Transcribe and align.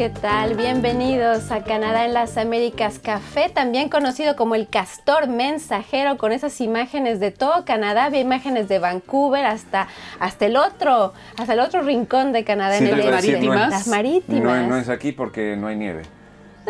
¿qué 0.00 0.08
tal? 0.08 0.54
Bienvenidos 0.54 1.50
a 1.50 1.62
Canadá 1.62 2.06
en 2.06 2.14
las 2.14 2.38
Américas 2.38 2.98
Café, 2.98 3.50
también 3.52 3.90
conocido 3.90 4.34
como 4.34 4.54
el 4.54 4.66
Castor 4.66 5.28
Mensajero, 5.28 6.16
con 6.16 6.32
esas 6.32 6.62
imágenes 6.62 7.20
de 7.20 7.30
todo 7.30 7.66
Canadá, 7.66 8.06
había 8.06 8.20
imágenes 8.20 8.66
de 8.66 8.78
Vancouver 8.78 9.44
hasta, 9.44 9.88
hasta 10.18 10.46
el 10.46 10.56
otro, 10.56 11.12
hasta 11.36 11.52
el 11.52 11.60
otro 11.60 11.82
rincón 11.82 12.32
de 12.32 12.44
Canadá 12.44 12.78
Sí, 12.78 12.88
en 12.88 12.98
el 12.98 13.50
las 13.50 13.88
marítimas. 13.88 14.42
No, 14.42 14.68
no 14.68 14.78
es 14.78 14.88
aquí 14.88 15.12
porque 15.12 15.54
no 15.58 15.66
hay 15.66 15.76
nieve. 15.76 16.04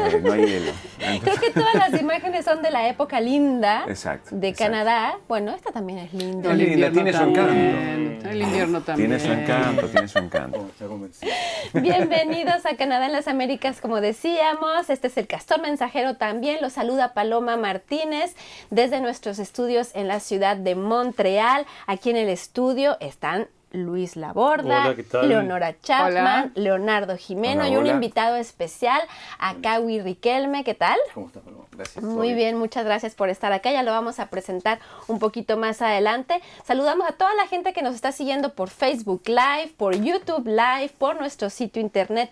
Eh, 0.07 0.21
no 0.23 0.33
hay 0.33 0.47
hielo. 0.47 0.73
Creo 1.23 1.37
que 1.37 1.51
todas 1.51 1.75
las 1.75 2.01
imágenes 2.01 2.45
son 2.45 2.63
de 2.63 2.71
la 2.71 2.89
época 2.89 3.21
linda 3.21 3.85
Exacto, 3.89 4.35
de 4.35 4.49
exacto. 4.49 4.73
Canadá. 4.73 5.19
Bueno, 5.29 5.55
esta 5.55 5.73
también 5.73 5.99
es 6.01 6.13
linda. 6.13 6.53
Es 6.53 6.59
linda, 6.59 6.91
tiene 6.91 7.13
su 7.13 7.19
también, 7.19 8.19
El 8.25 8.43
invierno 8.43 8.81
también. 8.81 9.11
Tiene 9.11 9.25
su 9.25 9.33
encanto, 9.33 9.89
tiene 9.89 10.09
su 10.09 10.19
encanto. 10.19 10.71
Bienvenidos 11.75 12.67
a 12.67 12.77
Canadá 12.77 13.07
en 13.07 13.13
las 13.13 13.29
Américas, 13.29 13.81
como 13.81 14.01
decíamos. 14.01 14.91
Este 14.91 15.09
es 15.09 15.17
el 15.17 15.27
Castor 15.27 15.61
Mensajero 15.61 16.17
también. 16.17 16.59
Los 16.61 16.75
saluda 16.75 17.15
Paloma 17.15 17.57
Martínez 17.57 18.35
desde 18.71 19.01
nuestros 19.01 19.39
estudios 19.39 19.91
en 19.95 20.09
la 20.09 20.21
ciudad 20.21 20.57
de 20.57 20.75
Montreal. 20.75 21.67
Aquí 21.87 22.11
en 22.11 22.17
el 22.17 22.29
estudio 22.29 22.97
están 23.01 23.49
Luis 23.73 24.17
Laborda, 24.17 24.85
Hola, 24.85 24.95
¿qué 24.97 25.03
tal? 25.05 25.29
Leonora 25.29 25.77
Chapman, 25.81 26.53
Leonardo 26.55 27.17
Jimeno 27.17 27.63
Hola, 27.63 27.71
y 27.73 27.77
un 27.77 27.87
invitado 27.87 28.37
especial, 28.37 29.01
Akawi 29.39 30.01
Riquelme. 30.01 30.65
¿Qué 30.65 30.75
tal? 30.75 30.99
¿Cómo 31.15 31.27
estás, 31.27 31.43
Paloma? 31.43 31.65
Gracias. 31.73 32.05
Muy 32.05 32.35
bien, 32.35 32.59
muchas 32.59 32.85
gracias 32.85 33.15
por 33.15 33.29
estar 33.29 33.53
acá. 33.53 33.71
Ya 33.71 33.83
lo 33.83 33.93
vamos 33.93 34.19
a 34.19 34.27
presentar 34.27 34.81
un 35.07 35.19
poquito 35.19 35.57
más 35.57 35.81
adelante. 35.83 36.41
Saludamos 36.65 37.09
a 37.09 37.13
toda 37.13 37.33
la 37.35 37.47
gente 37.47 37.73
que 37.73 37.83
nos 37.83 37.95
está 37.95 38.13
siguiendo 38.13 38.55
por 38.55 38.71
Facebook 38.71 39.23
Live, 39.27 39.73
por 39.77 39.95
YouTube 39.95 40.47
Live, 40.47 40.93
por 40.99 41.19
nuestro 41.19 41.49
sitio 41.49 41.81
internet 41.81 42.31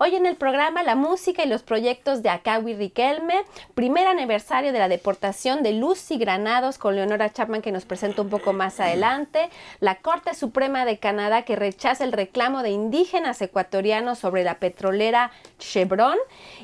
Hoy 0.00 0.16
en 0.16 0.26
el 0.26 0.34
programa 0.34 0.82
la 0.82 0.96
música 0.96 1.44
y 1.44 1.48
los 1.48 1.62
proyectos 1.62 2.24
de 2.24 2.28
Akawi 2.28 2.74
Riquelme, 2.74 3.44
primer 3.74 4.08
aniversario 4.08 4.72
de 4.72 4.80
la 4.80 4.88
deportación 4.88 5.62
de 5.62 5.74
Lucy 5.74 6.18
Granados 6.18 6.76
con 6.76 6.96
Leonora 6.96 7.32
Chapman 7.32 7.62
que 7.62 7.70
nos 7.70 7.84
presenta 7.84 8.22
un 8.22 8.30
poco 8.30 8.52
más 8.52 8.80
adelante, 8.80 9.48
la 9.78 9.96
Corte 9.96 10.34
Suprema 10.34 10.84
de 10.84 10.98
Canadá 10.98 11.42
que 11.42 11.54
rechaza 11.54 12.02
el 12.02 12.10
reclamo 12.10 12.64
de 12.64 12.70
indígenas 12.70 13.40
ecuatorianos 13.40 14.18
sobre 14.18 14.42
la 14.42 14.58
petrolera 14.58 15.30
Chevron. 15.60 16.16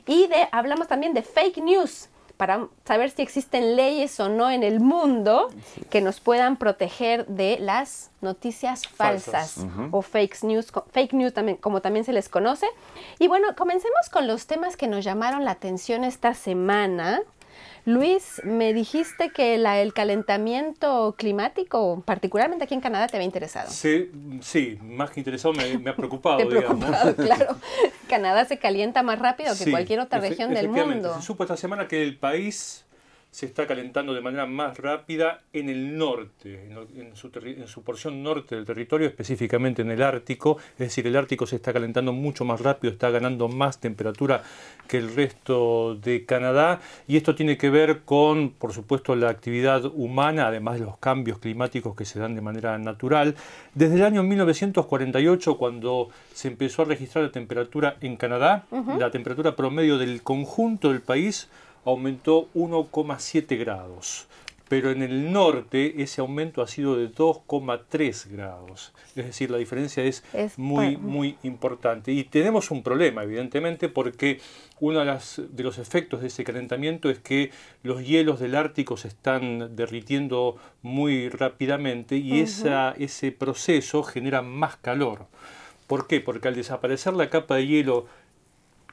Y 0.05 0.27
de 0.27 0.49
hablamos 0.51 0.89
también 0.89 1.15
de 1.15 1.23
fake 1.23 1.59
news 1.59 2.09
para 2.37 2.69
saber 2.85 3.11
si 3.11 3.23
existen 3.23 3.77
leyes 3.77 4.19
o 4.21 4.29
no 4.29 4.51
en 4.51 4.63
el 4.63 4.81
mundo 4.81 5.49
que 5.91 6.01
nos 6.01 6.21
puedan 6.21 6.57
proteger 6.57 7.27
de 7.27 7.59
las 7.59 8.11
noticias 8.21 8.87
falsas, 8.87 9.55
Falsas. 9.55 9.89
o 9.93 10.03
fake 10.03 10.43
news, 10.43 10.73
fake 10.93 11.13
news 11.15 11.33
también, 11.33 11.57
como 11.57 11.81
también 11.81 12.05
se 12.05 12.13
les 12.13 12.29
conoce. 12.29 12.67
Y 13.19 13.29
bueno, 13.29 13.49
comencemos 13.57 14.11
con 14.11 14.27
los 14.27 14.47
temas 14.47 14.77
que 14.77 14.87
nos 14.89 15.05
llamaron 15.05 15.45
la 15.45 15.53
atención 15.53 16.05
esta 16.05 16.35
semana. 16.35 17.23
Luis, 17.87 18.43
me 18.45 18.73
dijiste 18.75 19.31
que 19.31 19.57
la- 19.59 19.81
el 19.81 19.93
calentamiento 19.95 21.15
climático, 21.17 22.03
particularmente 22.05 22.65
aquí 22.65 22.75
en 22.75 22.81
Canadá, 22.81 23.07
te 23.07 23.17
había 23.17 23.27
interesado. 23.27 23.71
Sí, 23.71 24.11
sí, 24.41 24.77
más 24.83 25.13
que 25.13 25.21
interesado 25.21 25.55
me, 25.55 25.79
me 25.79 25.91
ha 25.91 25.97
preocupado, 25.97 26.39
Te 26.39 26.47
preocupado, 26.47 27.15
claro. 27.17 27.57
Canadá 28.09 28.45
se 28.45 28.59
calienta 28.59 29.05
más 29.05 29.21
rápido 29.21 29.51
que 29.57 29.65
Sí, 29.65 29.71
cualquier 29.71 30.01
otra 30.01 30.19
región 30.19 30.53
del 30.53 30.69
mundo. 30.69 31.15
Se 31.15 31.23
supo 31.23 31.45
esta 31.45 31.57
semana 31.57 31.87
que 31.87 32.03
el 32.03 32.19
país 32.19 32.85
se 33.37 33.45
está 33.45 33.67
calentando 33.67 34.15
de 34.15 34.23
manera 34.23 34.47
más 34.47 34.79
rápida 34.79 35.43
en 35.53 35.69
el 35.69 35.99
norte, 35.99 36.71
en, 36.95 37.67
su 37.67 37.83
porción 37.83 38.23
norte 38.23 38.57
del 38.57 38.65
territorio, 38.65 39.07
específicamente 39.07 39.83
en 39.83 39.91
el 39.91 40.01
Ártico. 40.03 40.57
Es 40.73 40.79
decir, 40.79 41.07
el 41.07 41.15
Ártico 41.17 41.47
se 41.47 41.57
está 41.57 41.71
calentando 41.75 42.15
mucho 42.15 42.47
más 42.47 42.63
rápido, 42.63 42.91
está 42.91 43.11
ganando 43.11 43.49
más 43.49 43.79
temperatura 43.79 44.43
que 44.89 44.97
el 44.97 45.15
resto 45.15 45.97
de 45.97 46.25
Canadá. 46.25 46.81
Y 47.07 47.19
esto 47.19 47.35
tiene 47.35 47.59
que 47.59 47.69
ver 47.69 48.05
con, 48.07 48.53
por 48.53 48.73
supuesto, 48.73 49.15
la 49.15 49.29
actividad 49.29 49.85
humana, 49.85 50.47
además 50.47 50.81
de 50.81 50.87
los 50.87 50.97
cambios 50.97 51.39
climáticos 51.39 51.95
que 51.95 52.07
se 52.07 52.19
dan 52.19 52.37
de 52.37 52.41
manera 52.41 52.79
natural. 52.79 53.35
Desde 53.75 53.97
el 53.97 54.05
año 54.05 54.23
1948, 54.23 55.59
cuando 55.59 56.09
se 56.33 56.49
empezó 56.49 56.81
a 56.81 56.85
registrar 56.87 57.25
la 57.25 57.33
temperatura 57.33 57.99
en 58.01 58.17
Canadá, 58.17 58.65
la 58.99 59.11
temperatura 59.11 59.55
promedio 59.55 59.99
del 59.99 60.23
conjunto 60.23 60.91
del 60.91 61.03
país 61.03 61.51
aumentó 61.87 62.49
1,7 62.55 63.59
grados. 63.59 64.27
Pero 64.69 64.91
en 64.91 65.01
el 65.01 65.31
norte 65.33 66.03
ese 66.03 66.21
aumento 66.21 66.61
ha 66.61 66.67
sido 66.67 66.97
de 66.97 67.09
2,3 67.09 68.27
grados. 68.29 68.93
Es 69.15 69.25
decir, 69.27 69.49
la 69.49 69.59
diferencia 69.59 70.03
es, 70.03 70.25
Es 70.33 70.59
muy, 70.59 70.97
muy 70.97 71.37
importante. 71.45 72.11
Y 72.11 72.25
tenemos 72.25 72.73
un 72.73 72.83
problema, 72.83 73.23
evidentemente, 73.23 73.89
porque 73.89 74.41
uno 74.81 74.99
de, 74.99 75.05
las- 75.05 75.41
de 75.51 75.63
los 75.63 75.79
efectos 75.79 76.21
de 76.21 76.27
ese 76.27 76.43
calentamiento 76.43 77.09
es 77.11 77.21
que 77.21 77.53
los 77.85 78.05
hielos 78.05 78.41
del 78.41 78.57
Ártico 78.57 78.97
se 78.97 79.07
están 79.07 79.77
derritiendo 79.77 80.57
muy 80.83 81.29
rápidamente 81.29 82.17
y 82.17 82.41
esa, 82.41 82.91
ese 82.99 83.31
proceso 83.31 84.03
genera 84.03 84.43
más 84.43 84.75
calor. 84.79 85.27
¿Por 85.87 86.09
qué? 86.09 86.21
Porque 86.21 86.49
al 86.49 86.57
desaparecer 86.57 87.13
la 87.15 87.31
capa 87.31 87.55
de 87.55 87.69
hielo 87.69 88.07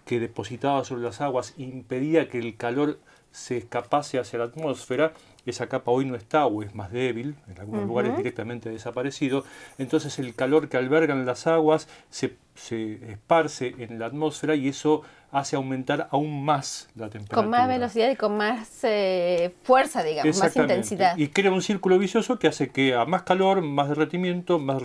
que 0.06 0.20
depositaba 0.20 0.84
sobre 0.84 1.04
las 1.04 1.22
aguas 1.22 1.54
impedía 1.58 2.30
que 2.30 2.40
el 2.40 2.58
calor 2.58 3.00
se 3.32 3.58
escapase 3.58 4.20
hacia 4.20 4.40
la 4.40 4.46
atmósfera, 4.46 5.14
esa 5.46 5.68
capa 5.68 5.92
hoy 5.92 6.06
no 6.06 6.16
está 6.16 6.46
o 6.46 6.62
es 6.62 6.76
más 6.76 6.92
débil, 6.92 7.36
en 7.48 7.60
algunos 7.60 7.88
lugares 7.88 8.16
directamente 8.16 8.70
desaparecido, 8.70 9.44
entonces 9.80 10.20
el 10.20 10.36
calor 10.36 10.70
que 10.70 10.78
albergan 10.78 11.26
las 11.26 11.48
aguas 11.48 11.88
se, 12.12 12.36
se 12.54 13.12
esparce 13.12 13.74
en 13.80 13.98
la 13.98 14.06
atmósfera 14.06 14.56
y 14.56 14.68
eso 14.68 15.02
hace 15.32 15.56
aumentar 15.56 16.08
aún 16.12 16.46
más 16.46 16.90
la 16.96 17.10
temperatura. 17.10 17.42
Con 17.42 17.50
más 17.50 17.68
velocidad 17.68 18.12
y 18.12 18.16
con 18.16 18.38
más 18.38 18.84
eh, 18.84 19.52
fuerza, 19.64 20.04
digamos, 20.04 20.38
más 20.38 20.56
intensidad. 20.56 21.18
Y 21.18 21.30
crea 21.30 21.52
un 21.52 21.64
círculo 21.64 21.98
vicioso 21.98 22.38
que 22.38 22.48
hace 22.48 22.70
que 22.70 22.94
a 22.94 23.06
más 23.06 23.24
calor, 23.24 23.64
más 23.64 23.90
derretimiento, 23.90 24.60
más, 24.60 24.82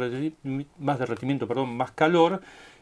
más 0.78 0.98
derretimiento, 0.98 1.46
perdón, 1.46 1.76
más 1.76 1.92
calor. 1.92 2.40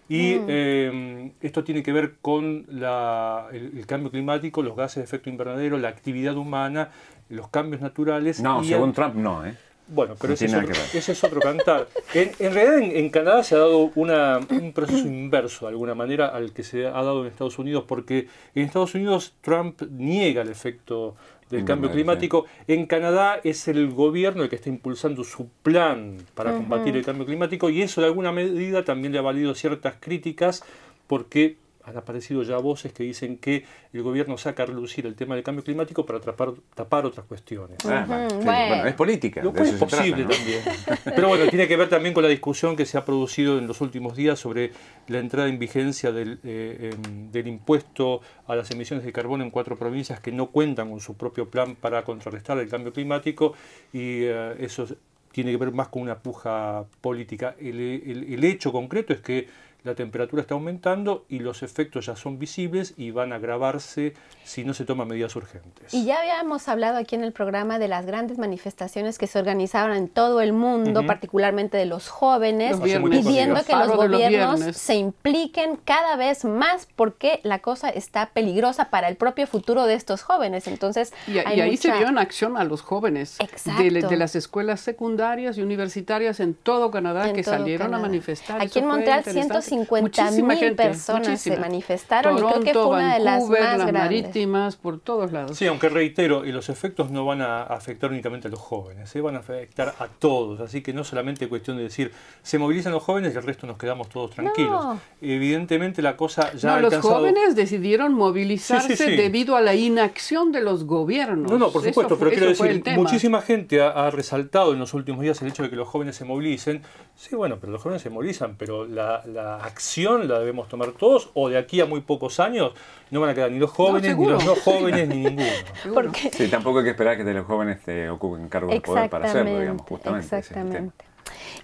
Y 0.09 0.37
Mm. 0.37 0.45
eh, 0.49 1.33
esto 1.41 1.65
tiene 1.65 1.83
que 1.83 1.93
ver 1.93 2.15
con 2.23 2.65
la- 2.69 3.49
el, 3.53 3.77
el 3.79 3.87
cambio 3.87 4.11
climático, 4.11 4.63
los 4.63 4.77
gases 4.77 4.97
de 4.97 5.03
efecto 5.05 5.29
invernadero, 5.31 5.79
la 5.79 5.89
actividad 5.89 6.37
humana, 6.37 6.91
los 7.29 7.49
cambios 7.49 7.83
naturales. 7.83 8.41
No, 8.41 8.63
y 8.63 8.67
según 8.69 8.91
el- 8.91 8.95
Trump 8.95 9.15
no, 9.17 9.45
¿eh? 9.45 9.55
bueno, 9.89 10.15
pero 10.21 10.31
No 10.31 10.35
ese, 10.35 10.47
es 10.47 10.55
otro, 10.55 10.73
ese 10.95 11.13
es 11.13 11.21
cantar. 11.41 11.89
En, 12.15 12.31
en 12.41 12.55
realidad 12.55 12.79
en, 12.79 12.97
en 12.97 13.09
Canadá 13.11 13.43
se 13.45 13.55
ha 13.55 13.59
dado 13.59 13.91
una- 13.95 14.39
un 14.51 14.73
proceso 14.73 15.07
inverso 15.07 15.67
de 15.67 15.71
alguna 15.71 15.95
manera 15.95 16.27
al 16.29 16.53
que 16.53 16.63
se 16.65 16.87
ha 16.87 16.91
dado 16.93 17.23
en 17.23 17.29
Estados 17.31 17.59
Unidos, 17.59 17.85
porque 17.87 18.27
en 18.55 18.65
Estados 18.65 18.95
Unidos 18.95 19.35
Trump 19.43 19.83
niega 19.91 20.43
el 20.43 20.49
efecto 20.51 21.15
del 21.51 21.65
cambio 21.65 21.91
climático. 21.91 22.47
En 22.67 22.87
Canadá 22.87 23.41
es 23.45 23.69
el 23.69 23.91
gobierno 23.91 24.43
el 24.43 24.49
que 24.49 24.57
está 24.57 24.69
impulsando 24.69 25.25
su 25.25 25.49
plan 25.63 26.17
para 26.35 26.53
combatir 26.53 26.97
el 26.97 27.05
cambio 27.05 27.27
climático 27.27 27.71
y 27.71 27.83
eso 27.83 28.01
de 28.01 28.09
alguna 28.09 28.33
medida 28.33 28.85
también 28.85 29.13
le 29.13 29.19
ha 29.19 29.23
valido 29.23 29.55
ciertas 29.55 29.97
críticas 30.01 30.65
porque 31.07 31.57
han 31.87 31.97
aparecido 31.97 32.43
ya 32.43 32.57
voces 32.59 32.93
que 32.93 33.05
dicen 33.05 33.39
que 33.39 33.65
el 33.93 34.03
gobierno 34.03 34.37
saca 34.37 34.65
a 34.65 34.67
relucir 34.67 35.07
el 35.07 35.15
tema 35.15 35.37
del 35.37 35.45
cambio 35.45 35.63
climático 35.63 36.05
para 36.05 36.21
tapar, 36.21 36.51
tapar 36.75 37.07
otras 37.07 37.25
cuestiones. 37.27 37.79
Ah, 37.87 38.05
bueno, 38.07 38.29
sí, 38.31 38.37
bueno. 38.45 38.67
bueno, 38.69 38.87
es 38.87 38.95
política. 38.95 39.43
Lo 39.43 39.53
cual 39.53 39.67
es 39.67 39.79
trata, 39.79 39.97
posible 39.97 40.25
¿no? 40.25 40.31
también. 40.31 40.61
Pero 41.05 41.29
bueno, 41.29 41.49
tiene 41.49 41.69
que 41.69 41.77
ver 41.77 41.89
también 41.89 42.13
con 42.13 42.25
la 42.25 42.29
discusión 42.29 42.75
que 42.75 42.85
se 42.87 42.99
ha 42.99 43.05
producido 43.05 43.59
en 43.59 43.69
los 43.69 43.81
últimos 43.81 44.17
días 44.17 44.39
sobre 44.39 44.73
la 45.07 45.21
entrada 45.21 45.49
en 45.49 45.59
vigencia 45.61 46.11
del, 46.11 46.41
eh, 46.43 46.91
em, 46.93 47.31
del 47.31 47.47
impuesto 47.47 48.21
a 48.49 48.57
las 48.57 48.69
emisiones 48.73 49.05
de 49.05 49.13
carbono 49.13 49.45
en 49.45 49.51
cuatro 49.51 49.77
provincias 49.77 50.19
que 50.19 50.33
no 50.33 50.49
cuentan 50.49 50.91
con 50.91 51.01
su 51.01 51.15
propio 51.17 51.49
plan 51.49 51.77
para 51.77 52.03
contrarrestar 52.03 52.59
el 52.59 52.69
cambio 52.69 52.93
climático 52.93 53.55
y 53.93 54.25
eh, 54.25 54.57
eso 54.59 54.87
tiene 55.31 55.51
que 55.53 55.57
ver 55.59 55.71
más 55.71 55.89
con 55.89 56.03
una 56.03 56.19
puja 56.19 56.85
política. 57.01 57.55
El, 57.61 57.79
el- 57.79 58.33
el 58.35 58.43
hecho 58.45 58.73
concreto 58.73 59.13
es 59.13 59.21
que 59.21 59.47
la 59.87 59.95
temperatura 59.95 60.43
está 60.43 60.55
aumentando 60.55 61.25
y 61.29 61.39
los 61.39 61.63
efectos 61.63 62.07
ya 62.07 62.17
son 62.17 62.39
visibles 62.39 62.95
y 62.97 63.13
van 63.13 63.33
a 63.33 63.37
agravarse 63.37 64.15
si 64.45 64.65
no 64.65 64.75
se 64.75 64.85
toman 64.85 65.07
medidas 65.07 65.35
urgentes. 65.37 65.95
Y 65.95 66.05
ya 66.05 66.19
habíamos 66.21 66.67
hablado 66.69 66.99
aquí 66.99 67.15
en 67.15 67.23
el 67.23 67.33
programa 67.33 67.79
de 67.79 67.87
las 67.87 68.05
grandes 68.05 68.37
manifestaciones 68.37 69.17
que 69.17 69.29
se 69.29 69.39
organizaron 69.39 69.97
en 69.97 70.09
todo 70.09 70.41
el 70.41 70.53
mundo, 70.53 71.07
particularmente 71.07 71.77
de 71.77 71.87
los 71.87 72.09
jóvenes, 72.09 72.77
pidiendo 72.79 73.63
que 73.65 73.77
los 73.77 73.95
gobiernos 73.95 74.77
se 74.77 74.97
impliquen 74.97 75.77
cada 75.77 76.17
vez 76.17 76.45
más 76.45 76.89
porque 76.97 77.41
la 77.45 77.61
cosa 77.61 77.89
está 77.89 78.31
peligrosa 78.31 78.91
para 78.91 79.09
el 79.09 79.17
propio 79.17 79.47
futuro 79.47 79.87
de 79.87 79.95
estos 79.95 80.23
jóvenes. 80.23 80.67
Entonces, 80.67 81.13
y, 81.29 81.39
ahí 81.39 81.77
se 81.77 81.93
vio 81.93 82.09
en 82.09 82.19
acción 82.19 82.57
a 82.57 82.65
los 82.65 82.83
jóvenes 82.83 83.39
de, 83.79 84.17
las 84.17 84.35
escuelas 84.35 84.81
secundarias 84.81 85.59
y 85.59 85.63
universitarias 85.63 86.41
en 86.41 86.55
todo 86.55 86.91
Canadá 86.91 87.33
que 87.33 87.45
salieron 87.45 87.95
a 87.95 87.99
manifestar. 87.99 88.61
Aquí 88.61 88.81
en 88.81 88.87
Montreal, 88.87 89.23
150 89.23 89.76
150 89.85 90.31
mil 90.31 90.75
personas 90.75 91.41
se 91.41 91.57
manifestaron 91.57 92.37
Toronto, 92.37 92.59
y 92.59 92.63
creo 92.63 92.73
que 92.73 92.79
fue 92.79 92.97
una 92.97 93.15
de 93.15 93.21
las 93.21 93.49
más 93.49 93.59
grandes. 93.59 93.93
marítimas, 93.93 94.77
por 94.77 95.01
todos 95.01 95.33
lados. 95.33 95.57
Sí, 95.57 95.67
aunque 95.67 95.89
reitero, 95.89 96.45
y 96.45 96.53
los 96.53 96.69
efectos 96.69 97.11
no 97.11 97.25
van 97.25 97.43
a 97.43 97.63
afectar 97.63 98.11
únicamente 98.11 98.49
a 98.49 98.51
los 98.51 98.61
jóvenes, 98.61 99.15
¿eh? 99.15 99.21
van 99.21 99.37
a 99.37 99.41
afectar 99.41 99.95
a 99.99 100.09
todos, 100.09 100.61
así 100.61 100.83
que 100.83 100.93
no 100.93 101.05
solamente 101.05 101.49
cuestión 101.49 101.77
de 101.77 101.85
decir, 101.85 102.13
se 102.43 102.59
movilizan 102.59 102.93
los 102.93 103.03
jóvenes 103.03 103.35
y 103.35 103.37
el 103.37 103.43
resto 103.43 103.67
nos 103.67 103.79
quedamos 103.79 104.09
todos 104.09 104.31
tranquilos. 104.31 104.99
Evidentemente 105.21 106.03
la 106.03 106.17
cosa 106.17 106.53
ya 106.55 106.69
no, 106.69 106.75
ha 106.75 106.77
alcanzado... 106.79 107.03
los 107.03 107.19
jóvenes 107.19 107.57
decidieron 107.57 108.15
movilizarse 108.15 109.07
debido 109.11 109.57
a 109.57 109.61
la 109.61 109.75
inacción 109.75 110.53
de 110.53 110.61
los 110.61 110.85
gobiernos. 110.85 111.51
No, 111.51 111.59
no, 111.59 111.71
por 111.71 111.83
supuesto, 111.83 112.19
pero 112.19 112.31
quiero 112.31 112.49
decir, 112.49 112.83
muchísima 112.97 113.41
gente 113.43 113.81
ha, 113.83 114.11
resaltado 114.11 114.73
en 114.73 114.79
los 114.79 114.95
últimos 114.95 115.23
días 115.23 115.41
el 115.43 115.49
hecho 115.49 115.63
de 115.63 115.71
que 115.71 115.77
los 115.77 115.89
jóvenes 115.89 116.17
se 116.17 116.25
movilicen. 116.25 116.83
Sí, 117.17 117.35
bueno, 117.35 117.59
pero 117.61 117.73
los 117.73 117.83
jóvenes 117.83 118.03
se 118.03 118.11
movilizan, 118.11 118.57
pero 118.57 118.87
la 118.87 119.56
acción 119.65 120.29
la 120.29 120.39
debemos 120.39 120.69
tomar 120.69 120.93
todos, 120.93 121.31
o 121.35 121.49
de 121.49 121.59
aquí 121.59 121.81
a 121.81 121.87
muy 121.87 122.01
pocos 122.01 122.41
años 122.41 122.73
no 123.11 123.21
van 123.21 123.31
a 123.31 123.35
quedar 123.35 123.51
ni 123.51 123.59
los 123.59 123.71
jóvenes, 123.71 124.17
ni 124.17 124.27
los 124.27 124.45
no 124.45 124.55
jóvenes, 124.57 125.09
ni 125.09 125.25
ninguno. 125.25 125.47
Porque 125.95 126.31
Sí, 126.33 126.49
tampoco 126.49 126.79
hay 126.79 126.85
que 126.85 126.91
esperar 126.91 127.17
que 127.17 127.25
de 127.25 127.35
los 127.35 127.47
jóvenes 127.47 127.83
te 127.83 128.09
ocupen 128.11 128.49
cargos 128.49 128.75
de 128.75 128.81
poder 128.81 129.09
para 129.11 129.27
hacerlo, 129.29 129.59
digamos, 129.61 129.83
justamente. 129.87 130.37
exactamente. 130.39 131.05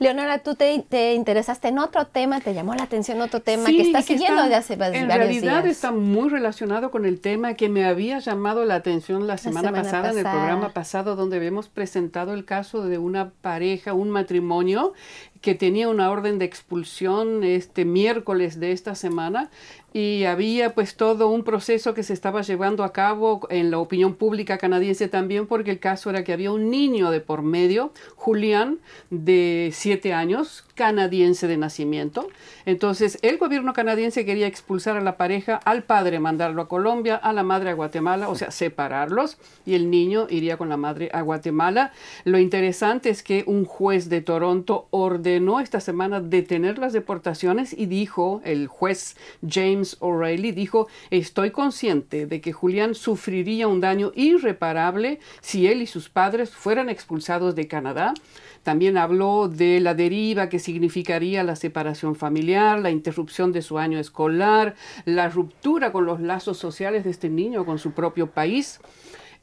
Leonora, 0.00 0.38
tú 0.40 0.56
te, 0.56 0.84
te 0.88 1.14
interesaste 1.14 1.68
en 1.68 1.78
otro 1.78 2.06
tema, 2.06 2.40
te 2.40 2.52
llamó 2.52 2.74
la 2.74 2.82
atención 2.82 3.20
otro 3.20 3.40
tema 3.40 3.66
Sí, 3.66 3.76
que 3.76 3.82
estás 3.82 4.04
que 4.06 4.14
siguiendo 4.14 4.38
está- 4.42 4.48
de 4.48 4.54
hace 4.56 4.74
varios 4.76 5.02
En 5.04 5.08
realidad 5.08 5.62
días. 5.62 5.76
está 5.76 5.92
muy 5.92 6.28
relacionado 6.30 6.90
con 6.90 7.04
el 7.04 7.20
tema 7.20 7.54
que 7.54 7.68
me 7.68 7.84
había 7.84 8.18
llamado 8.18 8.64
la 8.64 8.74
atención 8.74 9.28
la 9.28 9.38
semana, 9.38 9.68
semana 9.68 9.82
pasada, 9.84 10.10
en 10.10 10.18
el 10.18 10.24
pasada. 10.24 10.40
programa 10.42 10.68
pasado, 10.70 11.14
donde 11.14 11.36
habíamos 11.36 11.68
presentado 11.68 12.34
el 12.34 12.44
caso 12.44 12.84
de 12.84 12.98
una 12.98 13.30
pareja, 13.42 13.92
un 13.92 14.10
matrimonio 14.10 14.94
que 15.42 15.54
tenía 15.56 15.88
una 15.88 16.10
orden 16.10 16.38
de 16.38 16.44
expulsión 16.44 17.42
este 17.42 17.84
miércoles 17.84 18.60
de 18.60 18.70
esta 18.72 18.94
semana 18.94 19.50
y 19.92 20.24
había 20.24 20.72
pues 20.72 20.96
todo 20.96 21.28
un 21.28 21.42
proceso 21.42 21.92
que 21.94 22.04
se 22.04 22.14
estaba 22.14 22.42
llevando 22.42 22.84
a 22.84 22.92
cabo 22.92 23.46
en 23.50 23.70
la 23.70 23.78
opinión 23.78 24.14
pública 24.14 24.56
canadiense 24.56 25.08
también 25.08 25.46
porque 25.48 25.72
el 25.72 25.80
caso 25.80 26.08
era 26.10 26.24
que 26.24 26.32
había 26.32 26.52
un 26.52 26.70
niño 26.70 27.10
de 27.10 27.20
por 27.20 27.42
medio, 27.42 27.92
Julián, 28.14 28.78
de 29.10 29.70
siete 29.72 30.14
años, 30.14 30.64
canadiense 30.74 31.46
de 31.46 31.56
nacimiento. 31.56 32.28
Entonces 32.64 33.18
el 33.22 33.38
gobierno 33.38 33.72
canadiense 33.72 34.24
quería 34.24 34.46
expulsar 34.46 34.96
a 34.96 35.00
la 35.00 35.16
pareja, 35.16 35.56
al 35.64 35.82
padre 35.82 36.18
mandarlo 36.20 36.62
a 36.62 36.68
Colombia, 36.68 37.16
a 37.16 37.32
la 37.32 37.42
madre 37.42 37.70
a 37.70 37.74
Guatemala, 37.74 38.28
o 38.28 38.34
sea, 38.34 38.50
separarlos 38.50 39.38
y 39.66 39.74
el 39.74 39.90
niño 39.90 40.26
iría 40.30 40.56
con 40.56 40.68
la 40.68 40.76
madre 40.76 41.10
a 41.12 41.22
Guatemala. 41.22 41.92
Lo 42.24 42.38
interesante 42.38 43.10
es 43.10 43.22
que 43.22 43.44
un 43.46 43.64
juez 43.64 44.08
de 44.08 44.20
Toronto 44.20 44.88
ordenó 44.90 45.60
esta 45.60 45.80
semana 45.80 46.20
detener 46.20 46.78
las 46.78 46.92
deportaciones 46.92 47.72
y 47.72 47.86
dijo, 47.86 48.40
el 48.44 48.66
juez 48.66 49.16
James 49.46 49.96
O'Reilly 50.00 50.52
dijo, 50.52 50.88
estoy 51.10 51.50
consciente 51.50 52.26
de 52.26 52.40
que 52.40 52.52
Julián 52.52 52.94
sufriría 52.94 53.68
un 53.68 53.80
daño 53.80 54.12
irreparable 54.14 55.20
si 55.40 55.66
él 55.66 55.82
y 55.82 55.86
sus 55.86 56.08
padres 56.08 56.50
fueran 56.50 56.88
expulsados 56.88 57.54
de 57.54 57.68
Canadá. 57.68 58.14
También 58.62 58.96
habló 58.96 59.48
de 59.48 59.80
la 59.80 59.94
deriva 59.94 60.48
que 60.48 60.58
significaría 60.58 61.42
la 61.42 61.56
separación 61.56 62.14
familiar, 62.14 62.78
la 62.78 62.90
interrupción 62.90 63.52
de 63.52 63.62
su 63.62 63.78
año 63.78 63.98
escolar, 63.98 64.76
la 65.04 65.28
ruptura 65.28 65.92
con 65.92 66.06
los 66.06 66.20
lazos 66.20 66.58
sociales 66.58 67.04
de 67.04 67.10
este 67.10 67.28
niño 67.28 67.64
con 67.64 67.78
su 67.78 67.92
propio 67.92 68.28
país. 68.28 68.80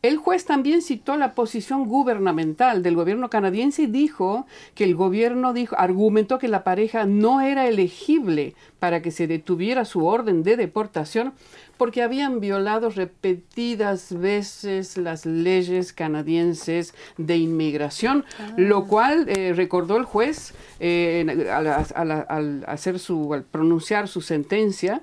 El 0.02 0.16
juez 0.16 0.46
también 0.46 0.82
citó 0.82 1.18
la 1.18 1.34
posición 1.34 1.86
gubernamental 1.86 2.84
del 2.84 2.96
gobierno 2.96 3.30
canadiense 3.30 3.82
y 3.82 3.88
dijo 3.88 4.48
que 4.74 4.86
el 4.86 4.96
gobierno 4.96 5.52
dijo, 5.52 5.76
argumentó 5.78 6.40
que 6.40 6.48
la 6.48 6.64
pareja 6.64 7.06
no 7.06 7.42
era 7.42 7.68
elegible 7.68 8.56
para 8.80 9.02
que 9.02 9.12
se 9.12 9.28
detuviera 9.28 9.84
su 9.84 10.06
orden 10.06 10.42
de 10.42 10.56
deportación 10.56 11.34
porque 11.80 12.04
habían 12.04 12.40
violado 12.40 12.90
repetidas 12.92 14.16
veces 14.20 14.98
las 14.98 15.26
leyes 15.26 15.94
canadienses 15.94 16.94
de 17.18 17.38
inmigración, 17.38 18.26
lo 18.58 18.86
cual 18.86 19.26
eh, 19.30 19.54
recordó 19.56 19.98
el 19.98 20.04
juez 20.06 20.54
eh, 20.80 21.26
al, 21.52 21.66
al- 21.68 22.26
al 22.30 22.64
hacer 22.68 23.00
su, 23.00 23.34
al 23.34 23.44
pronunciar 23.44 24.08
su 24.08 24.22
sentencia 24.22 25.02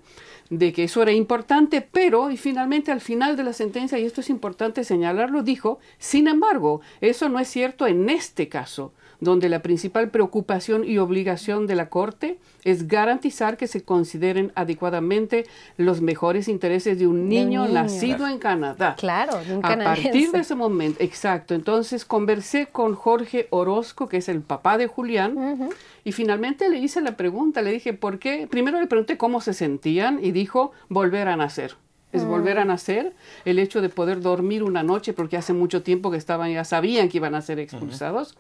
de 0.51 0.73
que 0.73 0.85
eso 0.85 1.03
era 1.03 1.11
importante, 1.13 1.81
pero 1.81 2.31
y 2.31 2.37
finalmente 2.37 2.93
al 2.93 3.01
final 3.01 3.37
de 3.37 3.43
la 3.43 3.53
sentencia, 3.53 3.99
y 3.99 4.05
esto 4.05 4.21
es 4.21 4.31
importante 4.31 4.85
señalarlo, 4.85 5.43
dijo, 5.43 5.81
sin 5.99 6.29
embargo, 6.29 6.81
eso 7.01 7.29
no 7.29 7.41
es 7.41 7.49
cierto 7.49 7.87
en 7.89 8.09
este 8.11 8.49
caso, 8.49 8.93
donde 9.21 9.49
la 9.49 9.63
principal 9.63 10.11
preocupación 10.11 10.85
y 10.85 10.99
obligación 10.99 11.67
de 11.67 11.75
la 11.75 11.89
Corte 11.89 12.39
es 12.65 12.89
garantizar 12.89 13.57
que 13.57 13.67
se 13.67 13.83
consideren 13.83 14.53
adecuadamente 14.55 15.47
los 15.77 16.01
mejores 16.01 16.49
intereses 16.49 16.99
de 16.99 17.07
un 17.07 17.17
De 17.17 17.23
un 17.23 17.29
niño, 17.29 17.69
nacido 17.69 18.27
en 18.29 18.39
Canadá. 18.39 18.97
Claro, 18.99 19.39
de 19.45 19.57
un 19.57 19.65
A 19.65 19.69
partir 19.69 19.85
canadiense. 19.85 20.37
de 20.37 20.43
ese 20.43 20.55
momento, 20.55 21.03
exacto. 21.03 21.55
Entonces 21.55 22.05
conversé 22.05 22.67
con 22.67 22.95
Jorge 22.95 23.47
Orozco, 23.51 24.09
que 24.09 24.19
es 24.19 24.29
el 24.29 24.41
papá 24.43 24.79
de 24.79 24.87
Julián, 24.87 25.71
y 26.05 26.13
finalmente 26.13 26.69
le 26.69 26.79
hice 26.79 27.01
la 27.01 27.17
pregunta, 27.17 27.63
le 27.63 27.73
dije, 27.73 27.93
¿por 27.93 28.19
qué? 28.19 28.47
Primero 28.51 28.81
le 28.81 28.87
pregunté 28.87 29.17
cómo 29.17 29.41
se 29.41 29.55
sentían 29.55 30.23
y 30.23 30.33
dijo, 30.33 30.73
volver 30.89 31.29
a 31.29 31.37
nacer. 31.37 31.77
Es 32.13 32.25
volver 32.25 32.59
a 32.59 32.65
nacer, 32.65 33.13
el 33.45 33.59
hecho 33.59 33.83
de 33.83 33.91
poder 33.91 34.21
dormir 34.21 34.63
una 34.63 34.83
noche, 34.83 35.13
porque 35.13 35.37
hace 35.37 35.53
mucho 35.53 35.83
tiempo 35.83 36.11
que 36.11 36.17
estaban, 36.17 36.51
ya 36.51 36.65
sabían 36.65 37.09
que 37.11 37.19
iban 37.19 37.35
a 37.35 37.43
ser 37.43 37.59
expulsados. 37.59 38.37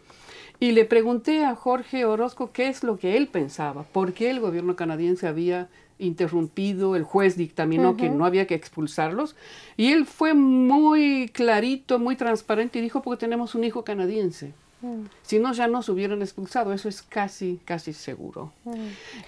Y 0.58 0.72
le 0.72 0.84
pregunté 0.84 1.44
a 1.44 1.54
Jorge 1.54 2.04
Orozco 2.04 2.50
qué 2.52 2.68
es 2.68 2.82
lo 2.82 2.98
que 2.98 3.16
él 3.16 3.28
pensaba, 3.28 3.82
por 3.82 4.12
qué 4.12 4.30
el 4.30 4.40
gobierno 4.40 4.74
canadiense 4.76 5.26
había 5.26 5.68
interrumpido, 5.98 6.96
el 6.96 7.04
juez 7.04 7.36
dictaminó 7.36 7.96
que 7.96 8.08
no 8.08 8.24
había 8.24 8.46
que 8.46 8.54
expulsarlos. 8.54 9.36
Y 9.76 9.92
él 9.92 10.06
fue 10.06 10.34
muy 10.34 11.30
clarito, 11.32 11.98
muy 11.98 12.16
transparente 12.16 12.78
y 12.78 12.82
dijo, 12.82 13.02
porque 13.02 13.20
tenemos 13.20 13.54
un 13.54 13.64
hijo 13.64 13.84
canadiense. 13.84 14.52
Si 15.22 15.38
no, 15.38 15.52
ya 15.52 15.66
nos 15.66 15.88
hubieran 15.88 16.22
expulsado, 16.22 16.72
eso 16.72 16.88
es 16.88 17.02
casi, 17.02 17.60
casi 17.64 17.92
seguro. 17.92 18.52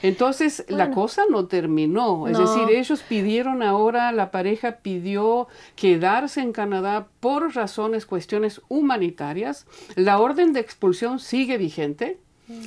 Entonces, 0.03 0.65
la 0.69 0.91
cosa 0.91 1.23
no 1.31 1.47
terminó. 1.47 2.29
Es 2.29 2.39
decir, 2.39 2.71
ellos 2.71 3.03
pidieron 3.03 3.63
ahora, 3.63 4.13
la 4.13 4.31
pareja 4.31 4.79
pidió 4.83 5.49
quedarse 5.75 6.41
en 6.41 6.53
Canadá 6.53 7.09
por 7.21 7.55
razones, 7.55 8.07
cuestiones 8.07 8.61
humanitarias. 8.69 9.67
La 9.95 10.21
orden 10.21 10.53
de 10.53 10.61
expulsión 10.61 11.19
sigue 11.19 11.59
vigente 11.59 12.19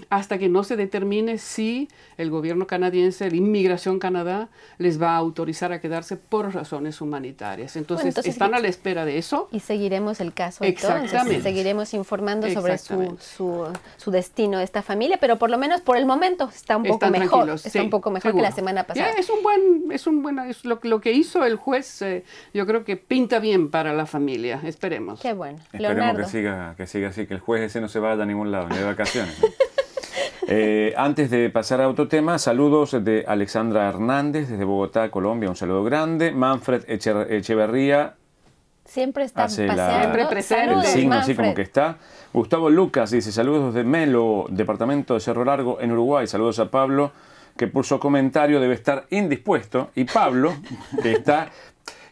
hasta 0.09 0.37
que 0.37 0.49
no 0.49 0.63
se 0.63 0.75
determine 0.75 1.37
si 1.37 1.89
el 2.17 2.29
gobierno 2.29 2.67
canadiense, 2.67 3.29
la 3.29 3.35
Inmigración 3.35 3.99
Canadá, 3.99 4.49
les 4.77 5.01
va 5.01 5.11
a 5.11 5.17
autorizar 5.17 5.71
a 5.71 5.79
quedarse 5.79 6.17
por 6.17 6.53
razones 6.53 7.01
humanitarias. 7.01 7.75
Entonces, 7.75 8.07
entonces, 8.07 8.33
están 8.33 8.53
a 8.53 8.59
la 8.59 8.67
espera 8.67 9.05
de 9.05 9.17
eso. 9.17 9.49
Y 9.51 9.59
seguiremos 9.59 10.19
el 10.21 10.33
caso 10.33 10.63
entonces, 10.63 11.03
Exactamente. 11.03 11.41
seguiremos 11.43 11.93
informando 11.93 12.49
sobre 12.49 12.77
su, 12.77 13.17
su, 13.19 13.67
su 13.97 14.11
destino 14.11 14.57
de 14.59 14.63
esta 14.63 14.81
familia, 14.81 15.17
pero 15.19 15.37
por 15.37 15.49
lo 15.49 15.57
menos 15.57 15.81
por 15.81 15.97
el 15.97 16.05
momento 16.05 16.49
está 16.53 16.77
un 16.77 16.83
poco 16.83 16.95
Están 16.95 17.11
mejor, 17.11 17.29
tranquilos, 17.29 17.65
está 17.65 17.79
sí, 17.79 17.85
un 17.85 17.89
poco 17.89 18.11
mejor 18.11 18.31
seguro. 18.31 18.43
que 18.43 18.49
la 18.49 18.55
semana 18.55 18.83
pasada. 18.83 19.13
Ya, 19.13 19.19
es 19.19 19.29
un 19.29 19.43
buen, 19.43 19.91
es 19.91 20.07
un 20.07 20.21
buen, 20.21 20.39
es 20.39 20.65
lo, 20.65 20.79
lo 20.83 21.01
que 21.01 21.11
hizo 21.11 21.45
el 21.45 21.55
juez, 21.55 22.01
eh, 22.01 22.23
yo 22.53 22.65
creo 22.65 22.83
que 22.83 22.97
pinta 22.97 23.39
bien 23.39 23.69
para 23.69 23.93
la 23.93 24.05
familia, 24.05 24.61
esperemos. 24.63 25.19
Qué 25.19 25.33
bueno. 25.33 25.59
Esperemos 25.59 25.95
Leonardo. 25.95 26.23
que 26.23 26.29
siga, 26.29 26.75
que 26.77 26.87
siga 26.87 27.09
así, 27.09 27.25
que 27.25 27.33
el 27.33 27.39
juez 27.39 27.61
ese 27.63 27.81
no 27.81 27.87
se 27.87 27.99
vaya 27.99 28.23
a 28.23 28.25
ningún 28.25 28.51
lado, 28.51 28.69
ni 28.69 28.77
de 28.77 28.83
vacaciones. 28.83 29.37
¿no? 29.41 29.47
Eh, 30.47 30.93
antes 30.97 31.29
de 31.29 31.49
pasar 31.49 31.81
a 31.81 31.87
otro 31.87 32.07
tema, 32.07 32.39
saludos 32.39 32.91
de 33.03 33.23
Alexandra 33.27 33.87
Hernández 33.87 34.49
desde 34.49 34.63
Bogotá, 34.63 35.09
Colombia, 35.11 35.49
un 35.49 35.55
saludo 35.55 35.83
grande. 35.83 36.31
Manfred 36.31 36.83
Eche- 36.87 37.27
Echeverría 37.29 38.15
Siempre 38.85 39.23
está 39.23 39.43
hace 39.45 39.67
la- 39.67 39.75
paseando. 39.75 40.01
Siempre 40.01 40.25
presente. 40.25 40.73
el 41.05 41.13
así 41.13 41.35
como 41.35 41.53
que 41.53 41.61
está. 41.61 41.97
Gustavo 42.33 42.69
Lucas 42.69 43.11
dice 43.11 43.31
saludos 43.31 43.73
desde 43.73 43.87
Melo, 43.87 44.45
departamento 44.49 45.13
de 45.13 45.19
Cerro 45.19 45.45
Largo, 45.45 45.79
en 45.79 45.91
Uruguay. 45.91 46.25
Saludos 46.27 46.59
a 46.59 46.69
Pablo, 46.71 47.11
que 47.57 47.67
por 47.67 47.85
su 47.85 47.99
comentario 47.99 48.59
debe 48.59 48.73
estar 48.73 49.05
indispuesto. 49.11 49.91
Y 49.95 50.05
Pablo, 50.05 50.53
que 51.03 51.11
está, 51.13 51.49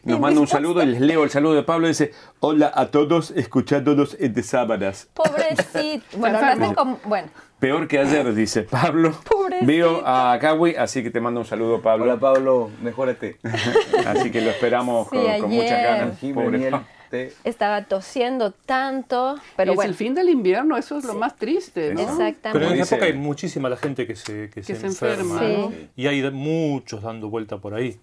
nos 0.04 0.20
manda 0.20 0.40
un 0.40 0.46
saludo 0.46 0.82
y 0.82 0.86
les 0.86 1.00
leo 1.00 1.24
el 1.24 1.30
saludo 1.30 1.54
de 1.54 1.62
Pablo. 1.64 1.88
Dice, 1.88 2.12
hola 2.38 2.70
a 2.74 2.86
todos, 2.86 3.32
escuchándonos 3.32 4.16
entre 4.20 4.42
sábanas. 4.42 5.08
Pobrecito. 5.12 6.04
Bueno, 6.18 6.38
con, 6.74 6.98
bueno, 7.04 7.28
Peor 7.60 7.86
que 7.88 7.98
ayer, 7.98 8.34
dice 8.34 8.62
Pablo. 8.62 9.12
Pobrecito. 9.28 9.66
Veo 9.66 10.02
a 10.06 10.38
Kawi, 10.40 10.74
así 10.76 11.02
que 11.02 11.10
te 11.10 11.20
mando 11.20 11.40
un 11.40 11.46
saludo, 11.46 11.80
Pablo. 11.82 12.04
Hola 12.04 12.18
Pablo, 12.18 12.70
mejórate. 12.82 13.36
Así 14.06 14.30
que 14.30 14.40
lo 14.40 14.50
esperamos 14.50 15.08
Sí, 15.10 15.16
con, 15.16 15.40
con 15.42 15.50
muchas 15.50 15.82
ganas. 15.82 16.18
Pobre 16.34 16.70
te- 17.10 17.32
estaba 17.44 17.84
tosiendo 17.84 18.52
tanto, 18.52 19.36
pero 19.56 19.72
es 19.72 19.76
bueno. 19.76 19.90
el 19.90 19.96
fin 19.96 20.14
del 20.14 20.28
invierno, 20.28 20.76
eso 20.76 20.96
es 20.96 21.04
lo 21.04 21.14
más 21.14 21.34
triste, 21.36 21.92
¿no? 21.92 22.00
Exactamente. 22.02 22.50
Pero 22.52 22.72
en 22.72 22.80
esa 22.80 22.94
época 22.96 23.06
hay 23.10 23.18
muchísima 23.18 23.68
la 23.68 23.76
gente 23.76 24.06
que 24.06 24.14
se, 24.14 24.48
que 24.48 24.62
se 24.62 24.76
se 24.76 24.86
enferma. 24.86 25.42
enferma, 25.44 25.70
Sí. 25.70 25.88
Y 25.96 26.06
hay 26.06 26.22
muchos 26.30 27.02
dando 27.02 27.28
vuelta 27.28 27.58
por 27.58 27.74
ahí. 27.74 27.98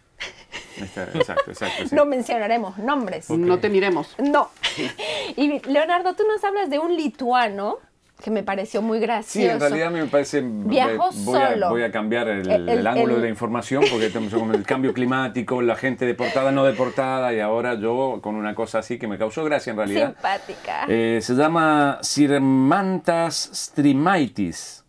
Exacto, 0.78 1.20
exacto. 1.52 1.88
sí. 1.88 1.96
No 1.96 2.06
mencionaremos 2.06 2.78
nombres. 2.80 3.30
No 3.30 3.60
te 3.60 3.70
miremos. 3.70 4.14
No. 4.20 4.50
Y 5.36 5.60
Leonardo, 5.70 6.14
tú 6.16 6.24
nos 6.28 6.44
hablas 6.44 6.70
de 6.70 6.80
un 6.80 6.96
lituano 6.96 7.78
que 8.24 8.32
me 8.32 8.42
pareció 8.42 8.82
muy 8.82 9.00
gracioso. 9.00 9.32
Sí, 9.32 9.46
en 9.46 9.60
realidad 9.60 9.88
a 9.90 9.92
me 9.92 10.06
parece. 10.08 10.42
Viajó 10.44 11.12
voy 11.24 11.40
a, 11.40 11.50
solo. 11.52 11.70
voy 11.70 11.84
a 11.84 11.92
cambiar 11.92 12.28
el, 12.28 12.50
El- 12.50 12.68
el 12.70 12.88
ángulo 12.88 13.14
el- 13.16 13.22
de 13.22 13.28
la 13.28 13.30
información 13.30 13.84
porque 13.92 14.10
tenemos 14.10 14.34
como 14.34 14.54
el 14.54 14.64
cambio 14.64 14.92
climático, 14.94 15.62
la 15.62 15.76
gente 15.76 16.06
deportada, 16.06 16.52
no 16.52 16.64
deportada, 16.66 17.32
y 17.34 17.40
ahora 17.40 17.76
yo 17.76 18.20
con 18.22 18.36
una 18.36 18.56
cosa 18.56 18.80
así 18.80 18.98
que 18.98 19.08
me 19.08 19.18
causó 19.20 19.44
gracia 19.46 19.70
en 19.72 19.78
realidad. 19.78 20.14
Simpática. 20.14 20.86
Eh, 20.88 21.20
se 21.22 21.36
llama 21.36 22.00
Sirmantas 22.02 23.50
strimaitis. 23.54 24.84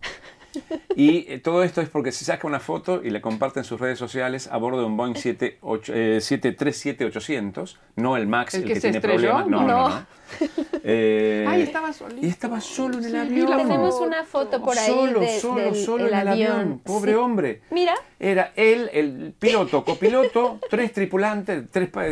Y 0.97 1.27
eh, 1.31 1.39
todo 1.39 1.63
esto 1.63 1.81
es 1.83 1.89
porque 1.91 2.13
se 2.13 2.25
saca 2.25 2.47
una 2.47 2.61
foto 2.61 3.03
y 3.05 3.11
la 3.11 3.21
comparte 3.21 3.61
en 3.61 3.65
sus 3.65 3.79
redes 3.81 3.99
sociales 3.99 4.49
a 4.51 4.57
bordo 4.57 4.81
de 4.81 4.87
un 4.87 4.97
Boeing 4.97 5.15
78, 5.15 5.93
eh, 5.95 6.17
737-800, 6.19 7.77
no 7.97 8.17
el 8.17 8.27
MAX, 8.27 8.55
¿El 8.55 8.63
el, 8.63 8.69
que 8.69 8.75
que, 8.75 8.81
se 8.81 8.91
tiene 8.91 8.97
estrelló? 8.99 9.31
problemas. 9.37 9.49
No, 9.49 9.61
no, 9.61 9.67
No. 9.67 9.89
no. 9.91 10.07
Eh, 10.91 11.45
Ay, 11.49 11.63
estaba 11.63 11.93
solito. 11.93 12.25
Y 12.25 12.29
estaba 12.29 12.61
solo 12.61 12.99
en 12.99 13.05
el 13.05 13.11
Sí, 13.11 13.17
avión. 13.17 13.51
la 13.51 13.57
Tenemos 13.59 14.01
una 14.01 14.25
foto 14.25 14.63
por 14.63 14.79
ahí 14.79 14.87
Solo, 14.87 15.21
de- 15.21 15.41
solo, 15.41 15.61
del 15.65 15.75
solo 15.75 16.07
el 16.07 16.13
en 16.13 16.19
el 16.21 16.29
avión. 16.29 16.53
avión. 16.53 16.79
Pobre 16.81 17.13
Sí. 17.13 17.19
hombre. 17.19 17.63
Mira. 17.71 17.95
Era 18.21 18.53
él, 18.57 18.89
el 18.93 19.35
piloto, 19.39 19.85
copiloto, 19.85 20.61
tres 20.71 20.93
tripulantes, 20.93 21.65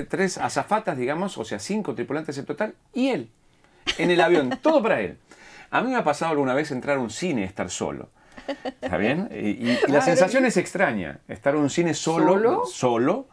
tres 0.08 0.38
azafatas, 0.38 0.96
digamos, 0.98 1.36
o 1.38 1.44
sea, 1.44 1.58
cinco 1.58 1.94
tripulantes 1.94 2.36
en 2.38 2.44
total, 2.46 2.74
y 2.92 3.08
él, 3.08 3.30
en 3.98 4.10
el 4.10 4.20
avión, 4.20 4.58
todo 4.62 4.82
para 4.82 5.00
él. 5.00 5.16
A 5.70 5.80
mí 5.82 5.90
me 5.90 5.96
ha 5.96 6.04
pasado 6.04 6.32
alguna 6.32 6.54
vez 6.54 6.70
entrar 6.70 6.96
a 6.98 7.00
un 7.00 7.10
cine 7.10 7.42
y 7.42 7.44
estar 7.44 7.70
solo. 7.70 8.10
¿Está 8.64 8.96
bien? 8.96 9.28
Y, 9.32 9.50
y- 9.50 9.78
y 9.88 9.90
la 9.90 10.00
sensación 10.00 10.44
es 10.46 10.56
extraña, 10.56 11.18
estar 11.28 11.54
en 11.54 11.60
un 11.60 11.70
cine 11.70 11.94
solo, 11.94 12.32
¿Solo? 12.34 12.64
solo. 12.66 13.28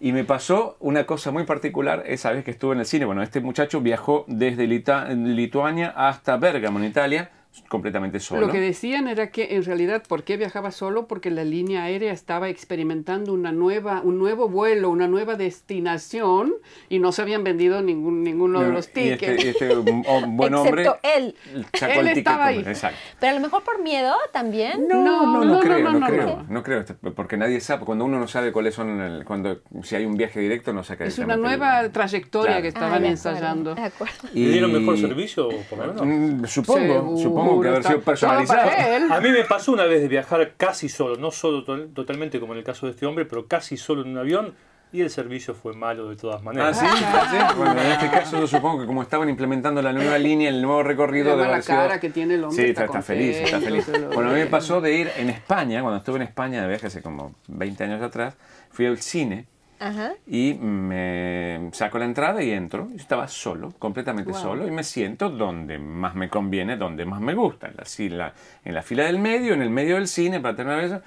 Y 0.00 0.10
me 0.12 0.24
pasó 0.24 0.76
una 0.80 1.06
cosa 1.06 1.30
muy 1.30 1.44
particular 1.44 2.02
esa 2.06 2.32
vez 2.32 2.44
que 2.44 2.50
estuve 2.50 2.72
en 2.74 2.80
el 2.80 2.86
cine. 2.86 3.04
Bueno, 3.04 3.22
este 3.22 3.40
muchacho 3.40 3.80
viajó 3.80 4.24
desde 4.26 4.66
Lita- 4.66 5.08
Lituania 5.08 5.92
hasta 5.96 6.36
Bergamo, 6.38 6.80
en 6.80 6.86
Italia, 6.86 7.30
completamente 7.68 8.18
solo. 8.20 8.46
Lo 8.46 8.52
que 8.52 8.60
decían 8.60 9.08
era 9.08 9.30
que 9.30 9.54
en 9.56 9.64
realidad, 9.64 10.02
¿por 10.08 10.22
qué 10.24 10.36
viajaba 10.36 10.70
solo? 10.70 11.06
Porque 11.06 11.30
la 11.30 11.44
línea 11.44 11.84
aérea 11.84 12.12
estaba 12.12 12.48
experimentando 12.48 13.32
una 13.32 13.52
nueva, 13.52 14.00
un 14.02 14.18
nuevo 14.18 14.48
vuelo, 14.48 14.88
una 14.90 15.06
nueva 15.08 15.36
destinación 15.36 16.54
y 16.88 16.98
no 16.98 17.12
se 17.12 17.22
habían 17.22 17.44
vendido 17.44 17.82
ningún, 17.82 18.22
ninguno 18.22 18.60
de 18.60 18.70
los 18.72 18.88
Y 18.88 18.92
tickets. 18.92 19.22
este, 19.44 19.46
y 19.46 19.48
este 19.48 19.74
oh, 19.74 20.22
buen 20.28 20.54
hombre 20.54 20.82
Excepto 20.82 21.08
él. 21.16 21.34
sacó 21.74 21.92
Él 21.92 21.98
el 21.98 22.06
ticket. 22.14 22.18
estaba 22.18 22.46
ahí. 22.46 22.58
Exacto. 22.60 22.98
Pero 23.20 23.32
a 23.32 23.34
lo 23.34 23.40
mejor 23.40 23.62
por 23.64 23.82
miedo 23.82 24.14
también. 24.32 24.86
No, 24.88 25.02
no, 25.02 25.22
no, 25.26 25.32
No, 25.32 25.44
no, 25.44 25.60
creo, 25.60 25.78
no, 25.80 25.92
no, 25.92 25.98
no, 26.00 26.06
creo, 26.06 26.26
no. 26.26 26.44
no 26.48 26.62
creo, 26.62 26.80
este, 26.80 26.94
porque 26.94 27.36
nadie 27.36 27.60
sabe, 27.60 27.84
cuando 27.84 28.04
uno 28.04 28.18
no 28.18 28.28
sabe 28.28 28.52
cuáles 28.52 28.74
son, 28.74 29.00
el- 29.00 29.24
cuando 29.24 29.60
si 29.82 29.96
hay 29.96 30.04
un 30.04 30.16
viaje 30.16 30.40
directo 30.40 30.72
no 30.72 30.84
saca 30.84 31.04
Es 31.04 31.18
una 31.18 31.36
nueva 31.36 31.80
el- 31.80 31.90
trayectoria 31.92 32.52
Claro. 32.52 32.62
que 32.62 32.68
Ah, 32.68 32.70
estaban 32.70 33.02
de 33.02 33.08
ensayando. 33.08 33.74
de 33.74 33.82
acuerdo. 33.82 34.14
Y- 34.34 34.46
¿Le 34.46 34.52
dieron 34.52 34.72
mejor 34.72 34.98
servicio, 34.98 35.48
por 35.68 35.78
lo 35.78 35.86
menos? 35.94 36.06
Mm, 36.06 36.44
Supongo, 36.46 36.80
Seguro, 36.80 37.16
supongo 37.16 37.41
que 37.62 37.68
haber 37.68 37.84
sido 37.84 38.00
personalizado. 38.00 38.70
A 39.10 39.20
mí 39.20 39.30
me 39.30 39.44
pasó 39.44 39.72
una 39.72 39.84
vez 39.84 40.00
de 40.02 40.08
viajar 40.08 40.52
casi 40.56 40.88
solo, 40.88 41.16
no 41.16 41.30
solo 41.30 41.64
to- 41.64 41.86
totalmente 41.88 42.38
como 42.40 42.52
en 42.52 42.58
el 42.60 42.64
caso 42.64 42.86
de 42.86 42.92
este 42.92 43.06
hombre, 43.06 43.24
pero 43.24 43.46
casi 43.46 43.76
solo 43.76 44.02
en 44.02 44.08
un 44.10 44.18
avión 44.18 44.54
y 44.94 45.00
el 45.00 45.08
servicio 45.08 45.54
fue 45.54 45.72
malo 45.72 46.10
de 46.10 46.16
todas 46.16 46.40
Ah, 46.40 46.44
maneras. 46.44 46.78
sí, 46.78 46.84
Ah, 46.86 47.28
sí. 47.50 47.56
Bueno, 47.56 47.80
en 47.80 47.92
este 47.92 48.10
caso 48.10 48.38
yo 48.38 48.46
supongo 48.46 48.80
que 48.82 48.86
como 48.86 49.00
estaban 49.02 49.26
implementando 49.28 49.80
la 49.80 49.90
nueva 49.92 50.18
línea, 50.18 50.50
el 50.50 50.60
nuevo 50.60 50.82
recorrido 50.82 51.34
debe 51.36 51.48
la 51.50 51.62
cara 51.62 51.98
que 51.98 52.10
tiene 52.10 52.34
el 52.34 52.44
hombre 52.44 52.62
Sí, 52.62 52.68
está 52.70 52.84
está, 52.84 52.98
está 52.98 53.02
feliz, 53.14 53.36
está 53.38 53.58
feliz. 53.60 53.86
Bueno, 54.14 54.30
a 54.30 54.32
mí 54.34 54.40
me 54.40 54.46
pasó 54.46 54.82
de 54.82 54.92
ir 54.94 55.10
en 55.16 55.30
España, 55.30 55.80
cuando 55.80 55.96
estuve 55.98 56.16
en 56.16 56.22
España 56.22 56.60
de 56.60 56.68
viaje 56.68 56.88
hace 56.88 57.00
como 57.00 57.34
20 57.48 57.84
años 57.84 58.02
atrás, 58.02 58.36
fui 58.70 58.84
al 58.84 58.98
cine 58.98 59.46
Ajá. 59.82 60.12
y 60.26 60.54
me 60.54 61.70
saco 61.72 61.98
la 61.98 62.04
entrada 62.04 62.42
y 62.42 62.50
entro. 62.52 62.88
y 62.92 62.96
Estaba 62.96 63.26
solo, 63.28 63.72
completamente 63.78 64.30
Wow. 64.32 64.40
solo, 64.40 64.66
y 64.68 64.70
me 64.70 64.84
siento 64.84 65.28
donde 65.30 65.78
más 65.78 66.14
me 66.14 66.28
conviene, 66.28 66.76
donde 66.76 67.04
más 67.04 67.20
me 67.20 67.34
gusta, 67.34 67.68
en 67.68 67.74
la, 67.76 67.84
fila- 67.84 68.32
en 68.64 68.74
la 68.74 68.82
fila 68.82 69.04
del 69.04 69.18
medio, 69.18 69.54
en 69.54 69.62
el 69.62 69.70
medio 69.70 69.96
del 69.96 70.06
cine, 70.08 70.40
para 70.40 70.54
tener 70.56 70.78
eso. 70.84 71.02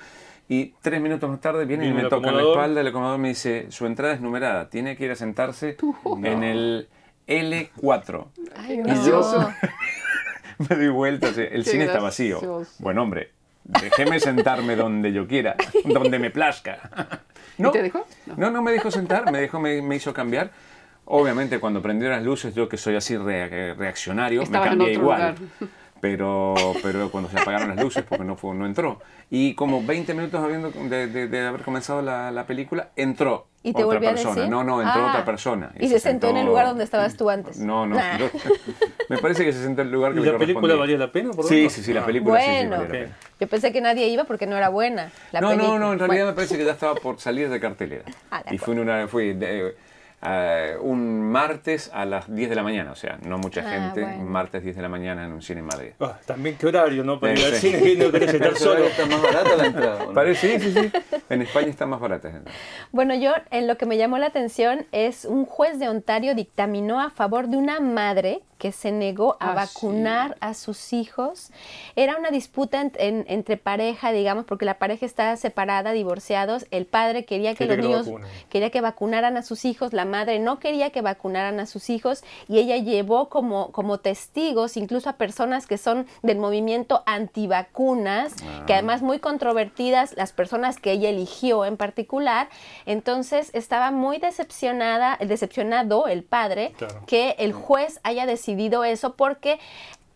Y 0.50 0.74
tres 0.82 1.02
minutos 1.02 1.28
más 1.30 1.42
tarde 1.42 1.66
viene 1.66 1.88
y 1.88 1.94
me 1.94 2.04
toca 2.04 2.32
la 2.32 2.42
espalda, 2.44 2.82
el 2.82 2.88
acomodador 2.88 3.20
me 3.20 3.30
dice, 3.30 3.68
su 3.72 3.86
entrada 3.88 4.14
es 4.14 4.22
numerada, 4.22 4.70
tiene 4.70 4.96
que 4.96 5.06
ir 5.06 5.12
a 5.12 5.16
sentarse 5.16 5.76
en 6.24 6.44
el 6.44 6.88
L4. 7.28 8.26
Ay, 8.56 8.82
Y 8.86 9.08
yo- 9.08 9.22
no. 9.22 9.56
Me 10.70 10.76
doy 10.76 10.88
vuelta, 10.90 11.28
el 11.30 11.64
Qué 11.64 11.70
cine 11.70 11.86
está 11.86 12.00
vacío. 12.00 12.64
Bueno, 12.80 13.02
hombre, 13.04 13.32
déjeme 13.66 14.20
sentarme 14.22 14.76
donde 14.78 15.12
yo 15.12 15.28
quiera, 15.28 15.56
donde 15.86 16.18
me 16.20 16.30
plazca. 16.30 16.80
No, 17.64 17.72
te 17.72 17.82
dejó? 17.82 18.06
No. 18.26 18.36
No. 18.38 18.52
no, 18.52 18.62
me 18.62 18.72
dejó 18.72 18.92
sentar, 18.92 19.32
me, 19.32 19.40
dejó, 19.40 19.60
me, 19.60 19.82
me 19.82 19.96
hizo 19.96 20.14
cambiar. 20.14 20.52
Obviamente, 21.06 21.60
cuando 21.60 21.82
prendieron 21.82 22.18
las 22.18 22.26
luces, 22.26 22.56
yo 22.56 22.68
que 22.68 22.78
soy 22.78 22.96
así 22.96 23.16
rea- 23.16 23.76
reaccionario, 23.76 24.42
Estabas 24.42 24.72
me 24.72 24.78
cambié 24.78 24.94
igual. 24.94 25.36
lugar. 25.60 25.70
Pero, 26.02 26.54
pero 26.84 27.10
cuando 27.10 27.30
se 27.30 27.40
apagaron 27.40 27.70
las 27.70 27.82
luces, 27.82 28.04
porque 28.08 28.24
no, 28.24 28.36
fue, 28.36 28.54
no 28.54 28.66
entró. 28.66 29.00
Y 29.32 29.56
como 29.56 29.84
20 29.84 30.14
minutos 30.14 30.44
habiendo, 30.44 30.70
de, 30.72 31.08
de- 31.08 31.28
de 31.28 31.48
haber 31.48 31.62
comenzado 31.62 32.02
la, 32.02 32.30
la 32.32 32.46
película, 32.46 32.90
entró 32.96 33.48
¿Y 33.64 33.74
te 33.74 33.84
otra 33.84 33.96
volvió 33.96 34.10
a 34.10 34.14
persona. 34.14 34.36
decir? 34.36 34.50
No, 34.52 34.64
no, 34.64 34.82
entró 34.84 35.02
Ah, 35.06 35.10
otra 35.10 35.26
persona. 35.26 35.72
y 35.80 35.88
se 35.88 36.00
sentó 36.00 36.30
en 36.30 36.38
el 36.38 36.46
lugar 36.46 36.68
donde 36.68 36.84
estabas 36.84 37.16
tú 37.18 37.30
antes. 37.30 37.58
No, 37.60 37.88
no. 37.88 37.96
Nah. 37.96 38.18
yo- 38.20 38.30
me 39.10 39.18
parece 39.18 39.44
que 39.46 39.54
se 39.54 39.64
sentó 39.64 39.82
en 39.82 39.88
el 39.88 39.94
lugar 39.94 40.14
que 40.14 40.20
¿Y 40.20 40.24
le 40.24 40.32
la 40.34 40.38
película 40.38 40.76
valía 40.76 40.98
la 40.98 41.12
pena? 41.12 41.32
Por 41.32 41.46
Sí, 41.46 41.70
sí, 41.70 41.82
sí, 41.82 41.92
la 41.94 42.02
Ah. 42.02 42.06
película 42.06 42.40
sí, 42.40 42.46
sí, 42.46 42.52
Bueno. 42.52 42.70
valía 42.72 42.78
la 42.78 42.84
Ok. 42.86 42.92
pena. 42.92 43.18
Yo 43.40 43.48
pensé 43.48 43.72
que 43.74 43.82
nadie 43.82 44.08
iba 44.10 44.26
porque 44.26 44.46
no 44.46 44.56
era 44.58 44.70
buena 44.70 45.12
la 45.32 45.42
no, 45.42 45.50
película. 45.50 45.74
no, 45.74 45.80
no, 45.80 45.94
en 45.94 46.00
realidad 46.00 46.08
Bueno, 46.08 46.26
me 46.28 46.34
parece 46.36 46.58
que 46.58 46.66
ya 46.66 46.72
estaba 46.74 46.94
por 46.96 47.20
salir 47.20 47.50
de 47.50 47.60
cartelera. 47.60 48.04
Ah, 48.30 48.44
de 48.48 48.54
y 48.56 48.58
fue, 48.60 48.76
en 48.76 48.82
una, 48.82 49.08
fue 49.08 49.34
de- 49.34 49.76
eh, 50.22 50.76
un 50.82 51.22
martes 51.32 51.92
a 51.94 52.06
las 52.06 52.34
10 52.34 52.50
de 52.50 52.56
la 52.56 52.64
mañana, 52.64 52.92
o 52.92 52.96
sea, 52.96 53.18
no 53.24 53.38
mucha 53.38 53.62
Ah, 53.62 53.70
gente, 53.72 54.02
bueno. 54.02 54.18
un 54.24 54.30
martes 54.32 54.64
10 54.64 54.76
de 54.76 54.82
la 54.82 54.90
mañana 54.90 55.26
en 55.26 55.32
un 55.34 55.42
cine 55.42 55.60
en 55.60 55.66
Madrid. 55.68 55.92
Ah, 56.00 56.18
también 56.26 56.58
qué 56.58 56.68
horario, 56.68 57.04
¿no? 57.04 57.20
Para 57.20 57.36
Sí, 57.36 57.42
ir 57.42 57.48
al 57.54 57.60
cine 57.60 57.90
y 57.92 57.98
no 57.98 58.12
querés 58.12 58.34
estar 58.34 58.56
solo. 58.58 58.86
Está 58.86 59.06
más 59.06 59.22
barata 59.22 59.56
la 59.56 59.66
entrada. 59.66 60.04
¿o 60.04 60.08
no? 60.08 60.14
Parece, 60.14 60.60
sí, 60.60 60.72
sí, 60.72 60.80
sí. 60.90 60.92
En 61.30 61.42
España 61.42 61.68
está 61.68 61.86
más 61.86 62.00
barata. 62.00 62.32
Bueno, 62.92 63.14
yo 63.16 63.34
en 63.52 63.68
lo 63.68 63.78
que 63.78 63.86
me 63.86 63.98
llamó 63.98 64.18
la 64.18 64.28
atención 64.28 64.86
es 64.92 65.26
un 65.26 65.46
juez 65.46 65.80
de 65.80 65.90
Ontario 65.90 66.34
dictaminó 66.36 67.00
a 67.02 67.10
favor 67.12 67.48
de 67.48 67.58
una 67.58 67.80
madre 67.80 68.42
que 68.58 68.72
se 68.72 68.92
negó 68.92 69.38
a 69.42 69.52
Ah, 69.52 69.66
sí. 69.68 69.74
vacunar 69.82 70.38
a 70.40 70.54
sus 70.54 70.94
hijos. 70.94 71.52
Era 71.98 72.18
una 72.18 72.30
disputa 72.30 72.80
en- 72.80 72.94
en- 72.98 73.26
entre 73.28 73.58
pareja, 73.58 74.12
digamos, 74.14 74.46
porque 74.46 74.64
la 74.64 74.78
pareja 74.80 75.06
está 75.06 75.36
separada, 75.36 75.92
divorciados. 75.92 76.66
El 76.72 76.86
padre 76.86 77.26
quería 77.26 77.52
que 77.54 77.68
Quería 77.68 77.76
los 77.76 77.82
que 77.84 77.88
niños 77.90 78.06
vacunen. 78.08 78.30
quería 78.50 78.70
que 78.70 78.80
vacunaran 78.82 79.36
a 79.36 79.42
sus 79.44 79.66
hijos, 79.66 79.92
la 79.92 80.06
madre 80.06 80.40
no 80.40 80.60
quería 80.60 80.92
que 80.92 81.02
vacunaran 81.02 81.60
a 81.60 81.66
sus 81.66 81.90
hijos 81.90 82.24
y 82.48 82.60
ella 82.60 82.78
llevó 82.78 83.28
como, 83.28 83.72
como 83.74 83.98
testigos 84.00 84.78
incluso 84.78 85.10
a 85.10 85.14
personas 85.14 85.68
que 85.68 85.78
son 85.78 86.08
del 86.24 86.38
movimiento 86.38 87.04
antivacunas, 87.06 88.36
que 88.68 88.74
además 88.74 89.02
muy 89.02 89.20
controvertidas, 89.20 90.14
las 90.16 90.32
personas 90.32 90.78
que 90.80 90.92
ella 90.94 91.10
eligió 91.10 91.66
en 91.66 91.76
particular. 91.76 92.48
Entonces 92.86 93.50
estaba 93.54 93.92
muy 93.92 94.18
decepcionada, 94.18 95.18
decepcionado 95.20 96.08
el 96.08 96.24
padre 96.24 96.74
Claro. 96.78 97.02
que 97.06 97.36
el 97.40 97.52
juez 97.52 98.00
haya 98.04 98.26
decidido 98.26 98.45
eso 98.84 99.16
porque 99.16 99.60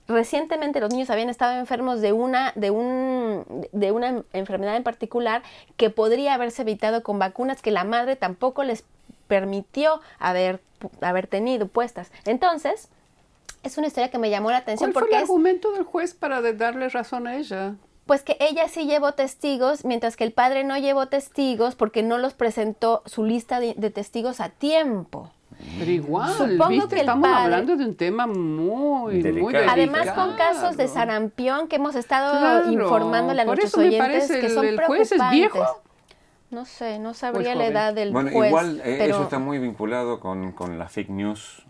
recientemente 0.08 0.80
los 0.80 0.92
niños 0.92 1.10
habían 1.10 1.30
estado 1.30 1.58
enfermos 1.60 2.02
de 2.02 2.14
una, 2.14 2.52
de, 2.56 2.72
un, 2.72 3.44
de 3.72 3.92
una 3.92 4.24
enfermedad 4.34 4.76
en 4.76 4.84
particular 4.84 5.44
que 5.78 5.90
podría 5.90 6.34
haberse 6.34 6.64
evitado 6.64 7.04
con 7.04 7.20
vacunas 7.20 7.62
que 7.62 7.72
la 7.72 7.84
madre 7.84 8.16
tampoco 8.16 8.64
les 8.64 8.84
permitió 9.28 10.02
haber, 10.18 10.60
haber 11.02 11.28
tenido 11.28 11.68
puestas. 11.68 12.12
Entonces, 12.26 12.90
es 13.62 13.78
una 13.78 13.88
historia 13.88 14.10
que 14.10 14.18
me 14.18 14.30
llamó 14.32 14.50
la 14.50 14.58
atención 14.58 14.92
¿Cuál 14.94 15.06
fue 15.06 15.10
el 15.18 15.24
es 15.24 15.30
argumento 15.30 15.72
del 15.74 15.84
juez 15.84 16.14
para 16.16 16.42
de- 16.42 16.54
darle 16.54 16.90
razón 16.90 17.28
a 17.28 17.36
ella? 17.38 17.76
pues 18.08 18.24
que 18.24 18.38
ella 18.40 18.68
sí 18.68 18.86
llevó 18.86 19.12
testigos, 19.12 19.86
mientras 19.86 20.18
que 20.18 20.24
el 20.24 20.32
padre 20.32 20.64
no 20.64 20.76
llevó 20.80 21.10
testigos 21.10 21.76
porque 21.76 22.02
no 22.02 22.18
los 22.18 22.34
presentó 22.34 23.04
su 23.06 23.24
lista 23.24 23.60
de, 23.60 23.76
de 23.78 23.92
testigos 23.92 24.40
a 24.40 24.50
tiempo. 24.50 25.30
Pero 25.78 25.92
igual, 25.92 26.32
Supongo 26.34 26.68
¿viste? 26.70 26.88
que 26.90 26.96
el 26.96 27.00
estamos 27.02 27.30
padre- 27.30 27.44
hablando 27.44 27.76
de 27.76 27.86
un 27.86 27.96
tema 27.96 28.28
muy, 28.28 29.14
muy 29.16 29.22
Delicado. 29.22 29.48
delicado. 29.52 29.72
Además 29.72 30.12
con 30.12 30.36
casos 30.38 30.78
de 30.78 30.88
sarampión 30.88 31.68
que 31.68 31.76
hemos 31.76 31.96
estado 31.96 32.40
Claro, 32.40 32.72
informándole 32.72 33.42
a 33.42 33.46
por 33.46 33.58
nuestros 33.58 33.74
eso 33.74 33.82
me 33.82 33.88
oyentes 33.88 34.28
parece 34.28 34.40
que 34.40 34.46
el- 34.48 34.54
son 34.54 34.66
el 34.66 34.80
juez 34.86 35.12
es 35.12 35.22
viejo. 35.32 35.82
No 36.50 36.66
sé, 36.66 36.98
no 36.98 37.14
sabría 37.14 37.50
la 37.56 37.62
joven. 37.66 37.72
edad 37.72 37.94
del 37.94 38.12
Bueno, 38.12 38.32
juez, 38.32 38.50
igual 38.50 38.82
eh, 38.84 38.96
pero 39.00 39.16
eso 39.16 39.24
está 39.24 39.38
muy 39.38 39.60
vinculado 39.60 40.20
con, 40.20 40.52
con 40.54 40.80
la 40.80 40.88
fake 40.90 41.10
news. 41.10 41.64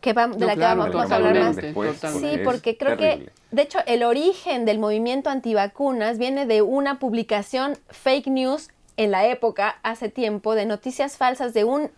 que 0.00 0.14
vam- 0.16 0.32
de 0.32 0.38
No, 0.40 0.46
la 0.46 0.52
que 0.54 0.58
claro, 0.58 0.82
la 0.86 0.88
vamos 0.90 1.12
a 1.12 1.14
hablar 1.14 1.34
más. 1.38 1.54
después, 1.56 1.94
totalmente. 2.00 2.38
Sí, 2.38 2.40
porque 2.44 2.76
creo 2.76 2.96
terrible. 2.96 3.26
que, 3.26 3.32
de 3.54 3.62
hecho, 3.62 3.78
el 3.86 4.02
origen 4.02 4.64
del 4.64 4.80
movimiento 4.80 5.30
antivacunas 5.30 6.18
viene 6.18 6.44
de 6.46 6.60
una 6.62 6.98
publicación 6.98 7.78
fake 7.88 8.26
news 8.26 8.70
en 8.96 9.12
la 9.12 9.26
época, 9.26 9.76
hace 9.84 10.08
tiempo, 10.08 10.56
de 10.56 10.66
noticias 10.66 11.16
falsas 11.16 11.54
de 11.54 11.62
un 11.62 11.90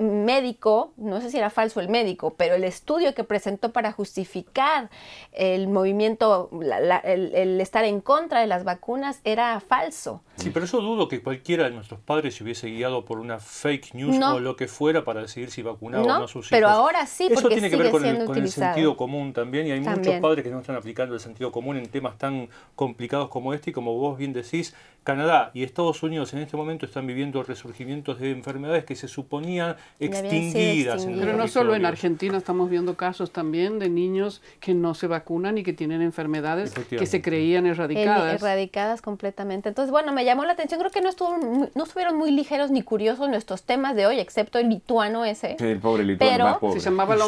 médico, 0.00 0.92
no 0.96 1.20
sé 1.20 1.30
si 1.30 1.38
era 1.38 1.50
falso 1.50 1.80
el 1.80 1.88
médico, 1.88 2.34
pero 2.36 2.54
el 2.54 2.64
estudio 2.64 3.14
que 3.14 3.24
presentó 3.24 3.72
para 3.72 3.92
justificar 3.92 4.90
el 5.32 5.68
movimiento, 5.68 6.48
la- 6.60 6.80
la- 6.80 6.98
el, 6.98 7.34
el 7.34 7.60
estar 7.60 7.84
en 7.84 8.00
contra 8.00 8.40
de 8.40 8.46
las 8.46 8.64
vacunas 8.64 9.20
era 9.24 9.60
falso. 9.60 10.22
Sí, 10.40 10.50
pero 10.50 10.66
yo 10.66 10.80
dudo 10.80 11.08
que 11.08 11.20
cualquiera 11.22 11.64
de 11.64 11.70
nuestros 11.70 12.00
padres 12.00 12.34
se 12.34 12.44
hubiese 12.44 12.68
guiado 12.68 13.04
por 13.04 13.18
una 13.18 13.38
fake 13.38 13.94
news 13.94 14.18
No. 14.18 14.34
o 14.36 14.40
lo 14.40 14.56
que 14.56 14.66
fuera 14.68 15.04
para 15.04 15.22
decidir 15.22 15.50
si 15.50 15.62
vacunaba 15.62 16.06
No, 16.06 16.14
o 16.16 16.18
no 16.20 16.24
a 16.24 16.28
sus 16.28 16.46
hijos. 16.46 16.48
pero 16.50 16.68
ahora 16.68 17.06
sí, 17.06 17.26
Eso 17.30 17.34
porque 17.42 17.56
tiene 17.56 17.70
que 17.70 17.76
ver 17.76 17.90
con 17.90 18.04
el, 18.04 18.24
con 18.24 18.48
sentido 18.48 18.96
común 18.96 19.32
también, 19.32 19.66
y 19.66 19.72
hay 19.72 19.82
También. 19.82 19.98
muchos 20.16 20.20
padres 20.22 20.44
que 20.44 20.50
no 20.50 20.60
están 20.60 20.76
aplicando 20.76 21.14
el 21.14 21.20
sentido 21.20 21.52
común 21.52 21.76
en 21.76 21.86
temas 21.88 22.16
tan 22.18 22.48
complicados 22.74 23.28
como 23.28 23.54
este, 23.54 23.70
y 23.70 23.72
como 23.72 23.94
vos 23.96 24.16
bien 24.18 24.32
decís, 24.32 24.74
Canadá 25.02 25.50
y 25.54 25.62
Estados 25.62 26.02
Unidos 26.02 26.34
en 26.34 26.40
este 26.40 26.58
momento 26.58 26.84
están 26.84 27.06
viviendo 27.06 27.42
resurgimientos 27.42 28.20
de 28.20 28.32
enfermedades 28.32 28.84
que 28.84 28.94
se 28.94 29.08
suponían 29.08 29.76
extinguidas. 29.98 31.04
en 31.04 31.18
Pero 31.18 31.36
no 31.36 31.48
solo 31.48 31.74
en. 31.74 31.86
Argentina 31.86 32.36
estamos 32.36 32.68
viendo 32.70 32.94
casos 32.96 33.32
también 33.32 33.78
de 33.78 33.88
niños 33.88 34.42
que 34.60 34.74
no 34.74 34.94
se 34.94 35.06
vacunan 35.06 35.56
y 35.58 35.62
que 35.62 35.72
tienen 35.72 36.02
enfermedades 36.02 36.72
que 36.74 37.06
se 37.06 37.22
creían 37.22 37.64
El- 37.66 37.72
erradicadas. 37.72 38.34
erradicadas 38.42 39.02
completamente. 39.02 39.68
Entonces, 39.70 39.90
bueno, 39.90 40.12
me 40.12 40.24
llamó 40.30 40.44
la 40.44 40.52
atención. 40.54 40.80
Creo 40.80 40.90
que 40.90 41.00
no, 41.00 41.08
estuvo 41.08 41.36
muy- 41.38 41.68
no 41.74 41.84
estuvieron 41.84 42.16
muy 42.16 42.30
ligeros 42.30 42.70
ni 42.70 42.82
curiosos 42.82 43.28
nuestros 43.28 43.62
temas 43.64 43.94
de 43.94 44.06
hoy, 44.06 44.18
excepto 44.18 44.58
el 44.58 44.68
lituano 44.68 45.24
ese. 45.24 45.56
Sí, 45.58 45.66
el 45.66 45.78
pobre 45.78 46.04
lituano 46.04 46.32
Pero- 46.32 46.44
más 46.46 46.58
pobre. 46.58 46.80
Se 46.80 46.90
llamaba 46.90 47.14
¿no? 47.16 47.22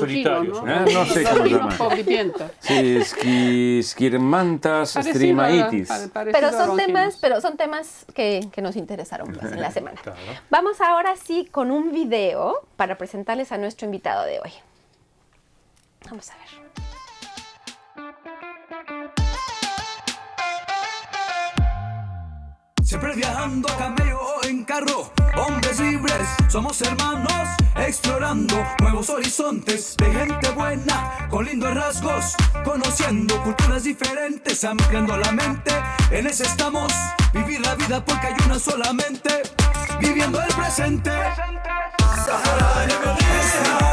Ah, 0.66 0.84
no 0.90 1.04
sé 1.06 1.24
cómo 1.24 1.42
se 1.44 1.50
llama. 1.50 1.76
Pobripienta. 1.76 2.50
Sí, 2.60 2.96
esqui- 2.98 3.82
Skirmantas 3.82 4.94
Parecido 4.94 5.12
a- 5.12 5.14
Strimaitis. 5.14 5.88
pare- 5.88 6.08
parecido 6.08 6.40
Pero 6.50 6.64
son 6.66 6.76
temas, 6.76 7.18
pero 7.20 7.40
son 7.40 7.56
temas 7.56 8.06
que, 8.14 8.48
que 8.52 8.62
nos 8.62 8.76
interesaron 8.76 9.32
pues, 9.32 9.52
en 9.52 9.60
la 9.60 9.70
semana. 9.72 10.00
Claro. 10.02 10.18
Vamos 10.50 10.80
ahora 10.80 11.14
sí 11.16 11.46
con 11.50 11.70
un 11.70 11.92
video 11.92 12.60
para 12.76 12.96
presentarles 12.98 13.52
a 13.52 13.58
nuestro 13.58 13.84
invitado 13.86 14.24
de 14.24 14.40
hoy. 14.40 14.52
Vamos 16.08 16.30
a 16.30 16.34
ver. 16.34 16.91
Siempre 22.92 23.14
viajando 23.14 23.72
a 23.72 23.76
camello 23.78 24.20
o 24.20 24.44
en 24.44 24.64
carro, 24.64 25.10
hombres 25.34 25.80
libres, 25.80 26.28
somos 26.48 26.78
hermanos, 26.82 27.48
explorando 27.74 28.54
nuevos 28.80 29.08
horizontes 29.08 29.96
de 29.96 30.12
gente 30.12 30.50
buena, 30.50 31.26
con 31.30 31.46
lindos 31.46 31.74
rasgos, 31.74 32.34
conociendo 32.62 33.42
culturas 33.44 33.84
diferentes, 33.84 34.62
ampliando 34.62 35.16
la 35.16 35.32
mente, 35.32 35.72
en 36.10 36.26
ese 36.26 36.42
estamos, 36.42 36.92
vivir 37.32 37.62
la 37.62 37.76
vida 37.76 38.04
porque 38.04 38.26
hay 38.26 38.34
una 38.44 38.58
solamente, 38.58 39.40
viviendo 39.98 40.42
el 40.42 40.54
presente. 40.54 41.12
Sahara 42.26 43.91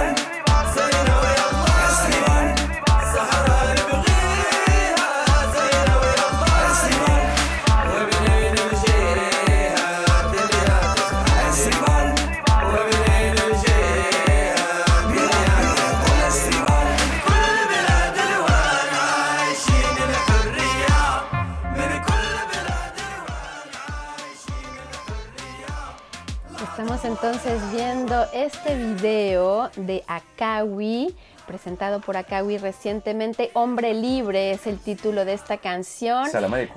Estamos 27.00 27.24
entonces 27.24 27.62
viendo 27.72 28.26
este 28.34 28.76
video 28.76 29.70
de 29.78 30.04
Akawi, 30.06 31.16
presentado 31.48 32.02
por 32.02 32.18
Akawi 32.18 32.58
recientemente. 32.58 33.52
Hombre 33.54 33.94
Libre 33.94 34.52
es 34.52 34.68
el 34.68 34.80
título 34.80 35.24
de 35.24 35.32
esta 35.32 35.56
canción. 35.60 36.30
Salam. 36.30 36.54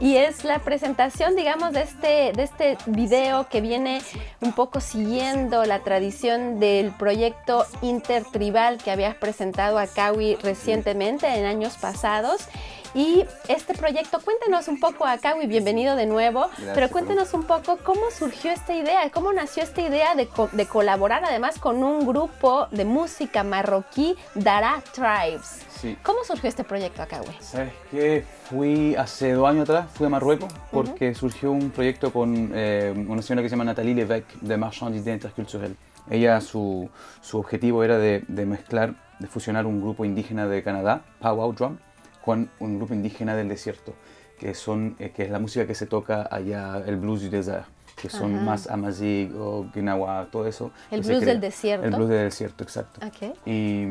Y 0.00 0.16
es 0.16 0.44
la 0.44 0.58
presentación, 0.58 1.34
digamos, 1.34 1.72
de 1.72 1.80
este, 1.80 2.32
de 2.34 2.42
este 2.42 2.76
video 2.86 3.48
que 3.48 3.62
viene 3.62 4.02
un 4.42 4.52
poco 4.52 4.80
siguiendo 4.80 5.64
la 5.64 5.78
tradición 5.80 6.60
del 6.60 6.90
proyecto 6.90 7.64
intertribal 7.80 8.78
que 8.82 8.90
habías 8.90 9.14
presentado 9.14 9.78
a 9.78 9.86
Kawi 9.86 10.36
recientemente 10.36 11.26
en 11.26 11.46
años 11.46 11.78
pasados. 11.78 12.48
Y 12.94 13.24
este 13.48 13.74
proyecto, 13.74 14.20
cuéntanos 14.24 14.68
un 14.68 14.78
poco, 14.78 15.04
Akawi, 15.04 15.48
bienvenido 15.48 15.96
de 15.96 16.06
nuevo, 16.06 16.46
pero 16.74 16.88
cuéntanos 16.88 17.34
un 17.34 17.42
poco 17.42 17.76
cómo 17.78 18.02
surgió 18.16 18.52
esta 18.52 18.72
idea, 18.72 19.10
cómo 19.10 19.32
nació 19.32 19.64
esta 19.64 19.80
idea 19.82 20.14
de, 20.14 20.28
co- 20.28 20.48
de 20.52 20.64
colaborar 20.66 21.24
además 21.24 21.58
con 21.58 21.82
un 21.82 22.06
grupo 22.06 22.68
de 22.70 22.84
música 22.84 23.42
marroquí, 23.42 24.14
Dara 24.36 24.80
Tribes. 24.92 25.66
Sí. 25.80 25.98
¿Cómo 26.04 26.22
surgió 26.24 26.48
este 26.48 26.62
proyecto, 26.62 27.02
Akawi? 27.02 27.26
¿Sabes 27.40 27.72
qué? 27.90 28.24
Fui 28.48 28.94
hace 28.94 29.32
dos 29.32 29.48
años 29.48 29.68
atrás, 29.68 29.86
fui 29.92 30.06
a 30.06 30.10
Marruecos 30.10 30.52
porque 30.70 31.14
surgió 31.16 31.50
un 31.50 31.70
proyecto 31.70 32.12
con 32.12 32.52
eh, 32.54 32.94
una 33.08 33.22
señora 33.22 33.42
que 33.42 33.48
se 33.48 33.54
llama 33.54 33.64
Nathalie 33.64 33.94
Levesque 33.96 34.36
de 34.40 34.56
Marchand 34.56 34.94
d'Idées 34.94 35.14
Interculturelles. 35.14 35.76
Ella, 36.08 36.40
su, 36.40 36.88
su 37.20 37.38
objetivo 37.40 37.82
era 37.82 37.98
de, 37.98 38.22
de 38.28 38.46
mezclar, 38.46 38.94
de 39.18 39.26
fusionar 39.26 39.66
un 39.66 39.80
grupo 39.80 40.04
indígena 40.04 40.46
de 40.46 40.62
Canadá, 40.62 41.02
Powwow 41.20 41.52
Drum, 41.54 41.78
con 42.24 42.48
un 42.60 42.78
grupo 42.78 42.94
indígena 42.94 43.36
del 43.36 43.48
desierto, 43.48 43.94
que, 44.38 44.54
son, 44.54 44.96
eh, 44.98 45.10
que 45.14 45.24
es 45.24 45.30
la 45.30 45.38
música 45.38 45.66
que 45.66 45.74
se 45.74 45.86
toca 45.86 46.26
allá, 46.30 46.82
el 46.86 46.96
blues 46.96 47.22
du 47.22 47.28
désert, 47.30 47.66
que 48.00 48.08
son 48.08 48.34
Ajá. 48.34 48.44
más 48.44 48.66
Amazigh 48.68 49.32
o 49.38 49.66
Gnawa, 49.74 50.28
todo 50.32 50.46
eso. 50.46 50.70
El 50.90 51.02
blues 51.02 51.20
del 51.20 51.40
desierto. 51.40 51.86
El 51.86 51.94
blues 51.94 52.08
del 52.08 52.24
desierto, 52.24 52.64
exacto. 52.64 53.00
Ok. 53.06 53.36
Y, 53.46 53.84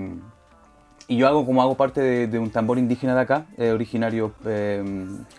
y 1.08 1.18
yo 1.18 1.28
hago 1.28 1.46
como 1.46 1.62
hago 1.62 1.76
parte 1.76 2.02
de, 2.02 2.28
de 2.28 2.40
un 2.40 2.50
tambor 2.50 2.78
indígena 2.80 3.14
de 3.14 3.22
acá, 3.22 3.46
eh, 3.58 3.72
originario, 3.72 4.34
eh, 4.46 4.84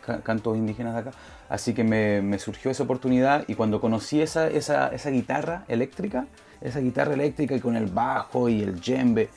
ca- 0.07 0.21
cantos 0.21 0.57
indígenas 0.57 0.95
de 0.95 1.01
acá, 1.01 1.11
así 1.49 1.75
que 1.75 1.83
me, 1.85 2.23
me 2.23 2.39
surgió 2.39 2.71
esa 2.71 2.85
oportunidad 2.85 3.45
y 3.49 3.55
cuando 3.55 3.81
conocí 3.81 4.21
esa, 4.23 4.47
esa, 4.49 4.89
esa 4.89 5.11
guitarra 5.11 5.65
eléctrica, 5.69 6.27
esa 6.61 6.81
guitarra 6.81 7.15
eléctrica 7.15 7.55
y 7.57 7.61
con 7.61 7.77
el 7.77 7.87
bajo 7.87 8.49
y 8.49 8.63
el 8.63 8.79
djembe, 8.81 9.29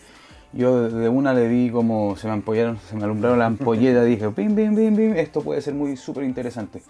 yo 0.54 0.90
de 0.90 1.10
una 1.10 1.34
le 1.34 1.48
vi 1.48 1.70
como 1.70 2.16
se 2.16 2.28
me 2.28 2.34
ampollaron, 2.34 2.78
se 2.90 2.96
me 2.96 3.04
alumbraron 3.04 3.40
las 3.40 3.48
ampolletas, 3.60 4.06
dije, 4.06 4.30
pim, 4.30 4.56
pim, 4.56 4.76
pim, 4.76 4.96
pim, 4.96 5.14
esto 5.16 5.42
puede 5.42 5.62
ser 5.62 5.74
muy 5.74 5.98
súper 5.98 6.24
interesante. 6.24 6.82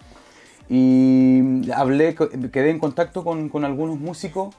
Y 0.68 1.70
hablé, 1.72 2.14
quedé 2.52 2.70
en 2.70 2.78
contacto 2.78 3.24
con, 3.24 3.48
con 3.48 3.64
algunos 3.64 3.98
músicos 3.98 4.54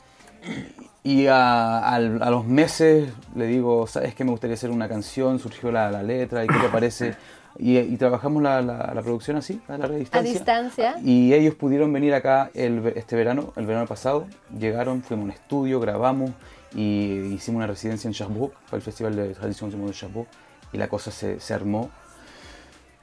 y 1.03 1.27
a, 1.27 1.79
a 1.95 1.99
los 1.99 2.45
meses 2.45 3.09
le 3.35 3.45
digo, 3.47 3.85
¿sabes 3.87 4.15
que 4.15 4.23
me 4.23 4.31
gustaría 4.31 4.55
hacer 4.55 4.71
una 4.71 4.87
canción? 4.89 5.39
Surgió 5.39 5.71
la, 5.71 5.91
la 5.91 6.01
letra 6.03 6.43
y 6.43 6.47
qué 6.47 6.55
te 6.59 6.67
parece. 6.71 7.15
Y, 7.57 7.77
y 7.77 7.97
trabajamos 7.97 8.41
la, 8.41 8.61
la- 8.61 8.91
la 8.93 9.01
producción 9.01 9.37
así, 9.37 9.59
a 9.67 9.77
larga 9.77 9.97
distancia. 9.97 10.31
distancia. 10.33 10.95
Y 11.03 11.33
ellos 11.33 11.55
pudieron 11.55 11.91
venir 11.91 12.13
acá 12.13 12.49
el, 12.53 12.85
este 12.95 13.15
verano, 13.15 13.53
el 13.55 13.65
verano 13.65 13.85
pasado. 13.85 14.25
Llegaron, 14.57 15.01
fuimos 15.03 15.23
a 15.23 15.25
un 15.25 15.31
estudio, 15.31 15.79
grabamos 15.79 16.31
y 16.75 17.33
hicimos 17.33 17.57
una 17.59 17.67
residencia 17.67 18.07
en 18.07 18.13
Cherbourg, 18.13 18.53
para 18.65 18.77
el 18.77 18.81
Festival 18.81 19.15
de 19.15 19.33
Tradición 19.33 19.69
de 19.85 19.93
Cherbourg. 19.93 20.27
Y 20.71 20.77
la 20.77 20.87
cosa 20.87 21.11
se, 21.11 21.39
se 21.39 21.53
armó. 21.53 21.89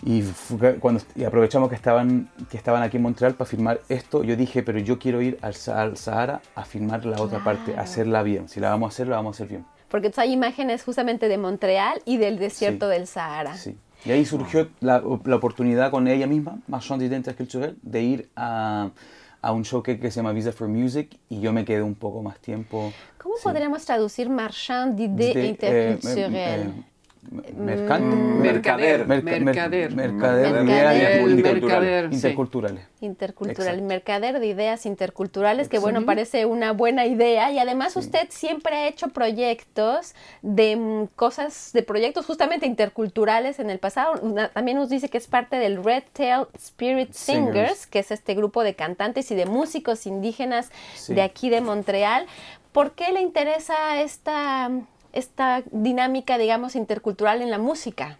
Y, 0.04 0.22
fue 0.22 0.76
cuando, 0.76 1.00
y 1.14 1.24
aprovechamos 1.24 1.68
que 1.70 1.74
estaban, 1.74 2.28
que 2.50 2.56
estaban 2.58 2.82
aquí 2.82 2.98
en 2.98 3.02
Montreal 3.02 3.34
para 3.34 3.48
filmar 3.48 3.80
esto. 3.88 4.22
Yo 4.22 4.36
dije, 4.36 4.62
pero 4.62 4.78
yo 4.78 4.98
quiero 4.98 5.22
ir 5.22 5.38
al, 5.40 5.54
al 5.74 5.96
Sahara 5.96 6.42
a 6.54 6.64
filmar 6.64 7.04
la 7.06 7.20
otra 7.20 7.42
parte, 7.42 7.64
Claro. 7.66 7.80
a 7.80 7.84
hacerla 7.84 8.22
bien. 8.22 8.48
Si 8.48 8.60
la 8.60 8.68
vamos 8.70 8.88
a 8.88 8.94
hacer, 8.94 9.08
la 9.08 9.16
vamos 9.16 9.34
a 9.34 9.36
hacer 9.38 9.48
bien. 9.48 9.64
Porque 9.88 10.12
hay 10.16 10.32
imágenes 10.32 10.84
justamente 10.84 11.28
de 11.28 11.38
Montreal 11.38 12.02
y 12.04 12.18
del 12.18 12.38
desierto 12.38 12.86
Sí. 12.88 12.92
del 12.92 13.06
Sahara. 13.06 13.56
Sí. 13.56 13.78
Y 14.04 14.10
ahí 14.12 14.24
surgió 14.26 14.68
la, 14.80 15.02
la 15.24 15.36
oportunidad 15.36 15.90
con 15.90 16.06
ella 16.06 16.26
misma, 16.26 16.58
Marchand 16.68 17.00
d'Identité 17.00 17.34
Culturelle, 17.34 17.76
de 17.82 18.02
ir 18.02 18.30
a, 18.36 18.90
a 19.46 19.52
un 19.52 19.64
show 19.64 19.80
que, 19.80 19.96
se 19.96 20.10
llama 20.16 20.32
Visa 20.32 20.50
for 20.50 20.66
Music 20.66 21.16
y 21.28 21.40
yo 21.40 21.52
me 21.52 21.64
quedé 21.64 21.80
un 21.80 21.94
poco 21.94 22.20
más 22.20 22.40
tiempo. 22.40 22.92
¿Cómo 23.16 23.36
Sí. 23.36 23.44
podríamos 23.44 23.84
traducir 23.84 24.28
marchand 24.28 24.96
d'idées 24.96 25.36
interculturelles? 25.36 26.34
eh, 26.34 26.72
eh, 26.76 26.84
mercante, 27.30 28.16
Mercader, 28.16 29.06
merca- 29.06 29.22
mer- 29.22 29.40
mercader. 29.44 29.94
mercader, 29.94 30.50
Mercader. 30.64 31.20
interculturales. 31.30 31.62
mercader, 31.62 32.08
sí. 32.10 32.14
interculturales. 32.16 32.84
Intercultural, 33.00 33.66
Exacto. 33.68 33.84
mercader 33.88 34.40
de 34.40 34.46
ideas 34.46 34.86
interculturales, 34.86 35.68
que 35.68 35.78
bueno, 35.78 36.04
parece 36.04 36.46
una 36.46 36.72
buena 36.72 37.06
idea 37.06 37.50
y 37.52 37.58
además 37.58 37.94
usted 37.96 38.26
siempre 38.30 38.74
ha 38.76 38.88
hecho 38.88 39.08
proyectos 39.08 40.14
de 40.42 40.76
mm, 40.76 41.06
cosas, 41.16 41.70
de 41.72 41.82
proyectos 41.82 42.26
justamente 42.26 42.66
interculturales 42.66 43.58
en 43.58 43.70
el 43.70 43.78
pasado. 43.78 44.14
Una- 44.22 44.48
también 44.48 44.76
nos 44.78 44.88
dice 44.88 45.08
que 45.08 45.18
es 45.18 45.26
parte 45.26 45.56
del 45.56 45.82
Red 45.84 46.04
Tail 46.12 46.46
Spirit 46.54 47.12
Singers, 47.12 47.46
Singers. 47.52 47.86
que 47.86 47.98
es 48.00 48.10
este 48.10 48.34
grupo 48.34 48.62
de 48.64 48.74
cantantes 48.74 49.30
y 49.30 49.34
de 49.34 49.46
músicos 49.46 50.06
indígenas 50.06 50.70
Sí. 50.94 51.14
de 51.14 51.22
aquí 51.22 51.50
de 51.50 51.60
Montreal. 51.60 52.26
¿Por 52.72 52.92
qué 52.92 53.10
le 53.12 53.20
interesa 53.22 54.00
esta, 54.02 54.70
esta 55.12 55.62
dinámica, 55.70 56.38
digamos, 56.38 56.76
intercultural 56.76 57.42
en 57.42 57.50
la 57.50 57.58
música? 57.58 58.18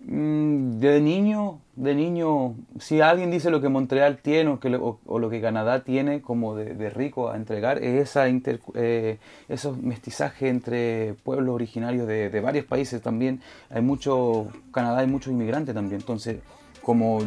Mm, 0.00 0.80
De 0.80 1.00
niño, 1.00 1.60
de 1.76 1.94
niño, 1.94 2.54
si 2.78 3.00
alguien 3.00 3.30
dice 3.30 3.50
lo 3.50 3.60
que 3.62 3.68
Montreal 3.70 4.18
tiene 4.18 4.50
o, 4.50 4.60
que 4.60 4.68
lo, 4.68 4.98
que 5.30 5.40
Canadá 5.40 5.82
tiene 5.82 6.20
como 6.20 6.54
de, 6.54 6.74
rico 6.90 7.30
a 7.30 7.36
entregar, 7.36 7.78
es 7.78 8.10
esa 8.10 8.28
inter- 8.28 8.60
eh, 8.74 9.18
esos 9.48 9.78
mestizajes 9.78 10.50
entre 10.50 11.14
pueblos 11.24 11.54
originarios 11.54 12.06
de, 12.06 12.28
de 12.28 12.40
varios 12.40 12.66
países 12.66 13.00
también. 13.00 13.40
Hay 13.70 13.80
mucho, 13.80 14.48
Canadá 14.72 14.98
hay 14.98 15.06
muchos 15.06 15.32
inmigrantes 15.32 15.74
también, 15.74 16.00
entonces 16.00 16.40
como 16.82 17.20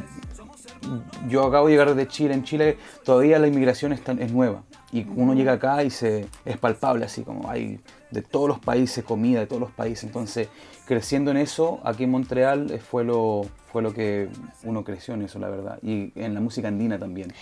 yo 1.30 1.46
acabo 1.46 1.68
de 1.68 1.74
llegar 1.74 1.94
de 1.94 2.08
Chile. 2.08 2.34
En 2.34 2.44
Chile 2.44 2.78
todavía 3.04 3.40
la 3.40 3.48
inmigración 3.48 3.94
es, 3.94 4.04
tan- 4.04 4.22
es 4.22 4.32
nueva. 4.32 4.64
Y 4.92 5.06
uno 5.16 5.34
llega 5.34 5.54
acá 5.54 5.84
y 5.84 5.90
se, 5.90 6.28
es 6.46 6.58
palpable, 6.58 7.06
así 7.06 7.24
como 7.24 7.50
hay 7.50 7.80
de 8.12 8.22
todos 8.22 8.48
los 8.48 8.60
países, 8.60 9.04
comida 9.04 9.40
de 9.42 9.48
todos 9.48 9.60
los 9.62 9.72
países. 9.72 10.06
Entonces, 10.06 10.48
creciendo 10.86 11.32
en 11.32 11.38
eso, 11.38 11.80
aquí 11.84 12.06
en 12.06 12.12
Montreal 12.12 12.72
eh, 12.72 12.80
fue 12.80 13.04
lo, 13.04 13.46
fue 13.72 13.82
lo 13.82 13.94
que 13.94 14.30
uno 14.64 14.84
creció 14.86 15.14
en 15.14 15.24
eso, 15.24 15.40
la 15.40 15.50
verdad. 15.50 15.80
Y 15.84 16.14
en 16.16 16.34
la 16.34 16.40
música 16.40 16.70
andina 16.70 16.98
también. 16.98 17.34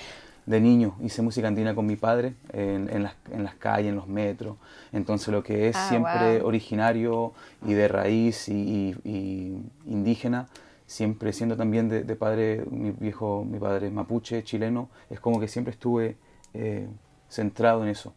De 0.47 0.61
niño 0.61 0.95
hice 1.03 1.23
música 1.23 1.47
andina 1.47 1.73
con 1.73 1.87
mi 1.87 1.95
padre 1.95 2.35
en, 2.53 2.87
en 2.93 3.01
las, 3.01 3.13
en 3.31 3.43
las 3.43 3.55
calles, 3.55 3.89
en 3.89 3.95
los 3.95 4.07
metros. 4.07 4.57
Entonces, 4.91 5.29
lo 5.29 5.43
que 5.43 5.69
es 5.69 5.75
Ah, 5.75 5.87
siempre 5.89 6.39
wow. 6.39 6.47
originario 6.47 7.33
y 7.65 7.73
de 7.73 7.87
raíz 7.87 8.47
y, 8.49 8.53
y- 8.53 8.95
y 9.09 9.57
indígena, 9.91 10.47
siempre 10.85 11.33
siendo 11.33 11.55
también 11.57 11.89
de, 11.89 12.03
de 12.03 12.15
padre, 12.15 12.63
mi 12.69 12.91
viejo, 12.91 13.45
mi 13.45 13.59
padre 13.59 13.89
mapuche, 13.89 14.43
chileno, 14.43 14.89
es 15.09 15.19
como 15.19 15.39
que 15.39 15.47
siempre 15.47 15.71
estuve 15.71 16.17
eh, 16.53 16.87
centrado 17.29 17.83
en 17.83 17.89
eso. 17.89 18.13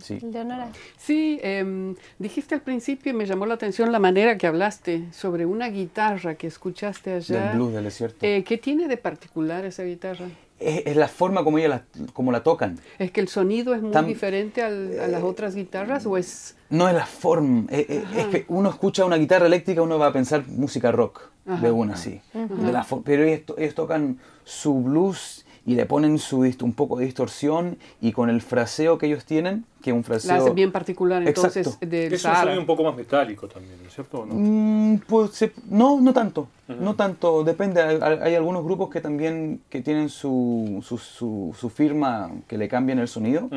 Sí. 0.00 0.18
Leonora. 0.20 0.70
Sí, 0.96 1.38
em, 1.42 1.94
dijiste 2.18 2.56
al 2.56 2.62
principio 2.62 3.12
y 3.12 3.14
me 3.14 3.26
llamó 3.26 3.46
la 3.46 3.54
atención 3.54 3.92
la 3.92 4.00
manera 4.00 4.36
que 4.36 4.48
hablaste 4.48 5.12
sobre 5.12 5.46
una 5.46 5.68
guitarra 5.68 6.34
que 6.34 6.48
escuchaste 6.48 7.12
allá. 7.12 7.48
Del 7.48 7.56
blues 7.56 7.72
del 7.72 7.84
desierto. 7.84 8.26
Eh, 8.26 8.42
¿Qué 8.42 8.58
tiene 8.58 8.88
de 8.88 8.96
particular 8.96 9.64
esa 9.64 9.84
guitarra? 9.84 10.26
Es, 10.58 10.82
es 10.86 10.96
la 10.96 11.08
forma 11.08 11.44
como 11.44 11.58
ella 11.58 11.68
la, 11.68 11.84
como 12.12 12.32
la 12.32 12.42
tocan. 12.42 12.78
¿Es 12.98 13.10
que 13.12 13.20
el 13.20 13.28
sonido 13.28 13.74
es 13.74 13.82
muy 13.82 13.92
Tam- 13.92 14.06
diferente 14.06 14.62
al- 14.62 14.98
a 15.00 15.06
las 15.08 15.22
otras 15.22 15.54
guitarras 15.54 16.06
o 16.06 16.16
es...? 16.16 16.56
No 16.68 16.88
es 16.88 16.94
la 16.94 17.06
forma, 17.06 17.66
eh, 17.70 17.86
eh, 17.88 18.04
es 18.16 18.26
que 18.26 18.44
uno 18.48 18.68
escucha 18.70 19.04
una 19.04 19.16
guitarra 19.16 19.46
eléctrica, 19.46 19.82
uno 19.82 19.98
va 20.00 20.08
a 20.08 20.12
pensar 20.12 20.44
música 20.48 20.90
rock, 20.90 21.20
Ajá. 21.46 21.60
de 21.62 21.70
una, 21.70 21.96
sí. 21.96 22.20
De 22.34 22.72
la 22.72 22.84
pero 23.04 23.22
ellos, 23.22 23.42
ellos 23.56 23.74
tocan 23.76 24.18
su 24.42 24.74
blues 24.82 25.45
y 25.66 25.74
le 25.74 25.84
ponen 25.84 26.18
su, 26.18 26.44
dist- 26.44 26.62
un 26.62 26.72
poco 26.72 26.96
de 26.98 27.04
distorsión 27.06 27.76
y 28.00 28.12
con 28.12 28.30
el 28.30 28.40
fraseo 28.40 28.98
que 28.98 29.06
ellos 29.06 29.24
tienen, 29.24 29.64
que 29.82 29.90
es 29.90 29.96
un 29.96 30.04
fraseo... 30.04 30.32
La 30.32 30.38
hacen 30.38 30.54
bien 30.54 30.70
particular 30.70 31.26
entonces 31.26 31.66
Exacto. 31.66 31.86
del 31.86 32.12
Es 32.12 32.24
un 32.24 32.34
sonido 32.36 32.60
un 32.60 32.66
poco 32.66 32.84
más 32.84 32.94
metálico 32.96 33.48
también, 33.48 33.74
¿no 33.82 33.88
es 33.88 33.94
cierto? 33.94 34.20
¿O 34.20 34.26
no? 34.26 34.34
Mm, 34.36 34.98
pues 35.08 35.32
se- 35.32 35.52
no, 35.68 36.00
no 36.00 36.12
tanto, 36.12 36.46
no 36.68 36.94
tanto, 36.94 37.42
depende, 37.44 37.82
hay, 37.82 37.98
hay- 38.22 38.34
algunos 38.36 38.64
grupos 38.64 38.90
que 38.90 39.00
también 39.00 39.60
que 39.68 39.82
tienen 39.82 40.08
su, 40.08 40.80
su, 40.86 40.98
su- 40.98 41.54
su 41.58 41.68
firma 41.68 42.30
que 42.46 42.56
le 42.58 42.68
cambian 42.68 42.98
el 43.00 43.08
sonido. 43.08 43.48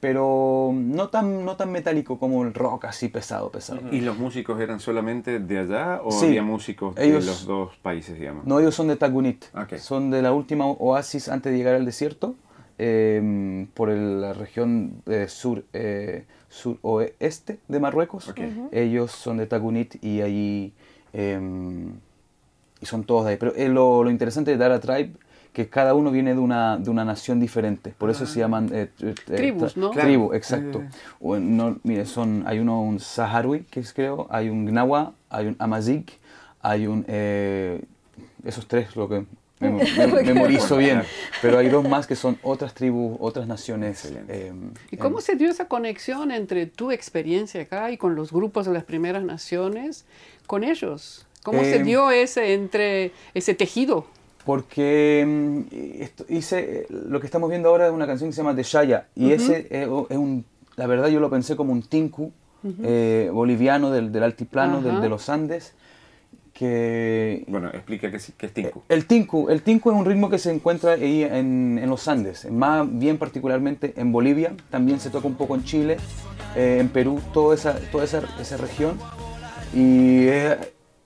Pero 0.00 0.70
no 0.74 1.08
tan, 1.08 1.44
no 1.44 1.56
tan 1.56 1.70
metálico 1.72 2.18
como 2.18 2.44
el 2.44 2.54
rock 2.54 2.84
así 2.86 3.08
pesado, 3.08 3.50
pesado. 3.50 3.80
¿Y 3.90 4.00
los 4.00 4.16
músicos 4.18 4.60
eran 4.60 4.80
solamente 4.80 5.38
de 5.40 5.58
allá 5.58 6.00
o 6.04 6.10
Sí. 6.12 6.26
había 6.26 6.42
músicos 6.42 6.96
Ellos- 6.96 7.24
de 7.24 7.30
los 7.30 7.46
dos 7.46 7.76
países, 7.82 8.18
digamos? 8.18 8.46
No, 8.46 8.60
ellos 8.60 8.74
son 8.74 8.88
de 8.88 8.96
Tagunit. 8.96 9.44
Ok. 9.54 9.76
Son 9.78 10.10
de 10.10 10.22
la 10.22 10.32
última 10.32 10.66
oasis 10.66 11.28
antes 11.28 11.52
de 11.52 11.58
llegar 11.58 11.74
al 11.74 11.84
desierto, 11.84 12.36
eh, 12.78 13.66
por 13.74 13.90
el- 13.90 14.20
la 14.20 14.32
región 14.34 15.02
eh, 15.06 15.26
sur, 15.28 15.64
eh, 15.72 16.26
suroeste 16.48 17.58
de 17.68 17.80
Marruecos. 17.80 18.32
Ellos 18.72 19.10
son 19.10 19.38
de 19.38 19.46
Tagunit 19.46 20.02
y 20.02 20.20
allí 20.22 20.72
eh, 21.12 21.40
y 22.80 22.86
son 22.86 23.02
todos 23.04 23.24
de 23.24 23.32
ahí. 23.32 23.36
Pero 23.38 23.52
eh, 23.56 23.68
lo, 23.68 24.04
lo 24.04 24.10
interesante 24.10 24.50
de 24.52 24.56
Dara 24.58 24.78
Tribe 24.78 25.12
que 25.58 25.68
cada 25.68 25.92
uno 25.94 26.12
viene 26.12 26.34
de 26.34 26.38
una, 26.40 26.76
de 26.76 26.88
una 26.88 27.04
nación 27.04 27.40
diferente, 27.40 27.92
por 27.98 28.10
eso 28.10 28.26
se 28.26 28.38
llaman 28.38 28.70
eh, 28.72 28.90
eh, 29.02 29.10
eh, 29.10 29.14
Tribus, 29.24 29.76
¿no? 29.76 29.90
Claro. 29.90 30.06
Tribu, 30.06 30.32
exacto. 30.32 30.82
Eh. 30.82 30.88
O, 31.18 31.36
no, 31.36 31.80
mire, 31.82 32.06
son, 32.06 32.44
hay 32.46 32.60
uno, 32.60 32.80
un 32.80 33.00
Saharaui, 33.00 33.64
que 33.64 33.80
es 33.80 33.92
creo, 33.92 34.28
hay 34.30 34.50
un 34.50 34.66
Gnawa, 34.66 35.14
hay 35.28 35.48
un 35.48 35.56
Amazigh, 35.58 36.04
hay 36.62 36.86
un... 36.86 37.04
eh, 37.08 37.82
esos 38.44 38.68
tres, 38.68 38.94
lo 38.94 39.08
que 39.08 39.24
me, 39.58 39.70
me- 39.72 40.22
memorizo 40.22 40.76
bien, 40.76 41.02
pero 41.42 41.58
hay 41.58 41.68
dos 41.68 41.88
más 41.88 42.06
que 42.06 42.14
son 42.14 42.38
otras 42.44 42.72
tribus, 42.74 43.16
otras 43.18 43.48
naciones. 43.48 44.04
Eh, 44.28 44.52
¿Y 44.92 44.96
cómo 44.96 45.18
en- 45.18 45.24
se 45.24 45.34
dio 45.34 45.50
esa 45.50 45.64
conexión 45.66 46.30
entre 46.30 46.66
tu 46.66 46.92
experiencia 46.92 47.62
acá 47.62 47.90
y 47.90 47.96
con 47.96 48.14
los 48.14 48.30
grupos 48.30 48.64
de 48.66 48.74
las 48.74 48.84
primeras 48.84 49.24
naciones, 49.24 50.04
con 50.46 50.62
ellos? 50.62 51.26
¿Cómo 51.42 51.62
se 51.62 51.78
Eh, 51.78 51.82
dio 51.82 52.12
ese, 52.12 52.54
entre, 52.54 53.10
ese 53.34 53.54
tejido? 53.54 54.06
Porque 54.48 55.24
mm, 55.26 56.02
esto- 56.02 56.24
hice, 56.28 56.86
lo 56.88 57.20
que 57.20 57.26
estamos 57.26 57.50
viendo 57.50 57.68
ahora 57.68 57.86
es 57.86 57.92
una 57.92 58.06
canción 58.06 58.30
que 58.30 58.34
se 58.34 58.40
llama 58.40 58.54
De 58.54 58.62
Shaya, 58.62 59.06
y 59.14 59.32
ese 59.32 59.66
es 59.70 59.86
un, 59.86 60.44
la 60.76 60.86
verdad 60.86 61.08
yo 61.08 61.20
lo 61.20 61.28
pensé 61.28 61.54
como 61.54 61.70
un 61.72 61.82
tinku 61.82 62.32
eh, 62.82 63.30
boliviano 63.32 63.90
del, 63.90 64.10
del 64.10 64.22
altiplano, 64.22 64.80
del- 64.82 64.94
de 65.02 65.08
los 65.10 65.28
Andes, 65.28 65.74
que 66.54 67.44
Bueno, 67.46 67.68
explica 67.68 68.10
qué 68.10 68.16
es, 68.16 68.32
qué 68.36 68.46
es 68.46 68.52
tinku. 68.54 68.82
El 68.88 69.06
tinku, 69.06 69.48
el 69.50 69.62
tinku 69.62 69.90
es 69.90 69.96
un 69.96 70.04
ritmo 70.06 70.28
que 70.30 70.38
se 70.38 70.50
encuentra 70.50 70.92
ahí 70.92 71.22
en, 71.22 71.78
en 71.80 71.88
los 71.90 72.08
Andes, 72.08 72.50
más 72.50 72.86
bien 72.90 73.18
particularmente 73.18 73.92
en 73.96 74.10
Bolivia, 74.12 74.54
también 74.70 74.98
se 74.98 75.10
toca 75.10 75.28
un 75.28 75.34
poco 75.34 75.54
en 75.56 75.64
Chile, 75.64 75.98
eh, 76.56 76.78
en 76.80 76.88
Perú, 76.88 77.20
toda 77.34 77.54
esa, 77.54 77.74
toda 77.92 78.04
esa, 78.04 78.22
esa 78.40 78.56
región. 78.56 78.98
Y 79.74 80.26
es- 80.26 80.56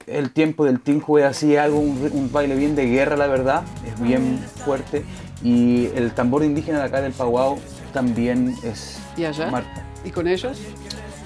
el 0.07 0.31
tiempo 0.31 0.65
del 0.65 0.81
tinku 0.81 1.19
es 1.19 1.25
así, 1.25 1.57
algo, 1.57 1.79
un, 1.79 2.31
baile 2.33 2.55
bien 2.55 2.75
de 2.75 2.87
guerra, 2.87 3.17
la 3.17 3.27
verdad, 3.27 3.63
es 3.87 4.01
bien 4.01 4.39
fuerte. 4.65 5.05
Y 5.43 5.87
el 5.95 6.13
tambor 6.13 6.45
indígena 6.45 6.79
de 6.79 6.85
acá 6.85 7.01
del 7.01 7.13
Paguao 7.13 7.59
también 7.93 8.57
es 8.63 8.99
¿Y 9.17 9.25
allá? 9.25 9.51
Marta. 9.51 9.85
¿Y 10.05 10.11
con 10.11 10.27
ellos? 10.29 10.59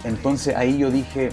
Entonces 0.05 0.57
ahí 0.57 0.79
yo 0.79 0.91
dije, 0.91 1.31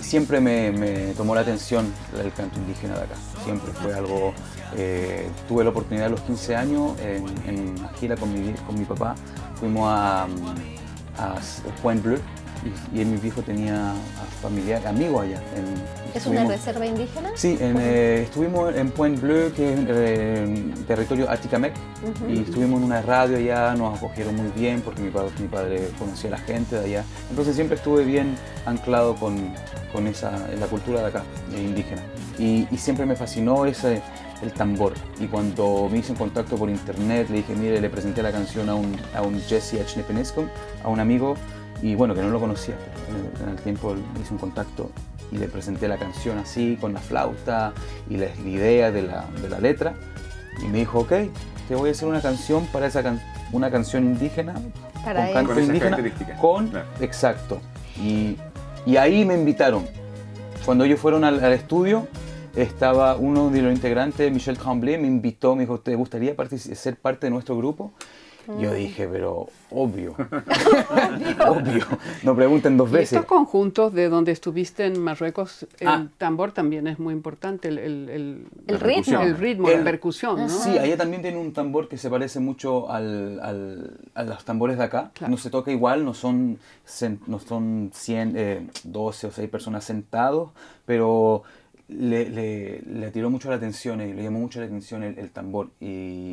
siempre 0.00 0.40
me, 0.40 0.72
me 0.72 1.12
tomó 1.14 1.34
la 1.34 1.40
atención 1.40 1.92
el 2.22 2.32
canto 2.32 2.58
indígena 2.58 2.94
de 2.94 3.02
acá. 3.02 3.14
Siempre 3.44 3.72
fue 3.72 3.94
algo, 3.94 4.32
eh, 4.76 5.28
tuve 5.48 5.64
la 5.64 5.70
oportunidad 5.70 6.06
a 6.06 6.10
los 6.10 6.20
15 6.20 6.56
años 6.56 6.92
en, 7.00 7.26
en 7.46 7.88
gira 7.98 8.16
con 8.16 8.32
mi, 8.32 8.52
con 8.52 8.78
mi 8.78 8.84
papá, 8.84 9.14
fuimos 9.58 9.90
a, 9.90 10.24
a 11.18 11.34
Point 11.82 12.02
Bleu 12.02 12.18
y, 12.94 13.00
y 13.00 13.04
mi 13.04 13.16
viejo 13.16 13.42
tenía 13.42 13.90
a 13.92 13.94
familiares, 14.40 14.86
amigos 14.86 15.22
allá. 15.24 15.40
en- 15.56 16.02
¿Es 16.14 16.26
una 16.26 16.44
reserva 16.44 16.84
indígena? 16.84 17.30
Sí, 17.34 17.56
en, 17.58 17.76
eh, 17.80 18.22
estuvimos 18.24 18.74
en 18.76 18.90
Point 18.90 19.18
Bleu, 19.20 19.50
que 19.54 19.72
es 19.72 19.80
eh, 19.88 20.72
territorio 20.86 21.30
Aticamec, 21.30 21.72
y 22.28 22.40
estuvimos 22.40 22.80
en 22.80 22.84
una 22.84 23.00
radio 23.00 23.38
allá, 23.38 23.74
nos 23.74 23.96
acogieron 23.96 24.36
muy 24.36 24.50
bien 24.54 24.82
porque 24.82 25.00
mi 25.00 25.10
padre, 25.10 25.30
mi 25.40 25.48
padre 25.48 25.88
conocía 25.98 26.28
a 26.28 26.32
la 26.32 26.38
gente 26.38 26.76
de 26.78 26.84
allá. 26.84 27.04
Entonces 27.30 27.54
siempre 27.54 27.76
estuve 27.76 28.04
bien 28.04 28.36
anclado 28.66 29.14
con, 29.16 29.36
con 29.92 30.06
esa, 30.06 30.32
la 30.58 30.66
cultura 30.66 31.00
de 31.00 31.06
acá, 31.06 31.22
indígena. 31.56 32.02
Y, 32.38 32.66
y 32.70 32.76
siempre 32.76 33.06
me 33.06 33.16
fascinó 33.16 33.64
ese, 33.64 34.02
el 34.42 34.52
tambor. 34.52 34.92
Y 35.18 35.26
cuando 35.28 35.88
me 35.90 35.98
hice 35.98 36.12
en 36.12 36.18
contacto 36.18 36.56
por 36.56 36.68
internet, 36.68 37.28
le 37.30 37.38
dije, 37.38 37.54
mire, 37.54 37.80
le 37.80 37.88
presenté 37.88 38.22
la 38.22 38.32
canción 38.32 38.68
a 38.68 38.74
un, 38.74 38.94
a 39.14 39.22
un 39.22 39.40
Jesse 39.40 39.74
Echnepenescom, 39.80 40.46
a 40.84 40.88
un 40.90 41.00
amigo, 41.00 41.36
y 41.82 41.94
bueno, 41.94 42.14
que 42.14 42.22
no 42.22 42.30
lo 42.30 42.40
conocía, 42.40 42.74
pero 43.06 43.18
en 43.18 43.26
el, 43.26 43.42
en 43.42 43.48
el 43.50 43.56
tiempo 43.62 43.94
hice 44.20 44.32
un 44.32 44.38
contacto 44.38 44.90
y 45.30 45.36
le 45.38 45.48
presenté 45.48 45.88
la 45.88 45.98
canción 45.98 46.38
así, 46.38 46.78
con 46.80 46.92
la 46.94 47.00
flauta 47.00 47.72
y 48.08 48.16
la, 48.16 48.26
la 48.42 48.48
idea 48.48 48.90
de 48.92 49.02
la, 49.02 49.24
de 49.42 49.48
la 49.48 49.58
letra. 49.58 49.94
Y 50.62 50.68
me 50.68 50.78
dijo, 50.78 51.00
ok, 51.00 51.12
te 51.68 51.74
voy 51.74 51.88
a 51.88 51.92
hacer 51.92 52.06
una 52.08 52.20
canción 52.20 52.66
para 52.66 52.86
esa 52.86 53.02
can- 53.02 53.20
una 53.52 53.70
canción 53.70 54.04
indígena, 54.04 54.54
Para 55.04 55.24
con 55.26 55.32
canto 55.34 55.60
indígena, 55.60 55.96
características. 55.96 56.38
con, 56.40 56.68
Claro. 56.68 56.86
exacto. 57.00 57.60
Y, 58.00 58.36
y 58.86 58.96
ahí 58.96 59.24
me 59.24 59.34
invitaron. 59.34 59.86
Cuando 60.64 60.84
ellos 60.84 61.00
fueron 61.00 61.24
al, 61.24 61.42
al 61.42 61.52
estudio, 61.52 62.06
estaba 62.54 63.16
uno 63.16 63.48
de 63.50 63.62
los 63.62 63.72
integrantes, 63.72 64.30
Michel 64.30 64.58
Tremblay, 64.58 64.98
me 64.98 65.06
invitó, 65.08 65.56
me 65.56 65.62
dijo, 65.62 65.80
¿te 65.80 65.94
gustaría 65.96 66.34
ser 66.58 66.96
parte 66.96 67.26
de 67.26 67.30
nuestro 67.30 67.56
grupo? 67.56 67.92
Yo 68.60 68.72
dije, 68.74 69.06
pero 69.08 69.46
obvio, 69.70 70.14
obvio, 71.48 71.84
no 72.22 72.34
pregunten 72.36 72.76
dos 72.76 72.88
Y 72.90 72.92
veces. 72.92 73.12
estos 73.12 73.26
conjuntos 73.26 73.92
de 73.92 74.08
donde 74.08 74.32
estuviste 74.32 74.84
en 74.86 75.00
Marruecos, 75.00 75.66
el 75.78 75.88
Ah. 75.88 76.06
tambor 76.18 76.52
también 76.52 76.86
es 76.86 76.98
muy 76.98 77.14
importante, 77.14 77.68
el, 77.68 77.78
el, 77.78 78.08
el- 78.66 78.80
ritmo. 78.80 79.20
el 79.20 79.36
ritmo, 79.36 79.68
El- 79.68 79.78
la 79.78 79.84
percusión, 79.84 80.36
¿no? 80.40 80.48
Sí, 80.48 80.76
allá 80.78 80.96
también 80.96 81.22
tiene 81.22 81.38
un 81.38 81.52
tambor 81.52 81.88
que 81.88 81.96
se 81.98 82.10
parece 82.10 82.40
mucho 82.40 82.90
al, 82.90 83.40
al- 83.40 83.96
a 84.14 84.22
los 84.24 84.44
tambores 84.44 84.78
de 84.78 84.84
acá. 84.84 85.10
Claro. 85.14 85.30
No 85.30 85.36
se 85.36 85.50
toca 85.50 85.70
igual, 85.70 86.04
no 86.04 86.14
son, 86.14 86.58
no 87.26 87.38
son 87.38 87.90
100, 87.94 88.32
eh, 88.36 88.66
12 88.84 89.26
o 89.28 89.30
6 89.30 89.48
personas 89.50 89.84
sentados, 89.84 90.50
pero 90.86 91.42
le, 91.92 92.28
le, 92.30 92.80
le 92.82 93.10
tiró 93.10 93.30
mucho 93.30 93.48
la 93.50 93.56
atención, 93.56 94.00
y 94.00 94.12
le 94.12 94.22
llamó 94.22 94.40
mucho 94.40 94.60
la 94.60 94.66
atención 94.66 95.02
el, 95.02 95.18
el 95.18 95.30
tambor 95.30 95.70
y, 95.80 95.86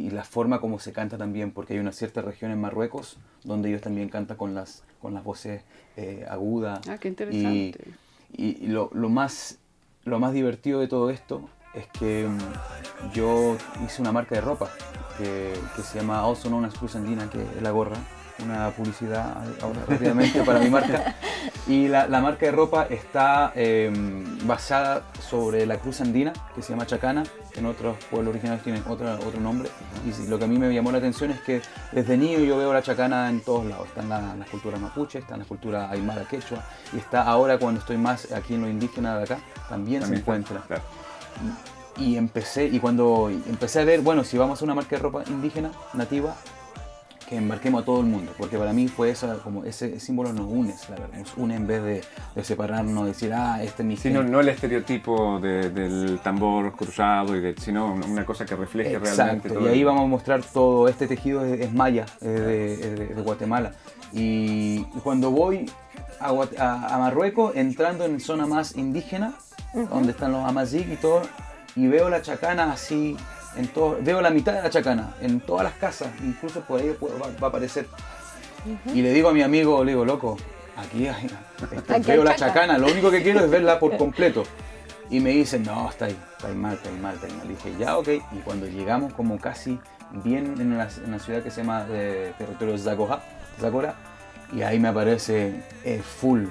y 0.06 0.10
la 0.10 0.24
forma 0.24 0.60
como 0.62 0.80
se 0.80 0.91
canta 0.93 1.17
también, 1.17 1.52
porque 1.52 1.74
hay 1.74 1.80
una 1.80 1.91
cierta 1.91 2.22
región 2.22 2.52
en 2.52 2.60
Marruecos 2.62 3.17
donde 3.43 3.69
ellos 3.69 3.82
también 3.82 4.10
cantan 4.10 4.38
con 4.38 4.54
las, 4.56 4.84
con 5.02 5.13
las 5.13 5.24
voces 5.24 5.63
eh, 5.98 6.26
agudas. 6.30 6.82
Ah, 6.88 6.98
qué 6.98 7.08
interesante. 7.10 7.80
y- 8.34 8.63
y 8.63 8.67
lo, 8.67 8.89
lo 8.93 9.10
más, 9.10 9.58
lo 10.06 10.19
más 10.19 10.34
divertido 10.34 10.80
de 10.80 10.88
todo 10.88 11.10
esto 11.10 11.50
es 11.74 11.88
que 11.88 12.28
mm, 12.28 13.12
yo 13.13 13.58
hice 13.86 14.02
una 14.02 14.12
marca 14.12 14.36
de 14.36 14.41
ropa 14.41 14.69
que, 15.17 15.54
que 15.76 15.82
se 15.82 16.00
llama 16.00 16.19
Also 16.19 16.48
Known 16.50 16.65
as 16.65 16.74
Cruz 16.76 16.95
Andina, 16.95 17.30
que 17.30 17.41
es 17.41 17.62
la 17.62 17.72
gorra, 17.72 17.98
una 18.43 18.69
publicidad 18.71 19.38
ahora 19.62 19.80
rápidamente 19.88 20.41
para 20.43 20.60
mi 20.60 20.69
marca. 20.69 21.15
Y 21.67 21.88
la, 21.88 22.08
la 22.08 22.19
marca 22.21 22.45
de 22.47 22.52
ropa 22.52 22.88
está 22.89 23.52
eh, 23.56 23.91
basada 24.43 25.04
sobre 25.19 25.65
la 25.65 25.78
cruz 25.78 26.02
andina, 26.02 26.34
que 26.56 26.62
se 26.62 26.69
llama 26.73 26.86
Chacana. 26.86 27.23
En 27.56 27.65
otros 27.65 27.97
pueblos 28.10 28.32
originarios 28.32 28.63
tienen 28.63 28.84
otra, 28.88 29.15
otro 29.15 29.39
nombre. 29.39 29.69
Y 30.06 30.28
lo 30.28 30.39
que 30.39 30.45
a 30.45 30.47
mí 30.47 30.58
me 30.58 30.73
llamó 30.73 30.91
la 30.91 30.97
atención 30.99 31.32
es 31.32 31.41
que 31.41 31.62
desde 31.91 32.17
niño 32.17 32.39
yo 32.39 32.58
veo 32.58 32.73
la 32.73 32.82
Chacana 32.82 33.30
en 33.30 33.41
todos 33.41 33.65
lados. 33.65 33.88
Está 33.88 34.02
en 34.02 34.10
la, 34.10 34.36
la 34.36 34.45
cultura 34.45 34.78
mapuche, 34.80 35.19
está 35.19 35.36
en 35.36 35.41
la 35.41 35.45
cultura 35.45 35.89
aymara 35.89 36.23
quechua. 36.25 36.63
Y 36.93 36.97
está 36.97 37.23
ahora 37.23 37.58
cuando 37.60 37.80
estoy 37.82 37.97
más 37.97 38.32
aquí 38.32 38.56
en 38.56 38.62
lo 38.62 38.69
indígena 38.69 39.17
de 39.17 39.23
acá, 39.25 39.39
también, 39.67 40.02
También 40.02 40.19
se 40.19 40.21
encuentra. 40.21 40.62
claro. 40.67 40.84
Y 41.97 42.15
empecé, 42.15 42.65
y 42.65 42.80
cuando 42.80 43.30
empecé 43.30 43.82
a 43.82 43.84
ver, 43.84 43.99
bueno, 44.02 44.23
si 44.23 44.38
vamos 44.38 44.62
a 44.62 44.63
una 44.65 44.73
marca 44.73 44.95
de 44.95 45.02
ropa 45.02 45.23
indígena, 45.28 45.71
nativa, 45.93 46.34
que 47.30 47.38
embarquemos 47.38 47.84
a 47.84 47.86
todo 47.86 48.00
el 48.00 48.08
mundo, 48.08 48.32
porque 48.39 48.58
para 48.58 48.74
mí 48.74 48.88
fue 48.88 49.12
esa, 49.12 49.36
como 49.36 49.63
ese 49.63 50.00
símbolo 50.00 50.34
nos 50.34 50.48
une, 50.48 50.74
la 50.89 50.96
verdad, 50.96 51.18
nos 51.20 51.38
une 51.38 51.56
en 51.56 51.68
vez 51.68 51.84
de, 51.84 52.02
de 52.36 52.44
separarnos, 52.44 53.06
decir, 53.06 53.32
ah, 53.34 53.62
este 53.62 53.84
es 53.84 53.88
mi 53.88 53.96
Sí, 53.98 54.10
no, 54.10 54.39
el 54.39 54.50
estereotipo 54.50 55.39
de- 55.39 55.70
del 55.70 56.20
tambor 56.24 56.72
cruzado, 56.76 57.36
y 57.36 57.39
de- 57.42 57.56
sino 57.62 57.94
una 57.94 58.26
cosa 58.26 58.46
que 58.48 58.56
refleje 58.56 58.98
realmente 58.98 59.48
Exacto, 59.48 59.54
todo 59.54 59.65
y 59.65 59.68
ahí 59.74 59.84
vamos 59.84 60.06
a 60.06 60.08
mostrar 60.08 60.42
todo, 60.44 60.88
este 60.88 61.06
tejido 61.08 61.46
es, 61.46 61.62
es 61.62 61.72
maya, 61.72 62.06
es 62.20 62.22
de, 62.22 62.74
es 62.74 62.80
de- 63.00 63.08
de 63.13 63.22
Guatemala. 63.22 63.74
Y 64.12 64.84
cuando 65.04 65.30
voy 65.30 65.70
a- 66.20 66.96
a 66.96 66.98
Marruecos, 66.98 67.56
entrando 67.56 68.06
en 68.06 68.20
zona 68.20 68.48
más 68.48 68.76
indígena, 68.76 69.34
donde 69.92 70.13
están 70.13 70.32
los 70.32 70.44
amazigh 70.46 70.92
y 70.92 70.96
todo, 70.96 71.22
y 71.76 71.88
veo 71.88 72.10
la 72.10 72.24
chacana 72.24 72.72
así, 72.74 73.15
en 73.56 73.68
todo, 73.68 73.98
veo 74.02 74.22
la 74.22 74.30
mitad 74.30 74.54
de 74.54 74.62
la 74.62 74.70
chacana 74.70 75.14
en 75.22 75.40
todas 75.42 75.64
las 75.64 75.74
casas, 75.74 76.10
incluso 76.24 76.62
por 76.62 76.80
ahí 76.80 76.96
va, 77.02 77.28
va 77.42 77.48
a 77.48 77.50
aparecer. 77.50 77.88
Y 78.94 79.02
le 79.02 79.14
digo 79.14 79.30
a 79.30 79.34
mi 79.34 79.42
amigo, 79.42 79.84
le 79.84 79.92
digo, 79.94 80.06
loco, 80.06 80.38
aquí, 80.78 81.08
hay, 81.08 81.26
este, 81.72 81.94
Aquí 81.94 82.12
hay 82.12 82.18
veo 82.18 82.24
la 82.24 82.36
chaca". 82.36 82.54
chacana, 82.54 82.78
lo 82.78 82.88
único 82.88 83.10
que 83.10 83.24
quiero 83.24 83.40
es 83.46 83.50
verla 83.50 83.80
por 83.80 83.96
completo. 83.98 84.44
Y 85.10 85.20
me 85.22 85.32
dicen, 85.32 85.64
no, 85.64 85.90
está 85.90 86.06
ahí, 86.06 86.18
está 86.38 86.48
ahí 86.50 86.56
mal, 86.56 86.74
está 86.76 86.90
ahí 86.90 86.98
mal, 87.00 87.16
está 87.16 87.28
ahí 87.28 87.34
mal. 87.34 87.46
Y 87.46 87.50
dije, 87.50 87.74
ya, 87.80 87.98
ok. 87.98 88.08
Y 88.32 88.38
cuando 88.44 88.68
llegamos 88.68 89.14
como 89.14 89.40
casi 89.40 89.80
bien 90.24 90.56
en 90.60 90.74
una, 90.74 90.88
en 90.98 91.06
una 91.08 91.20
ciudad 91.20 91.42
que 91.42 91.50
se 91.50 91.62
llama 91.62 91.88
eh, 91.90 92.34
territorio 92.38 92.78
Zagora, 92.78 93.22
Zagora, 93.60 93.96
y 94.54 94.62
ahí 94.62 94.78
me 94.80 94.90
aparece 94.90 95.64
eh, 95.84 96.02
full. 96.04 96.46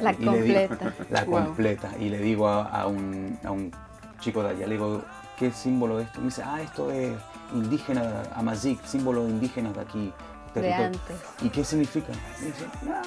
La 0.00 0.12
Y 0.12 0.16
le 0.24 0.42
digo- 0.42 0.68
completa. 0.68 0.94
la 1.10 1.24
Wow. 1.24 1.44
completa. 1.44 1.90
Y 2.00 2.08
le 2.08 2.18
digo 2.18 2.48
a, 2.48 2.62
a 2.64 2.86
un, 2.88 3.38
a 3.44 3.50
un 3.52 3.70
chico 4.20 4.42
de 4.42 4.50
allá, 4.50 4.66
le 4.66 4.74
digo, 4.74 5.02
¿qué 5.42 5.50
símbolo 5.50 5.98
es 5.98 6.06
esto? 6.06 6.20
Me 6.20 6.26
dice, 6.26 6.42
ah, 6.44 6.62
esto 6.62 6.92
es 6.92 7.16
indígena, 7.52 8.22
Amazic, 8.36 8.80
símbolo 8.84 9.28
indígena 9.28 9.72
de 9.72 9.80
aquí. 9.80 10.12
De 10.54 10.60
territorio". 10.60 10.86
antes. 10.86 11.16
¿Y 11.42 11.48
qué 11.48 11.64
significa? 11.64 12.12
Me 12.38 12.46
dice, 12.46 12.66
"Ah, 12.88 13.02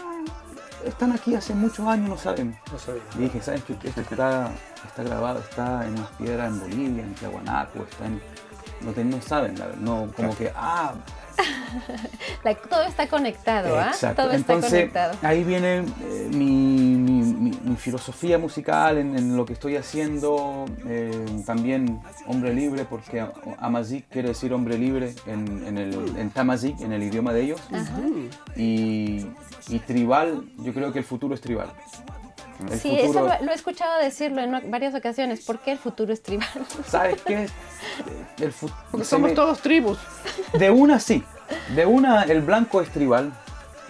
están 0.83 1.13
aquí 1.13 1.33
hace 1.33 1.55
muchos 1.55 1.87
años, 1.87 2.09
no 2.09 2.17
sabemos. 2.17 2.57
No 2.69 2.77
sabía. 2.77 3.01
Y 3.15 3.19
dije, 3.19 3.41
¿sabes 3.41 3.63
qué? 3.63 3.73
Esto 3.87 4.01
está, 4.01 4.51
está 4.85 5.03
grabado, 5.03 5.39
está 5.39 5.87
en 5.87 5.93
unas 5.93 6.09
piedras 6.11 6.51
en 6.51 6.59
Bolivia, 6.59 7.03
en 7.03 7.15
Tiahuanaco, 7.15 7.83
está 7.89 8.05
en... 8.05 8.21
No, 8.81 8.91
no 8.91 9.21
saben, 9.21 9.55
no, 9.79 10.09
como 10.13 10.35
que, 10.35 10.51
ah, 10.53 10.93
La- 12.43 12.55
todo 12.55 12.83
está 12.83 13.07
conectado, 13.07 13.77
¿ah? 13.79 13.87
exacto. 13.89 14.23
Todo 14.23 14.31
está 14.33 14.53
Entonces, 14.53 14.79
conectado. 14.79 15.17
ahí 15.21 15.43
viene 15.43 15.77
eh, 15.79 16.29
mi, 16.31 16.45
mi- 16.95 17.23
mi- 17.33 17.59
mi 17.63 17.75
filosofía 17.75 18.37
musical 18.37 18.97
en, 18.97 19.17
en 19.17 19.35
lo 19.35 19.45
que 19.45 19.53
estoy 19.53 19.75
haciendo, 19.77 20.65
eh, 20.87 21.25
también 21.45 21.99
hombre 22.27 22.53
libre, 22.53 22.85
porque 22.85 23.25
Amazic 23.59 24.07
quiere 24.09 24.29
decir 24.29 24.53
hombre 24.53 24.77
libre 24.77 25.13
en, 25.25 25.65
en, 25.67 25.77
el, 25.77 25.93
en 26.17 26.29
en 26.79 26.91
el 26.93 27.03
idioma 27.03 27.33
de 27.33 27.41
ellos. 27.43 27.61
Y, 28.55 29.25
y 29.67 29.79
tribal, 29.79 30.45
yo 30.59 30.73
creo 30.73 30.91
que 30.93 30.99
el 30.99 31.05
futuro 31.05 31.33
es 31.33 31.41
tribal. 31.41 31.69
El 32.71 32.79
Sí, 32.79 32.97
eso 32.99 33.21
lo, 33.21 33.27
lo 33.45 33.51
he 33.51 33.55
escuchado 33.55 33.99
decirlo 34.01 34.41
en 34.41 34.71
varias 34.71 34.95
ocasiones. 34.95 35.43
¿Por 35.45 35.59
qué 35.59 35.73
el 35.73 35.77
futuro 35.77 36.13
es 36.13 36.21
tribal? 36.21 36.47
¿Sabes 36.87 37.21
qué? 37.23 37.47
El 38.39 38.51
fu- 38.51 38.69
Porque 38.91 39.05
somos 39.05 39.29
me- 39.31 39.35
todos 39.35 39.59
tribus. 39.59 39.97
De 40.57 40.69
una 40.71 40.99
sí. 40.99 41.23
De 41.75 41.85
una 41.85 42.23
el 42.23 42.41
blanco 42.41 42.81
es 42.81 42.89
tribal, 42.89 43.33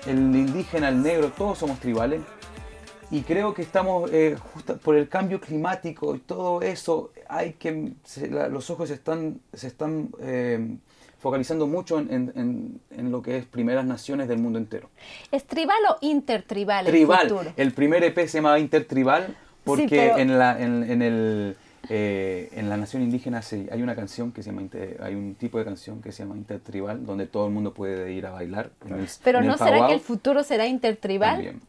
el 0.08 0.18
indígena, 0.18 0.90
el 0.90 1.02
negro, 1.02 1.32
todos 1.32 1.58
somos 1.58 1.80
tribales. 1.80 2.22
Y 3.12 3.22
creo 3.22 3.54
que 3.54 3.62
estamos, 3.62 4.10
eh, 4.12 4.36
justa- 4.54 4.76
por 4.76 4.96
el 4.96 5.08
cambio 5.08 5.40
climático 5.40 6.16
y 6.16 6.20
todo 6.20 6.62
eso, 6.64 7.12
hay 7.30 7.54
que, 7.54 7.94
se- 8.04 8.30
la- 8.30 8.48
los 8.50 8.70
ojos 8.72 8.90
se 8.90 8.96
están, 8.96 9.40
se 9.54 9.68
están 9.68 10.10
eh, 10.20 10.76
focalizando 11.30 11.66
mucho 11.66 11.98
en, 11.98 12.14
en- 12.14 12.32
en- 12.36 12.82
en 13.00 13.12
lo 13.12 13.24
que 13.24 13.36
es 13.38 13.46
primeras 13.48 13.84
naciones 13.84 14.28
del 14.28 14.38
mundo 14.38 14.60
entero. 14.60 14.92
¿Es 15.32 15.44
tribal 15.46 15.80
o 15.90 15.98
intertribal 16.02 16.86
Tribal, 16.86 17.52
el 17.58 17.72
primer 17.74 18.04
EP 18.04 18.16
se 18.28 18.38
llamaba 18.38 18.60
Intertribal 18.60 19.36
porque 19.64 19.88
pero- 19.90 20.18
en, 20.20 20.38
la, 20.38 20.62
en, 20.62 20.84
en 20.84 21.02
el, 21.02 21.56
eh, 21.90 22.50
en 22.54 22.70
la 22.70 22.78
nación 22.78 23.02
indígena 23.02 23.42
se- 23.42 23.68
hay 23.72 23.82
una 23.82 23.96
canción 23.96 24.32
que 24.32 24.44
se 24.44 24.52
llama, 24.52 24.62
inter- 24.62 25.00
hay 25.02 25.16
un 25.16 25.34
tipo 25.34 25.58
de 25.58 25.66
canción 25.66 26.00
que 26.00 26.12
se 26.12 26.22
llama 26.22 26.36
Intertribal 26.38 27.04
donde 27.08 27.26
todo 27.26 27.48
el 27.48 27.54
mundo 27.54 27.74
puede 27.74 28.12
ir 28.14 28.28
a 28.28 28.32
bailar. 28.32 28.70
en 28.88 29.00
el- 29.00 29.08
Pero 29.24 29.40
en 29.40 29.46
el 29.46 29.50
¿no 29.50 29.58
será 29.58 29.88
que 29.88 29.94
el 29.94 30.02
futuro 30.02 30.44
será 30.44 30.68
intertribal? 30.68 31.38
También. 31.38 31.60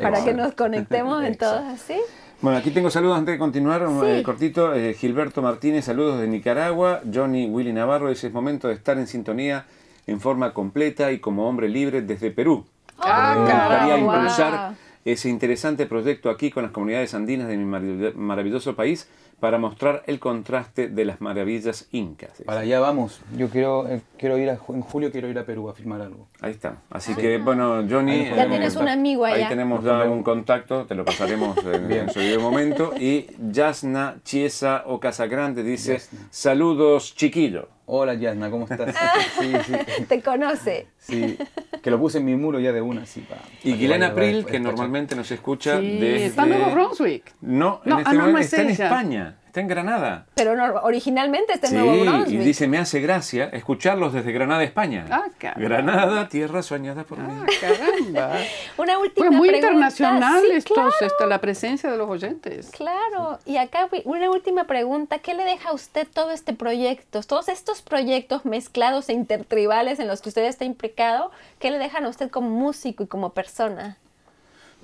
Para 0.00 0.24
que 0.24 0.34
nos 0.34 0.54
conectemos 0.54 1.24
en 1.24 1.34
todos 1.36 1.62
así. 1.62 1.96
Bueno, 2.42 2.58
aquí 2.58 2.70
tengo 2.72 2.90
saludos 2.90 3.18
antes 3.18 3.34
de 3.34 3.38
continuar, 3.38 3.86
un, 3.86 4.00
Sí. 4.00 4.06
eh, 4.06 4.22
cortito. 4.24 4.74
Eh, 4.74 4.94
Gilberto 4.94 5.42
Martínez, 5.42 5.84
saludos 5.84 6.20
de 6.20 6.26
Nicaragua. 6.26 7.00
Johnny 7.12 7.46
Willy 7.46 7.72
Navarro, 7.72 8.08
dice, 8.08 8.26
es 8.26 8.32
momento 8.32 8.66
de 8.68 8.74
estar 8.74 8.98
en 8.98 9.06
sintonía 9.06 9.66
en 10.08 10.20
forma 10.20 10.52
completa 10.52 11.12
y 11.12 11.20
como 11.20 11.48
hombre 11.48 11.68
libre 11.68 12.02
desde 12.02 12.32
Perú. 12.32 12.64
Ah, 12.98 13.34
Me 13.36 13.42
gustaría 13.44 13.98
impulsar 13.98 14.74
ese 15.04 15.28
interesante 15.28 15.86
proyecto 15.86 16.30
aquí 16.30 16.50
con 16.50 16.64
las 16.64 16.72
comunidades 16.72 17.14
andinas 17.14 17.46
de 17.46 17.56
mi 17.56 17.64
marav- 17.64 18.14
maravilloso 18.14 18.74
país 18.74 19.08
para 19.42 19.58
mostrar 19.58 20.04
el 20.06 20.20
contraste 20.20 20.86
de 20.86 21.04
las 21.04 21.20
maravillas 21.20 21.88
incas. 21.90 22.30
Para 22.46 22.60
allá 22.60 22.78
vamos. 22.78 23.20
Yo 23.36 23.48
quiero, 23.48 23.88
eh, 23.88 24.00
quiero 24.16 24.38
ir 24.38 24.48
a, 24.50 24.52
en 24.68 24.82
julio 24.82 25.10
quiero 25.10 25.26
ir 25.28 25.36
a 25.36 25.44
Perú 25.44 25.68
a 25.68 25.74
filmar 25.74 26.00
algo. 26.00 26.28
Ahí 26.40 26.52
está. 26.52 26.76
Así 26.90 27.12
que, 27.16 27.38
bueno, 27.38 27.84
Johnny. 27.90 28.26
Ahí 28.26 28.36
Ya 28.36 28.48
tienes 28.48 28.76
un 28.76 28.88
amigo 28.88 29.24
Ahí 29.24 29.34
allá. 29.34 29.48
tenemos 29.48 29.82
ya 29.82 30.04
un 30.04 30.22
contacto, 30.22 30.84
te 30.86 30.94
lo 30.94 31.04
pasaremos 31.04 31.58
en, 31.66 31.90
en 31.90 32.10
su 32.10 32.20
debido 32.20 32.40
momento. 32.40 32.92
Y 32.96 33.26
Yasna 33.50 34.18
Chiesa 34.22 34.84
o 34.86 35.00
Casagrande 35.00 35.64
dice: 35.64 35.94
Yasna. 35.94 36.20
Saludos, 36.30 37.12
chiquillo. 37.16 37.68
Hola 37.86 38.14
Yasna, 38.14 38.48
¿cómo 38.48 38.66
estás? 38.70 38.94
Sí, 39.40 39.52
sí, 39.66 39.72
Te 40.08 40.22
conoce. 40.22 40.86
sí. 40.98 41.36
Que 41.82 41.90
lo 41.90 41.98
puse 41.98 42.18
en 42.18 42.24
mi 42.26 42.36
muro 42.36 42.60
ya 42.60 42.72
de 42.72 42.80
una, 42.80 43.04
sí. 43.06 43.22
pa- 43.28 43.34
Y 43.64 43.72
vaya- 43.88 44.06
April, 44.06 44.44
que 44.46 44.60
normalmente 44.60 45.16
nos 45.16 45.28
escucha 45.32 45.80
Sí, 45.80 45.98
desde. 45.98 46.26
está 46.26 46.44
en 46.44 46.50
Nuevo 46.50 46.70
Brunswick. 46.70 47.34
No, 47.40 47.80
en 47.84 47.90
No, 47.90 47.98
este 47.98 48.10
ah, 48.10 48.12
no, 48.12 48.18
momento 48.20 48.32
no 48.32 48.38
es 48.38 48.44
está 48.46 49.00
en 49.00 49.12
ella. 49.12 49.31
España, 49.32 49.46
está 49.46 49.60
en 49.60 49.68
Granada. 49.68 50.26
Pero 50.34 50.54
no, 50.56 50.64
originalmente 50.82 51.52
está 51.52 51.66
en 51.68 51.72
Sí, 51.72 51.78
Nuevo 51.78 51.94
y 51.94 52.08
Brunswick. 52.08 52.40
dice: 52.40 52.68
Me 52.68 52.78
hace 52.78 53.00
gracia 53.00 53.44
escucharlos 53.52 54.12
desde 54.12 54.32
Granada, 54.32 54.62
España. 54.64 55.06
Ah. 55.10 55.24
Granada, 55.56 56.28
tierra 56.28 56.62
soñada 56.62 57.04
por 57.04 57.18
mí. 57.18 57.32
Ah, 57.32 57.46
caramba. 57.60 58.36
Una 58.78 58.98
última 58.98 59.26
Pues 59.26 59.36
muy 59.38 59.48
pregunta. 59.48 59.68
internacional 59.68 60.42
Sí, 60.56 60.62
claro. 60.62 60.90
esta, 61.00 61.26
la 61.26 61.40
presencia 61.40 61.90
de 61.90 61.96
los 61.98 62.08
oyentes. 62.08 62.70
Claro, 62.70 63.38
y 63.44 63.56
acá 63.58 63.88
una 64.04 64.30
última 64.30 64.64
pregunta, 64.66 65.18
¿qué 65.18 65.34
le 65.34 65.44
deja 65.44 65.70
a 65.70 65.72
usted 65.72 66.06
todo 66.12 66.30
este 66.30 66.52
proyecto, 66.54 67.22
todos 67.22 67.48
estos 67.48 67.82
proyectos 67.82 68.44
mezclados 68.44 69.08
e 69.08 69.12
intertribales 69.12 69.98
en 69.98 70.08
los 70.08 70.22
que 70.22 70.28
usted 70.30 70.44
está 70.44 70.64
implicado, 70.64 71.30
qué 71.58 71.70
le 71.70 71.78
dejan 71.78 72.04
a 72.04 72.08
usted 72.08 72.30
como 72.30 72.48
músico 72.48 73.02
y 73.02 73.06
como 73.06 73.30
persona? 73.34 73.96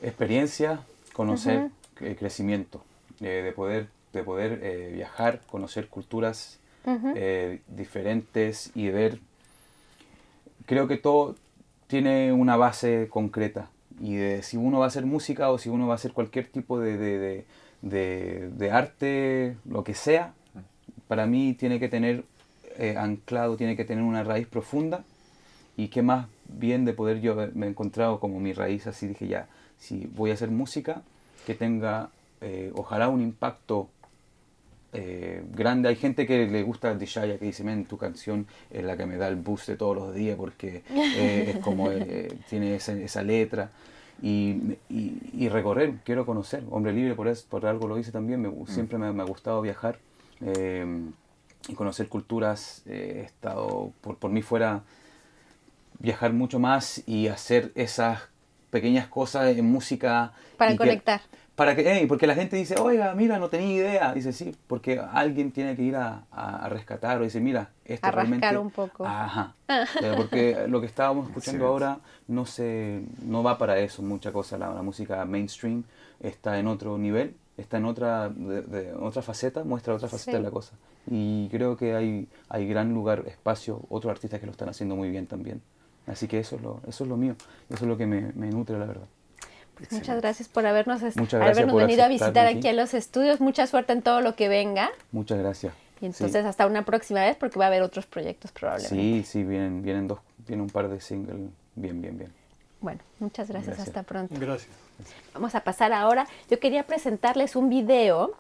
experiencia, 0.03 0.81
conocer, 1.13 1.69
eh, 2.01 2.17
crecimiento, 2.19 2.83
eh, 3.21 3.43
de 3.45 3.53
poder, 3.53 3.89
de 4.13 4.23
poder 4.23 4.61
eh, 4.63 4.91
viajar, 4.95 5.41
conocer 5.51 5.89
culturas 5.89 6.59
eh, 7.17 7.61
diferentes 7.69 8.71
y 8.75 8.89
ver. 8.91 9.19
Creo 10.67 10.87
que 10.89 10.97
todo 10.97 11.35
tiene 11.87 12.33
una 12.33 12.57
base 12.57 13.09
concreta 13.11 13.71
y 14.01 14.17
de 14.17 14.43
si 14.43 14.57
uno 14.57 14.79
va 14.81 14.85
a 14.85 14.89
hacer 14.89 15.07
música 15.07 15.51
o 15.51 15.59
si 15.59 15.69
uno 15.71 15.87
va 15.87 15.95
a 15.95 15.97
hacer 15.97 16.13
cualquier 16.13 16.47
tipo 16.47 16.79
de, 16.79 16.97
de, 16.97 17.19
de- 17.19 17.45
de- 17.83 18.49
de 18.51 18.71
arte, 18.71 19.57
lo 19.65 19.85
que 19.85 19.95
sea, 19.95 20.35
para 21.07 21.27
mí 21.27 21.55
tiene 21.55 21.79
que 21.81 21.89
tener 21.89 22.25
eh, 22.77 22.97
anclado, 22.99 23.57
tiene 23.57 23.77
que 23.77 23.85
tener 23.85 24.05
una 24.05 24.25
raíz 24.25 24.47
profunda. 24.47 25.05
Y 25.77 25.89
qué 25.89 26.03
más 26.03 26.27
bien 26.49 26.85
de 26.85 26.93
poder 26.93 27.21
yo 27.21 27.33
haberme 27.33 27.67
encontrado 27.69 28.19
como 28.21 28.41
mi 28.41 28.53
raíz, 28.53 28.87
así 28.89 29.07
dije 29.07 29.29
ya, 29.29 29.47
si 29.79 30.07
voy 30.17 30.31
a 30.31 30.35
hacer 30.35 30.51
música 30.51 31.03
que 31.47 31.55
tenga 31.55 32.11
eh, 32.41 32.73
ojalá 32.75 33.09
un 33.09 33.21
impacto 33.23 33.89
eh, 35.01 35.43
grande. 35.55 35.89
Hay 35.89 35.97
gente 35.97 36.27
que 36.27 36.47
le 36.49 36.63
gusta 36.63 36.95
Dishaya 36.95 37.39
que 37.39 37.45
dice, 37.45 37.63
men, 37.65 37.85
tu 37.85 37.97
canción 37.97 38.47
es 38.71 38.85
la 38.85 38.97
que 38.97 39.07
me 39.07 39.17
da 39.17 39.29
el 39.29 39.37
boost 39.37 39.69
de 39.69 39.77
todos 39.77 39.95
los 39.97 40.15
días 40.15 40.37
porque 40.37 40.83
eh, 41.15 41.47
es 41.51 41.57
como 41.59 41.91
eh, 41.93 42.29
tiene 42.51 42.75
esa, 42.75 42.93
esa 42.93 43.23
letra. 43.23 43.71
Y, 44.21 44.77
y- 44.89 45.17
y 45.33 45.49
recorrer, 45.49 45.95
quiero 46.05 46.27
conocer. 46.27 46.65
Hombre 46.71 46.93
Libre, 46.93 47.15
por, 47.15 47.29
eso, 47.29 47.47
por 47.49 47.65
algo 47.67 47.87
lo 47.87 47.97
hice 47.99 48.11
también. 48.11 48.41
Me, 48.43 48.49
gu- 48.49 48.67
Siempre 48.67 48.99
me, 48.99 49.13
me 49.13 49.23
ha 49.23 49.27
gustado 49.27 49.63
viajar 49.63 49.99
eh, 50.41 50.85
y 51.69 51.75
conocer 51.75 52.09
culturas. 52.09 52.83
he 52.87 53.21
estado, 53.21 53.93
por, 54.01 54.17
por 54.17 54.31
mí 54.33 54.43
fuera, 54.43 54.83
viajar 56.01 56.33
mucho 56.33 56.59
más 56.59 57.03
y 57.07 57.29
hacer 57.29 57.71
esas 57.75 58.23
pequeñas 58.71 59.07
cosas 59.09 59.57
en 59.57 59.65
música. 59.65 60.33
Para 60.57 60.73
que- 60.73 60.77
conectar. 60.79 61.21
para 61.55 61.75
que, 61.75 62.05
porque 62.09 62.27
la 62.29 62.35
gente 62.37 62.57
dice, 62.57 62.77
oiga, 62.79 63.15
mira, 63.15 63.39
no 63.39 63.49
tenía 63.49 63.75
idea. 63.75 64.13
Dice, 64.15 64.33
sí, 64.33 64.55
porque 64.67 65.01
alguien 65.13 65.51
tiene 65.53 65.75
que 65.75 65.83
ir 65.83 65.97
a, 65.97 66.25
a- 66.31 66.65
a 66.65 66.69
rescatar 66.69 67.19
o 67.21 67.25
dice, 67.25 67.41
mira, 67.41 67.71
esto 67.85 68.07
A 68.07 68.11
rascar 68.11 68.29
realmente... 68.41 68.59
un 68.59 68.71
poco. 68.71 69.05
Ajá. 69.07 69.55
Porque 70.17 70.67
lo 70.69 70.81
que 70.81 70.87
estábamos 70.87 71.27
escuchando 71.29 71.65
Sí. 71.65 71.69
ahora 71.69 71.99
no 72.29 72.45
se 72.47 73.03
no 73.25 73.43
va 73.43 73.59
para 73.59 73.79
eso, 73.79 74.03
mucha 74.03 74.31
cosa. 74.33 74.57
La, 74.59 74.71
la 74.73 74.83
música 74.83 75.25
mainstream 75.25 75.83
está 76.21 76.59
en 76.59 76.67
otro 76.69 76.97
nivel, 76.99 77.35
está 77.57 77.79
en 77.79 77.85
otra, 77.87 78.29
de- 78.29 78.63
de 78.63 78.93
otra 78.95 79.23
faceta, 79.23 79.65
muestra 79.65 79.95
otra 79.95 80.09
faceta 80.09 80.33
Sí. 80.33 80.37
de 80.37 80.43
la 80.45 80.51
cosa. 80.51 80.75
Y 81.11 81.49
creo 81.49 81.77
que 81.77 81.95
hay, 81.95 82.29
hay 82.51 82.69
gran 82.69 82.93
lugar, 82.93 83.25
espacio, 83.27 83.81
otros 83.89 84.11
artistas 84.11 84.39
que 84.41 84.47
lo 84.47 84.53
están 84.53 84.69
haciendo 84.69 84.95
muy 84.95 85.11
bien 85.11 85.27
también. 85.27 85.61
Así 86.09 86.27
que 86.27 86.39
eso 86.39 86.57
es 86.57 86.63
lo, 86.63 86.81
eso 86.89 87.05
es 87.05 87.11
lo 87.11 87.17
mío, 87.17 87.35
eso 87.69 87.85
es 87.85 87.89
lo 87.89 87.97
que 87.97 88.07
me, 88.07 88.33
me 88.35 88.49
nutre, 88.49 88.79
la 88.79 88.87
verdad. 88.87 89.07
Pues 89.77 89.93
muchas 89.93 90.17
gracias 90.21 90.49
por 90.49 90.67
habernos, 90.67 91.01
gracias 91.03 91.35
habernos 91.35 91.73
por 91.73 91.83
venido 91.83 92.03
a 92.03 92.09
visitar 92.09 92.47
aquí. 92.47 92.59
aquí 92.59 92.69
a 92.69 92.73
los 92.73 92.95
estudios. 92.95 93.41
Mucha 93.41 93.67
suerte 93.69 93.93
en 93.93 94.03
todo 94.03 94.21
lo 94.21 94.35
que 94.35 94.49
venga. 94.49 94.91
Muchas 95.13 95.39
gracias. 95.39 95.73
Y 95.97 96.01
Sí. 96.01 96.07
entonces 96.07 96.45
hasta 96.45 96.67
una 96.67 96.85
próxima 96.85 97.21
vez 97.21 97.37
porque 97.37 97.59
va 97.59 97.67
a 97.67 97.69
haber 97.69 97.83
otros 97.83 98.07
proyectos 98.07 98.51
probablemente. 98.53 98.97
Sí, 98.97 99.23
sí, 99.25 99.45
vienen, 99.45 99.83
vienen 99.83 100.09
dos, 100.09 100.19
viene 100.47 100.63
un 100.63 100.71
par 100.71 100.89
de 100.89 101.01
singles, 101.01 101.37
bien, 101.77 102.01
bien, 102.03 102.19
bien. 102.19 102.33
Bueno, 102.81 103.01
muchas 103.21 103.49
gracias. 103.49 103.77
Gracias. 103.77 103.89
Hasta 103.89 104.03
pronto. 104.05 104.35
Gracias. 104.39 104.71
Vamos 105.35 105.55
a 105.55 105.61
pasar 105.61 105.93
ahora. 105.93 106.27
Yo 106.51 106.59
quería 106.59 106.85
presentarles 106.85 107.55
un 107.57 107.69
video 107.69 108.33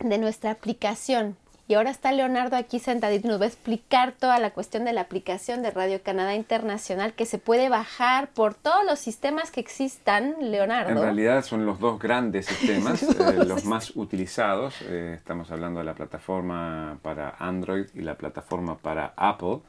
de 0.00 0.18
nuestra 0.18 0.50
aplicación. 0.50 1.36
Y 1.66 1.74
ahora 1.74 1.90
está 1.90 2.12
Leonardo 2.12 2.56
aquí 2.56 2.78
sentadito 2.78 3.26
y 3.26 3.30
nos 3.30 3.40
va 3.40 3.44
a 3.44 3.48
explicar 3.48 4.12
toda 4.12 4.38
la 4.38 4.50
cuestión 4.50 4.84
de 4.84 4.92
la 4.92 5.00
aplicación 5.00 5.62
de 5.62 5.70
Radio 5.70 6.02
Canadá 6.02 6.34
Internacional 6.34 7.14
que 7.14 7.24
se 7.24 7.38
puede 7.38 7.70
bajar 7.70 8.28
por 8.28 8.52
todos 8.54 8.84
los 8.86 8.98
sistemas 8.98 9.50
que 9.50 9.60
existan, 9.60 10.36
Leonardo. 10.40 10.90
En 10.90 11.00
realidad 11.00 11.42
son 11.42 11.64
los 11.64 11.80
dos 11.80 11.98
grandes 11.98 12.46
sistemas, 12.46 13.02
eh, 13.18 13.44
los 13.46 13.64
más 13.64 13.96
utilizados. 13.96 14.74
Eh, 14.82 15.14
estamos 15.16 15.50
hablando 15.50 15.80
de 15.80 15.86
la 15.86 15.94
plataforma 15.94 16.98
para 17.00 17.34
Android 17.38 17.86
y 17.94 18.02
la 18.02 18.16
plataforma 18.16 18.76
para 18.76 19.14
Apple, 19.16 19.60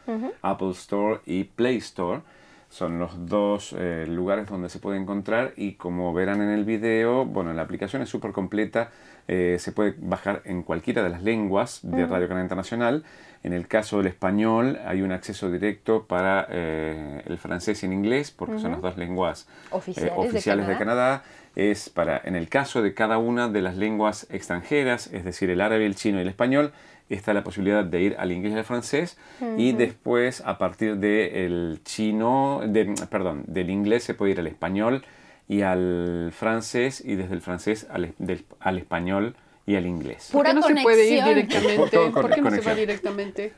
Apple 0.42 0.72
Store 0.72 1.22
y 1.26 1.46
Play 1.46 1.78
Store. 1.78 2.24
Son 2.70 3.00
los 3.00 3.26
dos 3.26 3.74
eh, 3.78 4.06
lugares 4.06 4.50
donde 4.50 4.68
se 4.68 4.80
puede 4.80 4.98
encontrar 4.98 5.54
y 5.56 5.76
como 5.76 6.14
verán 6.14 6.42
en 6.42 6.50
el 6.50 6.66
video, 6.66 7.24
bueno, 7.24 7.54
la 7.54 7.62
aplicación 7.62 8.02
es 8.02 8.10
súper 8.10 8.34
completa, 8.34 8.92
eh, 9.28 9.58
se 9.60 9.72
puede 9.72 9.96
bajar 9.98 10.42
en 10.46 10.62
cualquiera 10.62 11.02
de 11.04 11.10
las 11.10 11.24
lenguas 11.24 11.80
de 11.82 12.06
Radio 12.06 12.28
Canadá 12.28 12.44
Internacional. 12.44 13.04
En 13.44 13.54
el 13.54 13.68
caso 13.68 13.98
del 13.98 14.08
español 14.08 14.80
hay 14.86 15.02
un 15.02 15.12
acceso 15.12 15.52
directo 15.52 16.06
para 16.06 16.48
eh, 16.50 17.22
el 17.26 17.38
francés 17.38 17.82
y 17.84 17.86
el 17.88 17.94
inglés, 17.94 18.32
porque 18.32 18.60
son 18.60 18.72
las 18.72 18.82
dos 18.82 18.98
lenguas 18.98 19.48
eh, 19.72 20.12
Oficiales 20.16 20.68
de 20.68 20.78
Canadá. 20.78 21.24
Es 21.56 21.90
para, 21.90 22.22
en 22.24 22.36
el 22.36 22.50
caso 22.50 22.82
de 22.82 22.94
cada 22.94 23.18
una 23.18 23.48
de 23.48 23.62
las 23.62 23.78
lenguas 23.78 24.28
extranjeras, 24.30 25.08
es 25.14 25.24
decir, 25.24 25.50
el 25.50 25.62
árabe, 25.62 25.86
el 25.86 25.96
chino 25.96 26.18
y 26.20 26.22
el 26.22 26.28
español, 26.28 26.74
está 27.10 27.34
la 27.34 27.44
posibilidad 27.44 27.86
de 27.86 28.02
ir 28.02 28.16
al 28.20 28.32
inglés 28.32 28.54
y 28.54 28.58
al 28.58 28.66
francés. 28.66 29.18
Y 29.58 29.72
después 29.72 30.42
a 30.46 30.58
partir 30.58 30.98
del 30.98 31.82
chino, 31.84 32.62
de, 32.66 32.94
perdón, 33.10 33.44
del 33.48 33.70
inglés 33.70 34.04
se 34.04 34.14
puede 34.14 34.34
ir 34.34 34.40
al 34.40 34.48
español 34.48 35.04
y 35.48 35.62
al 35.62 36.32
francés 36.36 37.02
y 37.06 37.16
desde 37.16 37.34
el 37.36 37.42
francés 37.42 37.88
al, 37.90 38.14
del- 38.18 38.46
al 38.60 38.78
español 38.78 39.36
y 39.66 39.76
al 39.76 39.86
inglés. 39.86 40.30
¿Por 40.32 40.42
Pura 40.44 40.50
qué 40.50 40.56
no 40.56 40.62
se 40.78 40.84
puede 40.84 41.08
ir 41.10 41.24
directamente? 41.24 41.78
¿Por 42.12 42.30
qué 42.34 42.42
no 42.42 42.52
se 42.52 42.62
va 42.62 42.76
directamente? 42.76 43.54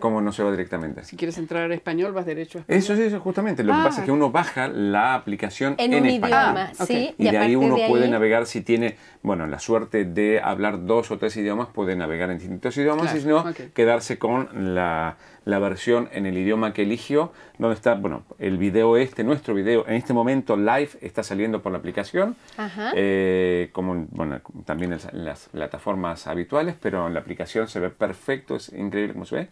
¿Cómo 0.00 0.20
no 0.20 0.32
se 0.32 0.42
va 0.42 0.50
directamente? 0.50 1.04
Si 1.04 1.16
quieres 1.16 1.38
entrar 1.38 1.70
a 1.70 1.74
español, 1.74 2.12
vas 2.12 2.26
derecho 2.26 2.58
a 2.58 2.60
español. 2.62 2.78
Eso 2.82 2.96
sí, 2.96 3.02
eso 3.02 3.20
justamente. 3.20 3.62
Lo 3.62 3.72
que 3.72 3.78
Ah. 3.78 3.84
pasa 3.84 4.00
es 4.00 4.04
que 4.06 4.10
uno 4.10 4.28
baja 4.32 4.66
la 4.66 5.14
aplicación 5.14 5.76
en, 5.78 5.92
en, 5.94 6.02
un 6.02 6.08
español. 6.08 6.38
idioma, 6.40 6.72
Ah. 6.76 6.84
¿sí? 6.86 7.14
Y, 7.16 7.30
de 7.30 7.38
ahí 7.38 7.54
uno 7.54 7.76
de 7.76 7.86
puede 7.88 8.06
ahí- 8.06 8.10
navegar 8.10 8.46
si 8.46 8.60
tiene, 8.60 8.96
bueno, 9.22 9.46
la 9.46 9.60
suerte 9.60 10.04
de 10.04 10.40
hablar 10.42 10.84
dos 10.84 11.12
o 11.12 11.18
tres 11.18 11.36
idiomas, 11.36 11.68
puede 11.68 11.94
navegar 11.94 12.28
en 12.32 12.38
distintos 12.38 12.76
idiomas 12.76 13.02
Claro, 13.02 13.18
y 13.18 13.20
si 13.20 13.28
no, 13.28 13.44
quedarse 13.72 14.18
con 14.18 14.74
la, 14.74 15.16
la 15.44 15.58
versión 15.58 16.08
en 16.12 16.26
el 16.26 16.38
idioma 16.38 16.72
que 16.72 16.82
eligió, 16.82 17.32
donde 17.58 17.74
está, 17.74 17.94
bueno, 17.94 18.22
el 18.38 18.56
video 18.58 18.96
este, 18.96 19.24
nuestro 19.24 19.54
video, 19.54 19.86
en 19.86 19.94
este 19.94 20.12
momento 20.14 20.56
live, 20.56 20.90
está 21.02 21.22
saliendo 21.22 21.60
por 21.62 21.72
la 21.72 21.78
aplicación, 21.78 22.36
Ajá. 22.56 22.92
eh, 22.94 23.68
como, 23.72 24.06
bueno, 24.10 24.40
también 24.64 24.92
en 24.94 24.98
las- 25.24 25.46
en 25.46 25.52
plataformas 25.52 26.26
habituales, 26.26 26.76
pero 26.80 27.06
en 27.06 27.14
la 27.14 27.20
aplicación 27.20 27.68
se 27.68 27.80
ve 27.80 27.90
perfecto, 27.90 28.56
es 28.56 28.70
increíble 28.72 29.12
cómo 29.12 29.26
se 29.26 29.36
ve. 29.36 29.48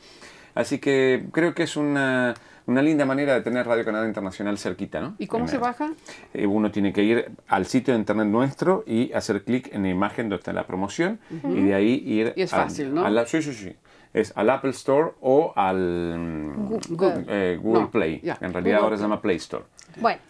Así 0.55 0.79
que 0.79 1.25
creo 1.33 1.55
que 1.55 1.63
es 1.63 1.77
una, 1.77 2.35
una 2.67 2.83
linda 2.83 3.05
manera 3.07 3.35
de 3.35 3.41
tener 3.41 3.67
Radio 3.67 3.85
Canadá 3.87 4.07
Internacional 4.07 4.59
cerquita, 4.59 5.01
¿no? 5.01 5.15
¿Y 5.19 5.27
cómo 5.27 5.47
se 5.47 5.59
Primero. 5.59 5.73
baja? 5.79 5.93
Eh, 6.35 6.47
uno 6.47 6.71
tiene 6.71 6.93
que 6.93 7.03
ir 7.03 7.31
al 7.49 7.65
sitio 7.67 7.95
de 7.95 8.01
internet 8.01 8.27
nuestro 8.27 8.85
y 8.87 9.13
hacer 9.15 9.45
clic 9.45 9.71
en 9.75 9.83
la 9.85 9.89
imagen 9.89 10.27
donde 10.29 10.37
está 10.41 10.53
la 10.53 10.67
promoción 10.67 11.19
y 11.49 11.63
de 11.63 11.75
ahí 11.75 12.03
ir 12.07 12.33
Y 12.37 12.43
es 12.43 12.51
fácil, 12.51 12.95
¿no? 12.95 13.05
a 13.05 13.11
la- 13.11 13.27
sí, 13.27 13.41
sí, 13.43 13.53
sí. 13.55 13.75
Es 14.14 14.33
al 14.37 14.51
Apple 14.51 14.70
Store 14.70 15.12
o 15.20 15.53
al 15.57 15.79
mm, 16.18 16.68
Google. 16.90 17.25
eh, 17.29 17.59
Google 17.62 17.83
No, 17.83 17.90
Play. 17.90 18.20
ya. 18.22 18.37
En 18.40 18.53
realidad 18.53 18.77
Google 18.77 18.85
ahora 18.85 18.96
se 18.96 19.03
llama 19.03 19.22
Play 19.22 19.37
Store. 19.37 19.64
Bueno, 19.96 20.20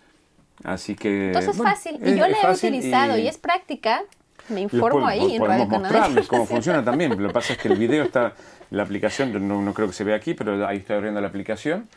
Así 0.64 0.94
que... 0.94 1.28
entonces 1.28 1.50
es 1.50 1.56
bueno, 1.58 1.72
fácil. 1.72 1.98
es- 2.00 2.12
Y 2.14 2.18
yo 2.18 2.28
la 2.28 2.36
he 2.40 2.52
utilizado 2.52 3.18
y... 3.18 3.26
es 3.26 3.38
práctica. 3.38 4.02
Me 4.48 4.60
informo 4.60 5.00
pod- 5.00 5.08
ahí 5.08 5.34
en 5.36 5.44
Radio 5.44 5.66
mostrarles 5.66 6.28
cómo 6.28 6.46
funciona 6.46 6.84
también. 6.84 7.20
Lo 7.20 7.28
que 7.28 7.34
pasa 7.34 7.52
es 7.54 7.58
que 7.58 7.68
el 7.68 7.76
video 7.78 8.04
está, 8.04 8.34
la 8.70 8.82
aplicación, 8.84 9.32
no, 9.48 9.60
no 9.62 9.74
creo 9.74 9.86
que 9.88 9.92
se 9.94 10.04
vea 10.04 10.16
aquí, 10.16 10.34
pero 10.34 10.66
ahí 10.66 10.78
estoy 10.78 10.96
abriendo 10.96 11.20
la 11.20 11.28
aplicación. 11.28 11.88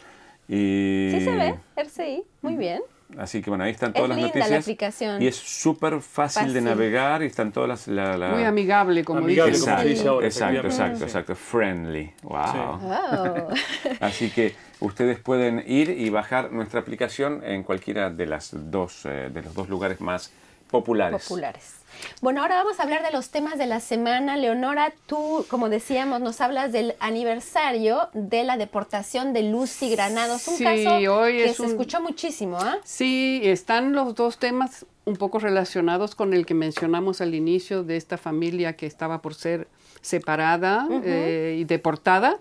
Y, 0.48 1.10
Sí 1.12 1.22
se 1.24 1.36
ve, 1.36 1.56
RCI, 1.76 2.24
muy 2.42 2.56
bien. 2.56 2.82
Así 3.18 3.42
que 3.42 3.50
bueno, 3.52 3.64
ahí 3.64 3.72
están 3.72 3.90
Es 3.90 3.96
todas 3.96 4.10
las 4.10 4.18
linda 4.18 4.32
la 4.34 4.40
noticias. 4.40 4.64
aplicación. 4.64 5.22
Y 5.22 5.28
es 5.28 5.36
súper 5.36 6.02
fácil, 6.02 6.52
de 6.54 6.62
navegar 6.62 7.22
y 7.22 7.28
están 7.28 7.52
todas 7.52 7.70
las... 7.70 7.88
la- 7.88 8.18
la- 8.18 8.30
Muy 8.30 8.44
amigable, 8.44 9.04
como 9.06 9.20
Amigable, 9.20 9.54
como 9.54 9.64
Exacto, 9.64 9.84
se 9.84 9.90
dice 9.90 10.08
ahora, 10.08 10.26
exacto, 10.28 10.68
exacto, 10.68 11.04
exacto. 11.04 11.36
Friendly. 11.36 12.12
Wow. 12.24 12.80
Así 14.00 14.30
que 14.32 14.56
ustedes 14.80 15.20
pueden 15.20 15.64
ir 15.68 15.90
y 15.90 16.10
bajar 16.10 16.52
nuestra 16.52 16.80
aplicación 16.80 17.42
en 17.46 17.64
cualquiera 17.64 18.10
de 18.10 18.26
las 18.26 18.50
dos 18.72 19.06
eh, 19.06 19.30
de 19.32 19.42
los 19.44 19.54
dos 19.54 19.70
lugares 19.70 20.02
más 20.02 20.32
populares. 20.70 21.24
populares. 21.24 21.76
Bueno, 22.22 22.42
ahora 22.42 22.56
vamos 22.56 22.80
a 22.80 22.84
hablar 22.84 23.04
de 23.04 23.12
los 23.12 23.30
temas 23.30 23.58
de 23.58 23.66
la 23.66 23.80
semana. 23.80 24.38
Leonora, 24.38 24.94
tú, 25.08 25.46
como 25.50 25.70
decíamos, 25.70 26.22
nos 26.22 26.42
hablas 26.42 26.72
del 26.72 26.96
aniversario 27.00 28.10
de 28.14 28.44
la 28.44 28.58
deportación 28.58 29.34
de 29.34 29.44
Lucy 29.44 29.90
Granados. 29.90 30.48
Un 30.48 30.56
Sí, 30.58 30.64
caso 30.64 30.96
hoy 31.14 31.34
que 31.38 31.46
es 31.46 31.56
se 31.58 31.62
un- 31.64 31.70
escuchó 31.70 32.02
muchísimo, 32.02 32.58
¿ah? 32.60 32.78
Sí, 32.84 33.42
están 33.44 33.94
los 33.94 34.16
dos 34.16 34.38
temas 34.38 34.86
un 35.06 35.18
poco 35.18 35.38
relacionados 35.40 36.16
con 36.16 36.34
el 36.34 36.46
que 36.48 36.54
mencionamos 36.56 37.22
al 37.22 37.36
inicio 37.36 37.84
de 37.84 37.96
esta 37.98 38.18
familia 38.18 38.74
que 38.76 38.88
estaba 38.88 39.22
por 39.22 39.36
ser 39.36 39.68
separada 40.02 40.88
eh, 41.04 41.58
y 41.60 41.64
deportada. 41.66 42.38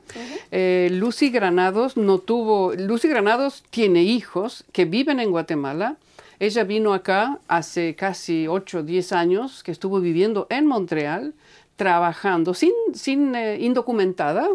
Eh, 0.51 0.89
Lucy 0.93 1.31
Granados 1.31 1.97
no 1.97 2.19
tuvo, 2.19 2.73
Lucy 2.75 3.09
Granados 3.09 3.65
tiene 3.71 4.03
hijos 4.03 4.65
que 4.73 4.85
viven 4.85 5.19
en 5.21 5.31
Guatemala. 5.31 5.97
Ella 6.39 6.65
vino 6.65 6.93
acá 6.93 7.41
hace 7.49 7.95
casi 7.95 8.49
8 8.49 8.79
o 8.79 8.83
10 8.83 9.13
años, 9.13 9.63
que 9.63 9.73
estuvo 9.73 10.01
viviendo 10.01 10.47
en 10.51 10.67
Montreal, 10.67 11.35
trabajando 11.77 12.55
sin, 12.55 12.73
sin 12.93 13.35
eh, 13.35 13.59
indocumentada 13.61 14.49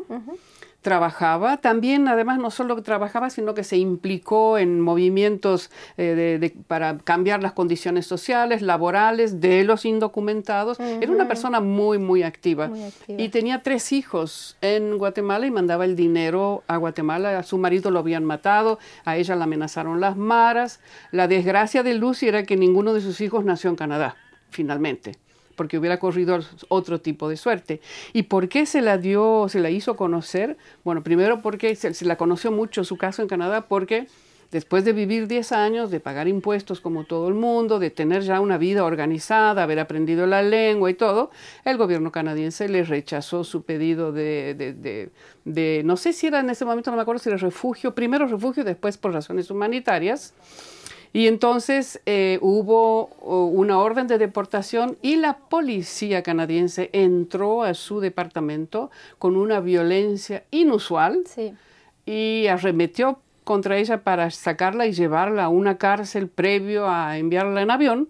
trabajaba. 0.81 1.57
También, 1.57 2.07
además, 2.07 2.39
no 2.39 2.51
solo 2.51 2.81
trabajaba, 2.81 3.29
sino 3.29 3.53
que 3.53 3.63
se 3.63 3.77
implicó 3.77 4.57
en 4.57 4.79
movimientos 4.79 5.69
eh, 5.97 6.15
de- 6.15 6.39
de- 6.39 6.49
para 6.67 6.97
cambiar 6.99 7.43
las 7.43 7.51
condiciones 7.53 8.05
sociales, 8.07 8.61
laborales 8.61 9.41
de 9.41 9.63
los 9.63 9.85
indocumentados. 9.85 10.79
Era 10.79 11.11
una 11.11 11.27
persona 11.27 11.59
muy, 11.59 11.97
muy 11.97 12.23
activa. 12.23 12.67
Muy 12.67 12.83
activa. 12.83 13.21
Y 13.21 13.29
tenía 13.29 13.61
tres 13.61 13.91
hijos 13.91 14.57
en 14.61 14.97
Guatemala 14.97 15.45
y 15.45 15.51
mandaba 15.51 15.85
el 15.85 15.95
dinero 15.95 16.63
a 16.67 16.77
Guatemala. 16.77 17.37
A 17.37 17.43
su 17.43 17.57
marido 17.57 17.91
lo 17.91 17.99
habían 17.99 18.23
matado, 18.23 18.79
a 19.05 19.17
ella 19.17 19.35
la 19.35 19.43
amenazaron 19.43 19.99
las 19.99 20.15
maras. 20.15 20.79
La 21.11 21.27
desgracia 21.27 21.83
de 21.83 21.93
Lucy 21.95 22.27
era 22.27 22.43
que 22.43 22.55
ninguno 22.55 22.93
de 22.93 23.01
sus 23.01 23.19
hijos 23.21 23.43
nació 23.43 23.69
en 23.69 23.75
Canadá, 23.75 24.15
finalmente 24.49 25.13
porque 25.59 25.77
hubiera 25.77 25.99
corrido 25.99 26.39
otro 26.69 27.01
tipo 27.01 27.27
de 27.27 27.35
suerte. 27.35 27.81
¿Y 28.13 28.23
por 28.23 28.47
qué 28.47 28.65
se 28.65 28.81
la 28.81 28.97
dio, 28.97 29.47
se 29.49 29.59
la 29.59 29.69
hizo 29.69 29.97
conocer? 29.97 30.55
Bueno, 30.85 31.03
primero 31.03 31.41
porque 31.41 31.75
se, 31.75 32.05
la 32.05 32.15
conoció 32.15 32.49
mucho 32.49 32.85
su 32.85 32.95
caso 32.95 33.21
en 33.21 33.27
Canadá, 33.27 33.67
porque 33.67 34.07
después 34.51 34.85
de 34.85 34.93
vivir 34.93 35.27
10 35.27 35.51
años, 35.51 35.91
de 35.91 35.99
pagar 35.99 36.29
impuestos 36.29 36.79
como 36.79 37.03
todo 37.03 37.27
el 37.27 37.33
mundo, 37.33 37.77
de 37.77 37.89
tener 37.89 38.21
ya 38.21 38.39
una 38.39 38.57
vida 38.57 38.85
organizada, 38.85 39.63
haber 39.63 39.79
aprendido 39.81 40.25
la 40.27 40.41
lengua 40.41 40.89
y 40.89 40.93
todo, 40.93 41.29
el 41.65 41.75
gobierno 41.75 42.09
canadiense 42.13 42.69
le 42.69 42.85
rechazó 42.85 43.43
su 43.43 43.63
pedido 43.63 44.13
de, 44.13 44.55
de- 44.55 44.73
de- 44.73 45.09
de- 45.43 45.81
no 45.83 45.97
sé 45.97 46.13
si 46.13 46.27
era 46.27 46.39
en 46.39 46.49
ese 46.49 46.63
momento, 46.63 46.89
no 46.89 46.95
me 46.95 47.01
acuerdo 47.03 47.19
si 47.21 47.27
era 47.27 47.37
refugio, 47.37 47.93
primero 47.93 48.25
refugio, 48.27 48.63
después 48.63 48.97
por 48.97 49.11
razones 49.11 49.51
humanitarias. 49.51 50.33
Y 51.11 51.27
entonces 51.27 52.01
eh, 52.05 52.37
hubo 52.41 53.05
una 53.17 53.79
orden 53.79 54.07
de 54.07 54.17
deportación 54.17 54.97
y 55.01 55.15
la 55.15 55.37
policía 55.37 56.21
canadiense 56.21 56.89
entró 56.93 57.63
a 57.63 57.73
su 57.73 57.99
departamento 57.99 58.91
con 59.17 59.35
una 59.35 59.59
violencia 59.59 60.43
inusual 60.51 61.23
Sí. 61.25 61.53
y 62.05 62.47
arremetió 62.47 63.19
contra 63.43 63.77
ella 63.77 64.03
para 64.03 64.29
sacarla 64.29 64.85
y 64.85 64.91
llevarla 64.93 65.45
a 65.45 65.49
una 65.49 65.77
cárcel 65.79 66.27
previo 66.27 66.87
a 66.87 67.17
enviarla 67.17 67.63
en 67.63 67.71
avión. 67.71 68.09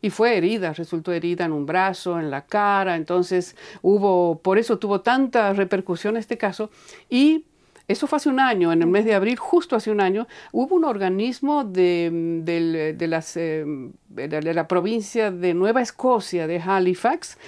Y 0.00 0.10
fue 0.10 0.36
herida, 0.36 0.72
resultó 0.72 1.12
herida 1.12 1.44
en 1.44 1.52
un 1.52 1.64
brazo, 1.64 2.18
en 2.18 2.32
la 2.32 2.44
cara, 2.46 2.96
entonces 2.96 3.54
hubo, 3.82 4.40
por 4.40 4.58
eso 4.58 4.78
tuvo 4.80 5.00
tanta 5.00 5.52
repercusión 5.52 6.16
este 6.16 6.36
caso. 6.36 6.70
Y 7.08 7.44
eso 7.88 8.06
fue 8.06 8.16
hace 8.16 8.28
un 8.28 8.40
año, 8.40 8.72
en 8.72 8.82
el 8.82 8.88
mes 8.88 9.04
de 9.04 9.14
abril, 9.14 9.36
justo 9.36 9.76
hace 9.76 9.90
un 9.90 10.00
año, 10.00 10.26
hubo 10.52 10.76
un 10.76 10.84
organismo 10.84 11.64
de, 11.64 12.10
de, 12.44 13.06
las, 13.08 13.36
eh, 13.36 13.64
de 14.08 14.54
la 14.54 14.68
provincia 14.68 15.30
de 15.30 15.54
Nueva 15.54 15.82
Escocia, 15.82 16.46
de 16.46 16.60
Halifax, 16.60 17.38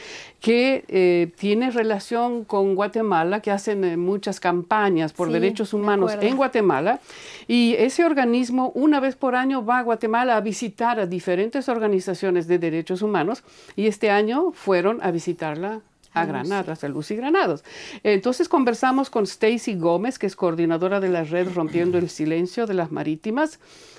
que 0.41 0.85
eh, 0.89 1.33
tiene 1.39 1.71
relación 1.71 2.45
con 2.45 2.75
Guatemala, 2.75 3.41
que 3.41 3.51
hacen 3.51 3.85
eh, 3.85 3.97
muchas 3.97 4.41
campañas 4.41 5.13
por 5.13 5.31
derechos 5.31 5.73
humanos 5.73 6.17
en 6.21 6.37
Guatemala. 6.37 7.01
Y 7.49 7.75
ese 7.79 8.05
organismo 8.05 8.71
una 8.75 9.01
vez 9.01 9.17
por 9.17 9.37
año 9.37 9.65
va 9.65 9.79
a 9.79 9.83
Guatemala 9.83 10.37
a 10.37 10.41
visitar 10.41 11.01
a 11.01 11.07
diferentes 11.07 11.69
organizaciones 11.71 12.47
de 12.47 12.59
derechos 12.59 13.01
humanos 13.01 13.43
y 13.75 13.87
este 13.87 14.11
año 14.11 14.53
fueron 14.53 15.03
a 15.03 15.11
visitarla 15.11 15.81
a 16.15 16.25
Granadas, 16.25 16.85
a 16.85 16.89
Lucy 16.89 17.17
Granados. 17.17 17.65
Entonces 18.03 18.49
conversamos 18.49 19.11
con 19.11 19.25
Stacy 19.25 19.75
Gómez, 19.75 20.19
que 20.19 20.27
es 20.27 20.37
coordinadora 20.37 21.01
de 21.01 21.09
la 21.09 21.25
red 21.25 21.53
Rompiendo 21.53 21.99
el 21.99 22.09
Silencio 22.09 22.67
de 22.67 22.75
las 22.75 22.93
Marítimas, 22.93 23.59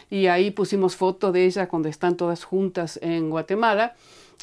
y 0.09 0.27
ahí 0.27 0.51
pusimos 0.51 0.95
foto 0.95 1.31
de 1.31 1.45
ella 1.45 1.67
cuando 1.67 1.89
están 1.89 2.15
todas 2.15 2.43
juntas 2.43 2.99
en 3.01 3.29
Guatemala. 3.29 3.95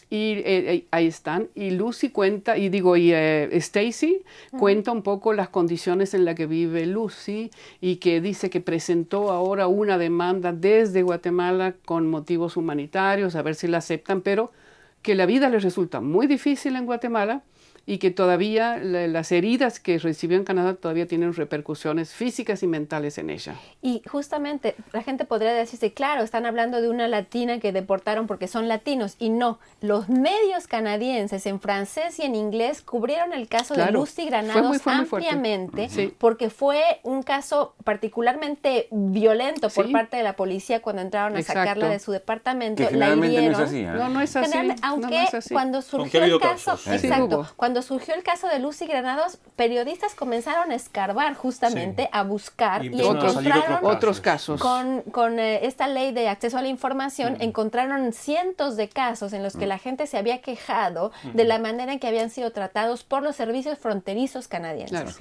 Y 0.09 0.33
eh, 0.33 0.43
eh, 0.45 0.87
ahí 0.91 1.07
están. 1.07 1.49
Y 1.55 1.70
Lucy 1.70 2.11
cuenta, 2.11 2.59
y 2.59 2.68
digo, 2.68 2.97
y 2.97 3.12
eh, 3.12 3.49
Stacy 3.53 4.23
cuenta 4.59 4.93
un 4.93 5.03
poco 5.03 5.33
las 5.33 5.49
condiciones 5.49 6.12
en 6.12 6.25
las 6.27 6.35
que 6.35 6.47
vive 6.47 6.85
Lucy 6.87 7.51
y 7.81 7.97
que 7.97 8.20
dice 8.20 8.51
que 8.51 8.61
presentó 8.61 9.31
ahora 9.31 9.68
una 9.68 9.97
demanda 9.97 10.53
desde 10.53 11.03
Guatemala 11.03 11.75
con 11.85 12.11
motivos 12.11 12.59
humanitarios, 12.59 13.37
a 13.37 13.43
ver 13.43 13.55
si 13.55 13.68
la 13.68 13.79
aceptan, 13.79 14.20
pero 14.20 14.53
que 15.01 15.14
la 15.14 15.27
vida 15.27 15.49
le 15.49 15.59
resulta 15.59 16.01
muy 16.01 16.27
difícil 16.27 16.77
en 16.77 16.87
Guatemala 16.87 17.43
y 17.85 17.99
que 17.99 18.11
todavía 18.11 18.78
las 18.78 19.33
heridas 19.33 19.80
que 19.80 19.99
recibió 19.99 20.37
en 20.37 20.45
Canadá 20.45 20.74
todavía 20.74 21.07
tienen 21.07 21.35
repercusiones 21.35 22.12
físicas 22.12 22.62
y 22.62 22.66
mentales 22.66 23.18
en 23.18 23.30
ella. 23.30 23.57
Y 23.80 24.03
justamente 24.09 24.76
la 24.93 25.03
gente 25.03 25.24
podría 25.24 25.53
decirse, 25.53 25.93
claro, 25.93 26.22
están 26.22 26.47
hablando 26.47 26.80
de 26.80 26.89
una 26.89 27.09
latina 27.09 27.59
que 27.59 27.72
deportaron 27.72 28.26
porque 28.26 28.47
son 28.47 28.68
latinos 28.68 29.16
y 29.18 29.30
no, 29.30 29.59
los 29.80 30.09
medios 30.09 30.68
canadienses 30.68 31.47
en 31.47 31.61
francés 31.61 32.18
y 32.18 32.22
en 32.22 32.35
inglés 32.35 32.83
cubrieron 32.83 33.33
el 33.33 33.49
caso 33.49 33.74
de 33.74 33.91
Lucy 33.91 34.26
Granados 34.26 34.87
ampliamente 34.87 35.89
porque 36.18 36.51
fue 36.51 36.83
un 37.03 37.22
caso 37.22 37.74
particularmente 37.85 38.89
violento 38.91 39.68
por 39.70 39.91
parte 39.91 40.16
de 40.16 40.22
la 40.22 40.37
policía 40.37 40.80
cuando 40.83 41.03
entraron 41.03 41.37
a 41.37 41.43
sacarla 41.43 41.89
de 41.89 41.99
su 41.99 42.12
departamento. 42.12 42.83
la 42.93 43.14
hirieron. 43.14 43.53
No, 43.53 43.64
es 43.64 43.72
¿eh? 43.72 43.83
no, 43.85 44.09
no 44.09 44.20
es 44.20 44.37
así. 44.37 44.59
Aunque 44.83 45.26
cuando 45.51 45.83
surgió 45.83 46.22
el 46.22 46.39
caso, 46.39 46.78
exacto, 46.87 47.47
cuando 47.57 47.72
surgió 47.81 48.14
el 48.14 48.23
caso 48.23 48.49
de 48.49 48.59
Lucy 48.59 48.87
Granados, 48.87 49.39
periodistas 49.57 50.14
comenzaron 50.14 50.70
a 50.70 50.75
escarbar 50.75 51.35
justamente, 51.35 52.11
a 52.12 52.23
buscar 52.25 52.85
y, 52.85 53.01
encontraron 53.01 53.79
otros 53.83 54.20
casos. 54.20 54.61
Con, 54.61 55.01
con 55.03 55.39
eh, 55.39 55.64
esta 55.66 55.89
ley 55.89 56.12
de 56.12 56.29
acceso 56.29 56.59
a 56.59 56.62
la 56.62 56.68
información, 56.68 57.39
encontraron 57.41 58.12
cientos 58.12 58.77
de 58.77 58.89
casos 58.89 59.33
en 59.33 59.43
los 59.43 59.57
que 59.57 59.66
la 59.66 59.79
gente 59.79 60.07
se 60.07 60.18
había 60.18 60.43
quejado 60.43 61.12
de 61.33 61.45
la 61.45 61.59
manera 61.59 61.93
en 61.93 61.99
que 61.99 62.09
habían 62.09 62.29
sido 62.29 62.53
tratados 62.53 63.05
por 63.05 63.23
los 63.23 63.37
servicios 63.37 63.79
fronterizos 63.79 64.49
canadienses. 64.49 65.16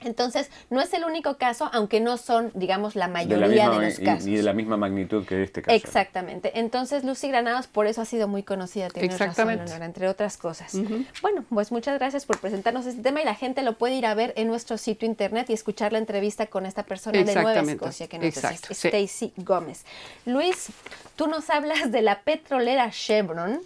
Entonces, 0.00 0.50
no 0.70 0.80
es 0.80 0.92
el 0.94 1.04
único 1.04 1.36
caso, 1.38 1.68
aunque 1.72 2.00
no 2.00 2.16
son, 2.18 2.52
digamos, 2.54 2.94
la 2.94 3.08
mayoría 3.08 3.68
de, 3.70 3.86
los 3.86 3.98
casos. 3.98 4.26
Ni 4.26 4.36
de 4.36 4.42
la 4.42 4.52
misma 4.52 4.76
magnitud 4.76 5.26
que 5.26 5.42
este 5.42 5.62
caso. 5.62 5.76
Exactamente. 5.76 6.58
Entonces, 6.60 7.02
Lucy 7.04 7.28
Granados 7.28 7.66
por 7.66 7.86
eso 7.86 8.02
ha 8.02 8.04
sido 8.04 8.28
muy 8.28 8.44
conocida, 8.44 8.88
tiene 8.90 9.16
razón, 9.16 9.50
entre 9.50 10.08
otras 10.08 10.36
cosas. 10.36 10.76
Bueno, 11.20 11.44
pues 11.48 11.72
muchas 11.72 11.98
gracias 11.98 12.26
por 12.26 12.38
presentarnos 12.38 12.86
este 12.86 13.02
tema 13.02 13.22
y 13.22 13.24
la 13.24 13.34
gente 13.34 13.62
lo 13.62 13.76
puede 13.76 13.94
ir 13.94 14.06
a 14.06 14.14
ver 14.14 14.32
en 14.36 14.46
nuestro 14.46 14.78
sitio 14.78 15.08
internet 15.08 15.50
y 15.50 15.52
escuchar 15.52 15.92
la 15.92 15.98
entrevista 15.98 16.46
con 16.46 16.66
esta 16.66 16.84
persona 16.84 17.22
de 17.22 17.34
Nueva 17.34 17.54
Escocia 17.54 18.06
que 18.06 18.18
nos 18.18 18.26
Exacto, 18.26 18.68
Stacy 18.72 19.32
Gómez. 19.36 19.84
Luis, 20.24 20.68
tú 21.16 21.26
nos 21.26 21.50
hablas 21.50 21.90
de 21.90 22.02
la 22.02 22.20
petrolera 22.22 22.90
Chevron, 22.90 23.60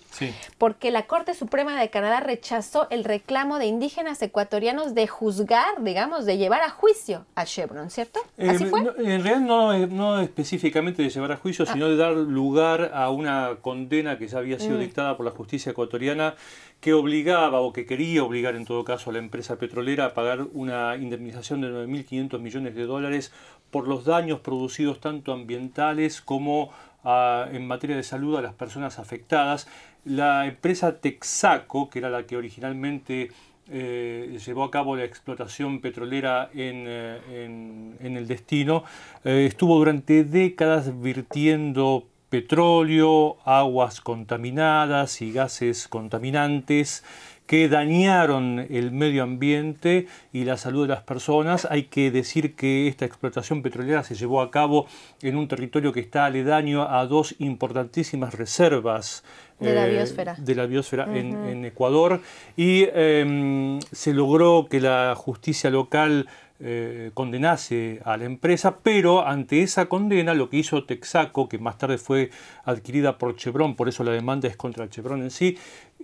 porque 0.59 0.91
la 0.91 1.07
Corte 1.07 1.35
Suprema 1.35 1.79
de 1.79 1.91
Canadá 1.91 2.21
rechazó 2.21 2.89
el 2.91 3.05
reclamo 3.05 3.59
de 3.59 3.67
indígenas 3.67 4.23
ecuatorianos 4.23 4.95
de 4.95 5.07
juzgar, 5.07 5.81
digamos, 5.91 6.25
de 6.25 6.39
llevar 6.39 6.63
a 6.63 6.71
juicio 6.71 7.27
a 7.35 7.45
Chevron, 7.45 7.91
¿cierto? 7.91 8.21
¿Así 8.39 8.65
eh, 8.65 8.67
fue? 8.67 8.81
en 8.81 9.25
realidad 9.25 9.41
no, 9.41 9.87
no, 9.89 10.21
específicamente 10.21 11.03
de 11.03 11.11
llevar 11.11 11.33
a 11.33 11.37
juicio, 11.37 11.65
ah. 11.69 11.73
sino 11.73 11.89
de 11.89 11.97
dar 11.97 12.13
lugar 12.13 12.93
a 12.95 13.11
una 13.11 13.57
condena 13.61 14.17
que 14.17 14.29
ya 14.29 14.39
había 14.39 14.59
sido 14.61 14.77
mm. 14.77 14.81
dictada 14.81 15.17
por 15.17 15.27
la 15.27 15.33
justicia 15.33 15.73
ecuatoriana 15.73 16.37
que 16.81 16.95
obligaba 16.95 17.61
o 17.61 17.73
que 17.73 17.87
quería 17.87 18.23
obligar 18.23 18.55
en 18.55 18.65
todo 18.65 18.85
caso 18.85 19.11
a 19.11 19.13
la 19.13 19.19
empresa 19.19 19.57
petrolera 19.57 20.07
a 20.07 20.15
pagar 20.15 20.47
una 20.53 20.97
indemnización 20.97 21.61
de 21.61 21.69
9.500 21.69 22.39
millones 22.39 22.75
de 22.77 22.87
dólares 22.87 23.33
por 23.73 23.89
los 23.89 24.05
daños 24.05 24.41
producidos 24.41 25.01
tanto 25.01 25.33
ambientales 25.33 26.21
como 26.21 26.71
ah, 27.03 27.49
en 27.51 27.67
materia 27.67 27.97
de 27.97 28.05
salud 28.05 28.37
a 28.37 28.43
las 28.43 28.55
personas 28.55 29.01
afectadas. 29.01 29.67
La 30.05 30.47
empresa 30.47 31.01
Texaco, 31.01 31.91
que 31.91 31.99
era 31.99 32.11
la 32.11 32.27
que 32.27 32.37
originalmente 32.37 33.31
eh, 33.73 34.39
llevó 34.45 34.65
a 34.65 34.71
cabo 34.71 34.97
la 34.97 35.05
explotación 35.05 35.81
petrolera 35.81 36.51
en, 36.53 36.85
eh, 36.87 37.97
el 38.01 38.27
destino, 38.27 38.85
eh, 39.25 39.47
estuvo 39.49 39.79
durante 39.79 40.25
décadas 40.25 41.01
virtiendo 41.01 42.07
petróleo, 42.31 43.39
aguas 43.45 44.01
contaminadas 44.01 45.23
y 45.23 45.33
gases 45.33 45.89
contaminantes 45.89 47.05
que 47.51 47.69
dañaron 47.69 48.65
el 48.71 48.93
medio 48.93 49.25
ambiente 49.25 50.07
y 50.33 50.45
la 50.45 50.57
salud 50.57 50.83
de 50.83 50.95
las 50.95 51.03
personas. 51.03 51.67
Hay 51.69 51.85
que 51.85 52.13
decir 52.13 52.55
que 52.55 52.87
esta 52.87 53.05
explotación 53.05 53.63
petrolera 53.63 54.05
se 54.05 54.15
llevó 54.15 54.41
a 54.41 54.53
cabo 54.53 54.87
en 55.21 55.37
un 55.37 55.49
territorio 55.49 55.93
que 55.93 55.99
está 55.99 56.27
aledaño 56.27 56.83
a 56.83 57.05
dos 57.07 57.35
importantísimas 57.41 58.35
reservas 58.35 59.25
de 59.61 59.75
la 59.75 59.87
eh, 59.87 59.93
biosfera, 59.93 60.35
de 60.39 60.55
la 60.55 60.67
biosfera 60.67 61.17
en, 61.17 61.65
Ecuador. 61.65 62.21
Y 62.57 62.87
em, 62.93 63.81
se 63.93 64.13
logró 64.13 64.67
que 64.69 64.81
la 64.81 65.15
justicia 65.17 65.71
local 65.71 66.27
eh, 66.63 67.11
condenase 67.15 68.01
a 68.05 68.19
la 68.19 68.25
empresa, 68.25 68.79
pero 68.83 69.27
ante 69.27 69.63
esa 69.63 69.87
condena 69.87 70.35
lo 70.35 70.51
que 70.51 70.59
hizo 70.59 70.85
Texaco, 70.85 71.49
que 71.49 71.59
más 71.59 71.79
tarde 71.79 71.97
fue 71.97 72.31
adquirida 72.65 73.17
por 73.17 73.35
Chevron, 73.37 73.77
por 73.77 73.89
eso 73.89 74.05
la 74.05 74.13
demanda 74.13 74.47
es 74.47 74.59
contra 74.59 74.89
Chevron 74.91 75.23
en 75.23 75.31
sí, 75.31 75.57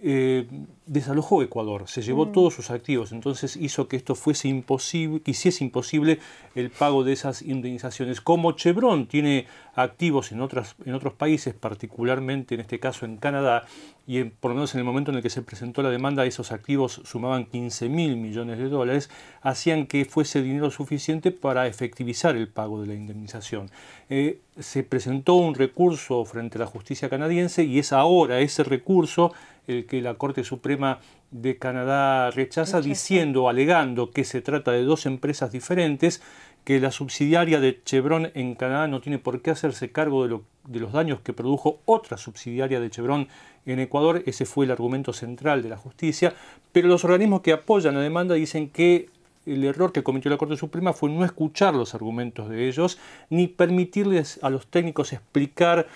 eh, 0.03 0.47
desalojó 0.85 1.43
Ecuador, 1.43 1.89
se 1.89 2.03
llevó 2.03 2.27
mm. 2.27 2.33
todos 2.33 2.55
sus 2.55 2.71
activos, 2.71 3.13
entonces 3.13 3.57
hizo 3.57 3.89
que 3.89 3.97
esto 3.97 4.15
fuese 4.15 4.47
imposible, 4.49 5.21
que 5.21 5.31
hiciese 5.31 5.65
imposible 5.65 6.19
el 6.55 6.71
pago 6.71 7.03
de 7.03 7.13
esas 7.13 7.43
indemnizaciones. 7.43 8.21
Como 8.21 8.53
Chevron 8.53 9.07
tiene 9.07 9.47
activos 9.75 10.33
en, 10.33 10.43
otras, 10.43 10.77
en 10.85 10.95
otros 10.95 11.15
países, 11.15 11.55
particularmente 11.55 12.55
en 12.55 12.61
este 12.61 12.79
caso 12.79 13.07
en 13.07 13.17
Canadá, 13.17 13.65
y 14.07 14.23
por 14.25 14.51
lo 14.51 14.57
menos 14.57 14.75
en 14.75 14.81
el 14.81 14.85
momento 14.85 15.11
en 15.11 15.17
el 15.17 15.23
que 15.23 15.31
se 15.31 15.43
presentó 15.43 15.83
la 15.83 15.91
demanda, 15.91 16.25
esos 16.25 16.53
activos 16.53 17.01
sumaban 17.05 17.47
15 17.47 17.89
mil 17.89 18.17
millones 18.17 18.59
de 18.59 18.69
dólares, 18.69 19.11
hacían 19.43 19.87
que 19.87 20.05
fuese 20.05 20.43
dinero 20.43 20.71
suficiente 20.71 21.33
para 21.33 21.67
efectivizar 21.67 22.37
el 22.37 22.49
pago 22.49 22.81
de 22.81 22.87
la 22.89 22.95
indemnización. 22.95 23.71
Eh, 24.09 24.41
se 24.59 24.83
presentó 24.83 25.35
un 25.35 25.55
recurso 25.55 26.25
frente 26.25 26.59
a 26.59 26.61
la 26.61 26.67
justicia 26.67 27.11
canadiense 27.11 27.65
y 27.65 27.79
es 27.79 27.93
ahora 27.93 28.41
ese 28.41 28.65
recurso 28.65 29.33
el 29.67 29.87
que 29.87 30.01
la 30.01 30.15
Corte 30.15 30.45
Suprema 30.45 31.01
de 31.31 31.59
Canadá 31.59 32.31
rechaza, 32.31 32.81
diciendo, 32.81 33.49
alegando 33.49 34.11
que 34.11 34.25
se 34.25 34.41
trata 34.41 34.73
de 34.73 34.83
dos 34.83 35.07
empresas 35.07 35.53
diferentes, 35.53 36.23
que 36.65 36.81
la 36.81 36.91
subsidiaria 36.91 37.61
de 37.61 37.83
Chevron 37.85 38.31
en 38.35 38.55
Canadá 38.55 38.89
no 38.89 39.01
tiene 39.01 39.19
por 39.19 39.43
qué 39.43 39.51
hacerse 39.51 39.93
cargo 39.93 40.27
de, 40.27 40.41
de 40.67 40.81
los 40.81 40.93
daños 40.93 41.21
que 41.21 41.33
produjo 41.33 41.81
otra 41.85 42.17
subsidiaria 42.17 42.81
de 42.81 42.91
Chevron 42.91 43.29
en 43.67 43.81
Ecuador. 43.81 44.23
Ese 44.27 44.47
fue 44.47 44.65
el 44.65 44.73
argumento 44.73 45.13
central 45.13 45.63
de 45.63 45.69
la 45.69 45.77
justicia. 45.77 46.35
Pero 46.73 46.89
los 46.89 47.05
organismos 47.05 47.41
que 47.43 47.53
apoyan 47.53 47.95
la 47.95 48.01
demanda 48.01 48.35
dicen 48.35 48.71
que 48.71 49.09
el 49.47 49.65
error 49.65 49.93
que 49.93 50.03
cometió 50.03 50.31
la 50.31 50.37
Corte 50.37 50.57
Suprema 50.57 50.93
fue 50.93 51.11
no 51.11 51.25
escuchar 51.25 51.75
los 51.75 51.95
argumentos 51.95 52.49
de 52.49 52.69
ellos, 52.69 52.99
ni 53.31 53.47
permitirles 53.47 54.39
a 54.43 54.51
los 54.51 54.67
técnicos 54.67 55.13
explicar 55.13 55.87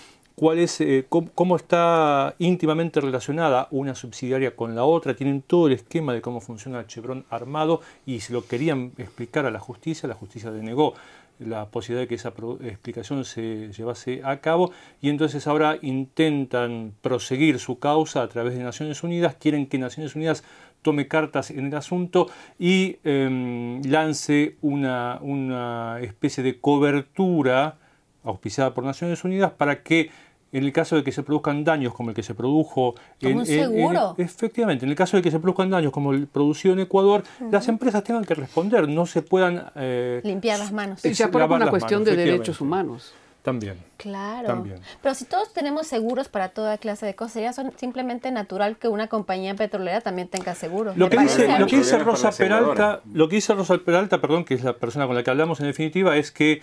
cuál 0.41 0.59
es, 0.59 0.81
eh, 0.81 1.05
cómo, 1.09 1.57
está 1.57 2.35
íntimamente 2.39 3.01
relacionada 3.01 3.69
una 3.71 3.95
subsidiaria 3.95 4.57
con 4.57 4.75
la 4.75 4.85
otra, 4.85 5.15
tienen 5.15 5.43
todo 5.43 5.67
el 5.67 5.75
esquema 5.75 6.15
de 6.15 6.23
cómo 6.23 6.41
funciona 6.41 6.81
el 6.81 6.87
Chevron 6.87 7.27
armado 7.29 7.83
y 8.07 8.21
se 8.21 8.33
lo 8.33 8.47
querían 8.47 8.93
explicar 8.97 9.45
a 9.45 9.51
la 9.51 9.59
justicia, 9.59 10.09
la 10.09 10.15
justicia 10.15 10.51
denegó 10.51 10.95
la 11.41 11.67
posibilidad 11.67 12.03
de 12.03 12.09
que 12.09 12.15
esa 12.15 12.33
explicación 12.63 13.25
se 13.25 13.73
llevase 13.73 14.21
a 14.25 14.41
cabo 14.41 14.73
y 15.01 15.09
entonces 15.09 15.47
ahora 15.47 15.79
intentan 15.81 16.93
proseguir 17.01 17.59
su 17.59 17.79
causa 17.79 18.23
a 18.23 18.29
través 18.29 18.55
de 18.55 18.63
Naciones 18.63 19.03
Unidas, 19.03 19.37
quieren 19.39 19.67
que 19.67 19.79
Naciones 19.79 20.15
Unidas 20.15 20.45
tome 20.83 21.09
cartas 21.09 21.51
en 21.51 21.67
el 21.67 21.75
asunto 21.75 22.29
y 22.59 22.97
em, 23.05 23.83
lance 23.85 24.57
una, 24.63 25.19
una 25.21 25.99
especie 26.01 26.43
de 26.43 26.59
cobertura 26.61 27.77
auspiciada 28.25 28.75
por 28.75 28.85
Naciones 28.85 29.23
Unidas 29.25 29.53
para 29.53 29.83
que 29.83 30.11
en 30.53 30.65
el 30.65 30.73
caso 30.73 30.97
de 30.97 31.05
que 31.05 31.13
se 31.13 31.23
produzcan 31.23 31.63
daños 31.63 31.95
como 31.95 32.11
el 32.11 32.17
que 32.17 32.25
se 32.25 32.35
produjo 32.35 32.97
Como 33.23 33.37
un 33.39 33.47
seguro. 33.47 34.17
efectivamente, 34.19 34.85
en 34.85 34.91
el 34.91 34.97
caso 34.97 35.17
de 35.17 35.23
que 35.23 35.31
se 35.31 35.39
produzcan 35.39 35.71
daños 35.71 35.93
como 35.93 36.13
el 36.13 36.27
producido 36.27 36.75
en 36.75 36.81
Ecuador, 36.81 37.23
las 37.53 37.69
empresas 37.69 38.03
tengan 38.03 38.25
que 38.25 38.35
responder, 38.35 38.89
no 38.89 39.07
se 39.07 39.23
puedan 39.23 39.67
eh, 39.77 40.21
Limpiar 40.25 40.59
las 40.59 40.73
manos. 40.73 41.05
Es- 41.05 41.17
Se 41.19 41.25
una 41.27 41.71
cuestión 41.71 42.03
manos, 42.03 42.17
de 42.17 42.25
derechos 42.25 42.61
humanos. 42.61 43.15
También. 43.43 43.77
Claro. 43.97 44.47
También. 44.47 44.81
Pero 45.03 45.15
si 45.15 45.25
todos 45.25 45.53
tenemos 45.53 45.87
seguros 45.87 46.29
para 46.29 46.51
toda 46.51 46.79
clase 46.79 47.07
de 47.07 47.15
cosas, 47.15 47.33
sería 47.35 47.53
son- 47.53 47.73
simplemente 47.77 48.31
natural 48.31 48.77
que 48.77 48.89
una 48.89 49.09
compañía 49.09 49.55
petrolera 49.55 50.01
también 50.01 50.29
tenga 50.29 50.55
seguros. 50.55 50.97
Lo 50.97 51.09
que, 51.11 51.19
dice, 51.19 51.59
lo 51.59 51.67
que 51.67 51.77
dice 51.77 51.99
Rosa. 51.99 52.31
Peralta, 52.33 53.01
lo 53.13 53.29
que 53.29 53.37
dice 53.37 53.55
Rosa 53.55 53.79
Peralta, 53.79 54.21
perdón, 54.21 54.45
que 54.45 54.55
es 54.55 54.65
la 54.65 54.75
persona 54.75 55.07
con 55.07 55.15
la 55.17 55.23
que 55.23 55.31
hablamos 55.31 55.61
en 55.61 55.67
definitiva, 55.67 56.17
es 56.17 56.31
que 56.31 56.63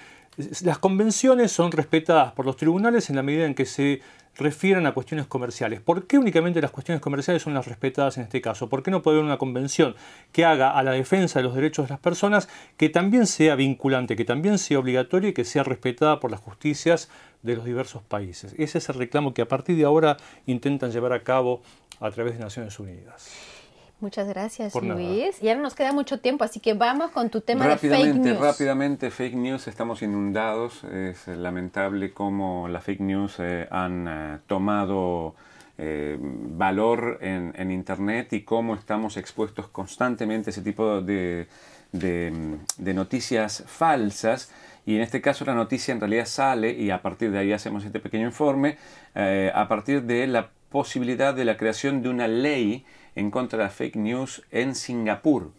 las 0.64 0.78
convenciones 0.78 1.52
son 1.52 1.72
respetadas 1.72 2.32
por 2.34 2.46
los 2.46 2.58
tribunales 2.58 3.10
en 3.10 3.16
la 3.16 3.24
medida 3.24 3.46
en 3.46 3.56
que 3.56 3.66
se 3.66 4.02
refieran 4.38 4.86
a 4.86 4.94
cuestiones 4.94 5.28
comerciales. 5.28 5.82
¿Por 5.82 6.08
qué 6.08 6.18
únicamente 6.18 6.62
las 6.62 6.72
cuestiones 6.72 7.02
comerciales 7.02 7.42
son 7.42 7.54
las 7.54 7.68
respetadas 7.68 8.18
en 8.18 8.24
este 8.24 8.42
caso? 8.42 8.70
¿Por 8.70 8.84
qué 8.84 8.92
no 8.92 9.02
puede 9.02 9.18
haber 9.18 9.26
una 9.26 9.38
convención 9.38 9.96
que 10.32 10.46
haga 10.46 10.72
a 10.72 10.84
la 10.84 10.92
defensa 10.92 11.40
de 11.40 11.44
los 11.44 11.56
derechos 11.56 11.88
de 11.88 11.94
las 11.94 12.00
personas 12.00 12.48
que 12.78 12.90
también 12.90 13.28
sea 13.28 13.56
vinculante, 13.56 14.16
que 14.16 14.26
también 14.26 14.58
sea 14.58 14.80
obligatoria 14.80 15.30
y 15.30 15.34
que 15.34 15.46
sea 15.46 15.64
respetada 15.64 16.20
por 16.20 16.32
las 16.32 16.40
justicias 16.40 17.10
de 17.42 17.56
los 17.56 17.66
diversos 17.66 18.04
países? 18.04 18.54
Ese 18.58 18.78
es 18.78 18.90
el 18.90 18.96
reclamo 18.96 19.34
que 19.34 19.42
a 19.42 19.48
partir 19.48 19.76
de 19.78 19.86
ahora 19.86 20.18
intentan 20.46 20.92
llevar 20.92 21.14
a 21.14 21.24
cabo 21.24 21.62
a 22.00 22.12
través 22.12 22.38
de 22.38 22.44
Naciones 22.44 22.80
Unidas. 22.80 23.57
Muchas 24.00 24.28
gracias, 24.28 24.74
Por 24.74 24.84
nada. 24.84 25.00
Luis. 25.00 25.41
Y 25.41 25.50
ahora 25.50 25.62
nos 25.62 25.74
queda 25.74 25.91
mucho 25.91 26.20
tiempo, 26.20 26.43
así 26.43 26.60
que 26.60 26.74
vamos 26.76 27.10
con 27.12 27.30
tu 27.30 27.41
tema 27.41 27.68
de 27.68 27.78
fake 27.78 27.91
rápidamente, 27.93 28.30
news. 28.30 28.39
rápidamente, 28.39 29.12
fake 29.12 29.36
news, 29.36 29.68
estamos 29.68 30.02
inundados. 30.04 30.84
Es 30.84 31.28
lamentable 31.28 32.14
cómo 32.14 32.68
las 32.68 32.84
fake 32.84 33.02
news 33.02 33.36
eh, 33.39 33.68
han 33.72 34.08
eh, 34.08 34.38
tomado 34.45 35.34
eh, 35.80 36.18
valor 36.20 37.18
en, 37.22 37.54
en 37.56 37.72
Internet 37.72 38.34
y 38.34 38.41
cómo 38.41 38.76
estamos 38.76 39.18
expuestos 39.18 39.68
constantemente 39.68 40.50
a 40.50 40.52
ese 40.52 40.62
tipo 40.62 41.02
de, 41.02 41.48
de, 41.91 42.32
mm, 42.32 42.84
de 42.84 42.93
noticias 42.93 43.64
falsas. 43.66 44.52
Y 44.86 44.95
en 44.95 45.02
este 45.02 45.22
caso 45.22 45.43
la 45.43 45.54
noticia 45.54 45.91
en 45.91 46.00
realidad 46.00 46.26
sale, 46.26 46.72
y 46.72 46.91
a 46.91 47.02
partir 47.02 47.32
de 47.32 47.39
ahí 47.39 47.52
hacemos 47.52 47.84
este 47.84 48.00
pequeño 48.00 48.26
informe, 48.26 48.78
eh, 49.16 49.52
a 49.54 49.68
partir 49.68 50.04
de 50.04 50.28
la 50.28 50.50
posibilidad 50.70 51.34
de 51.34 51.45
la 51.45 51.58
creación 51.58 52.02
de 52.02 52.10
una 52.10 52.28
ley 52.28 52.86
en 53.18 53.32
contra 53.32 53.57
de 53.57 53.65
la 53.65 53.70
fake 53.70 53.97
news 53.97 54.43
en 54.51 54.76
Singapur. 54.76 55.51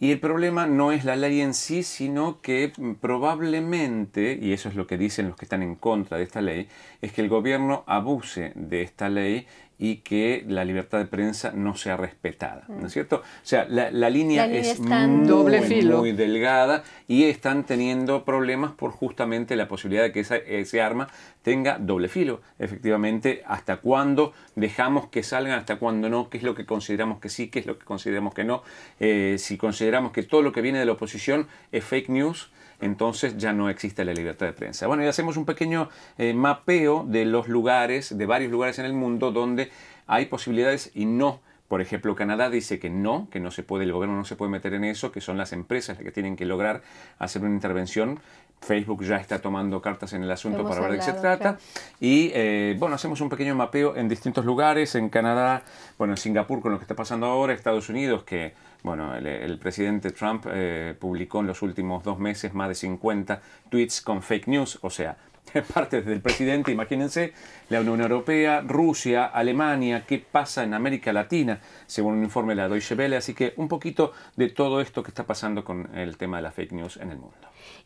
Y 0.00 0.10
el 0.10 0.18
problema 0.18 0.66
no 0.66 0.90
es 0.90 1.04
la 1.04 1.14
ley 1.14 1.40
en 1.40 1.54
sí, 1.54 1.84
sino 1.84 2.40
que 2.40 2.72
probablemente, 3.00 4.36
y 4.40 4.52
eso 4.52 4.68
es 4.68 4.74
lo 4.74 4.88
que 4.88 4.98
dicen 4.98 5.28
los 5.28 5.36
que 5.36 5.44
están 5.44 5.62
en 5.62 5.76
contra 5.76 6.18
de 6.18 6.24
esta 6.24 6.40
ley, 6.40 6.68
es 7.02 7.12
que 7.12 7.20
el 7.20 7.28
gobierno 7.28 7.84
abuse 7.86 8.52
de 8.56 8.82
esta 8.82 9.08
ley 9.08 9.46
y 9.80 9.96
que 9.98 10.44
la 10.48 10.64
libertad 10.64 10.98
de 10.98 11.04
prensa 11.04 11.52
no 11.54 11.76
sea 11.76 11.96
respetada, 11.96 12.64
¿no 12.68 12.86
es 12.88 12.92
cierto? 12.92 13.16
O 13.16 13.22
sea, 13.44 13.64
la, 13.68 13.90
la 13.92 14.10
línea, 14.10 14.46
La 14.46 14.52
línea 14.52 14.72
es 14.72 14.80
muy, 14.80 15.26
Doble 15.28 15.62
filo. 15.62 15.98
muy 15.98 16.12
delgada 16.12 16.82
y 17.06 17.24
están 17.24 17.64
teniendo 17.64 18.24
problemas 18.24 18.72
por 18.72 18.90
justamente 18.90 19.54
la 19.54 19.68
posibilidad 19.68 20.02
de 20.02 20.10
que 20.12 20.20
esa- 20.20 20.36
ese 20.36 20.82
arma 20.82 21.08
tenga 21.42 21.78
doble 21.78 22.08
filo. 22.08 22.40
Efectivamente, 22.58 23.42
hasta 23.46 23.76
cuándo 23.78 24.32
dejamos 24.56 25.08
que 25.08 25.22
salgan, 25.22 25.58
hasta 25.58 25.76
cuándo 25.76 26.08
no, 26.08 26.28
qué 26.28 26.38
es 26.38 26.42
lo 26.42 26.54
que 26.54 26.66
consideramos 26.66 27.20
que 27.20 27.28
sí, 27.28 27.48
qué 27.48 27.60
es 27.60 27.66
lo 27.66 27.78
que 27.78 27.84
consideramos 27.84 28.34
que 28.34 28.44
no. 28.44 28.62
Eh, 29.00 29.36
si 29.38 29.56
consideramos 29.56 30.12
que 30.12 30.22
todo 30.22 30.42
lo 30.42 30.52
que 30.52 30.60
viene 30.60 30.78
de 30.80 30.84
la 30.86 30.92
oposición 30.92 31.46
es 31.72 31.84
fake 31.84 32.08
news, 32.08 32.50
entonces 32.80 33.36
ya 33.36 33.52
no 33.52 33.68
existe 33.68 34.04
la 34.04 34.12
libertad 34.12 34.46
de 34.46 34.52
prensa. 34.52 34.86
Bueno, 34.86 35.04
y 35.04 35.06
hacemos 35.06 35.36
un 35.36 35.44
pequeño 35.44 35.88
eh, 36.16 36.34
mapeo 36.34 37.04
de 37.06 37.24
los 37.24 37.48
lugares, 37.48 38.16
de 38.16 38.26
varios 38.26 38.50
lugares 38.50 38.78
en 38.78 38.84
el 38.84 38.92
mundo 38.92 39.32
donde 39.32 39.70
hay 40.06 40.26
posibilidades 40.26 40.90
y 40.94 41.04
no. 41.04 41.40
Por 41.68 41.82
ejemplo, 41.82 42.16
Canadá 42.16 42.48
dice 42.48 42.78
que 42.78 42.88
no, 42.88 43.28
que 43.30 43.40
no 43.40 43.50
se 43.50 43.62
puede, 43.62 43.84
el 43.84 43.92
gobierno 43.92 44.16
no 44.16 44.24
se 44.24 44.36
puede 44.36 44.50
meter 44.50 44.72
en 44.74 44.84
eso, 44.84 45.12
que 45.12 45.20
son 45.20 45.36
las 45.36 45.52
empresas 45.52 45.98
las 45.98 46.04
que 46.04 46.12
tienen 46.12 46.34
que 46.34 46.46
lograr 46.46 46.82
hacer 47.18 47.42
una 47.42 47.54
intervención. 47.54 48.20
Facebook 48.60 49.04
ya 49.04 49.16
está 49.16 49.40
tomando 49.40 49.80
cartas 49.80 50.12
en 50.14 50.24
el 50.24 50.30
asunto 50.30 50.60
Hemos 50.60 50.70
para 50.70 50.88
ver 50.88 50.92
de 50.92 50.98
qué 50.98 51.04
se 51.04 51.12
trata. 51.12 51.58
Y 52.00 52.30
eh, 52.34 52.74
bueno, 52.78 52.96
hacemos 52.96 53.20
un 53.20 53.28
pequeño 53.28 53.54
mapeo 53.54 53.96
en 53.96 54.08
distintos 54.08 54.44
lugares, 54.44 54.94
en 54.94 55.10
Canadá, 55.10 55.62
bueno, 55.96 56.14
en 56.14 56.16
Singapur 56.16 56.60
con 56.60 56.72
lo 56.72 56.78
que 56.78 56.84
está 56.84 56.96
pasando 56.96 57.26
ahora, 57.26 57.52
Estados 57.52 57.88
Unidos, 57.88 58.24
que 58.24 58.54
bueno, 58.82 59.14
el, 59.14 59.26
el 59.26 59.58
presidente 59.58 60.10
Trump 60.10 60.46
eh, 60.50 60.94
publicó 60.98 61.40
en 61.40 61.48
los 61.48 61.62
últimos 61.62 62.02
dos 62.02 62.18
meses 62.18 62.54
más 62.54 62.68
de 62.68 62.74
50 62.74 63.40
tweets 63.68 64.00
con 64.00 64.22
fake 64.22 64.48
news, 64.48 64.78
o 64.82 64.90
sea, 64.90 65.16
parte 65.74 66.02
del 66.02 66.20
presidente, 66.20 66.72
imagínense, 66.72 67.32
la 67.68 67.80
Unión 67.80 68.00
Europea, 68.00 68.60
Rusia, 68.60 69.26
Alemania, 69.26 70.04
qué 70.06 70.18
pasa 70.18 70.64
en 70.64 70.74
América 70.74 71.12
Latina, 71.12 71.60
según 71.86 72.14
un 72.14 72.24
informe 72.24 72.54
de 72.54 72.62
la 72.62 72.68
Deutsche 72.68 72.94
Welle, 72.94 73.16
así 73.16 73.34
que 73.34 73.54
un 73.56 73.68
poquito 73.68 74.12
de 74.36 74.48
todo 74.48 74.80
esto 74.80 75.02
que 75.02 75.10
está 75.10 75.24
pasando 75.24 75.64
con 75.64 75.94
el 75.96 76.16
tema 76.16 76.38
de 76.38 76.42
la 76.42 76.50
fake 76.50 76.72
news 76.72 76.96
en 76.96 77.10
el 77.10 77.18
mundo. 77.18 77.36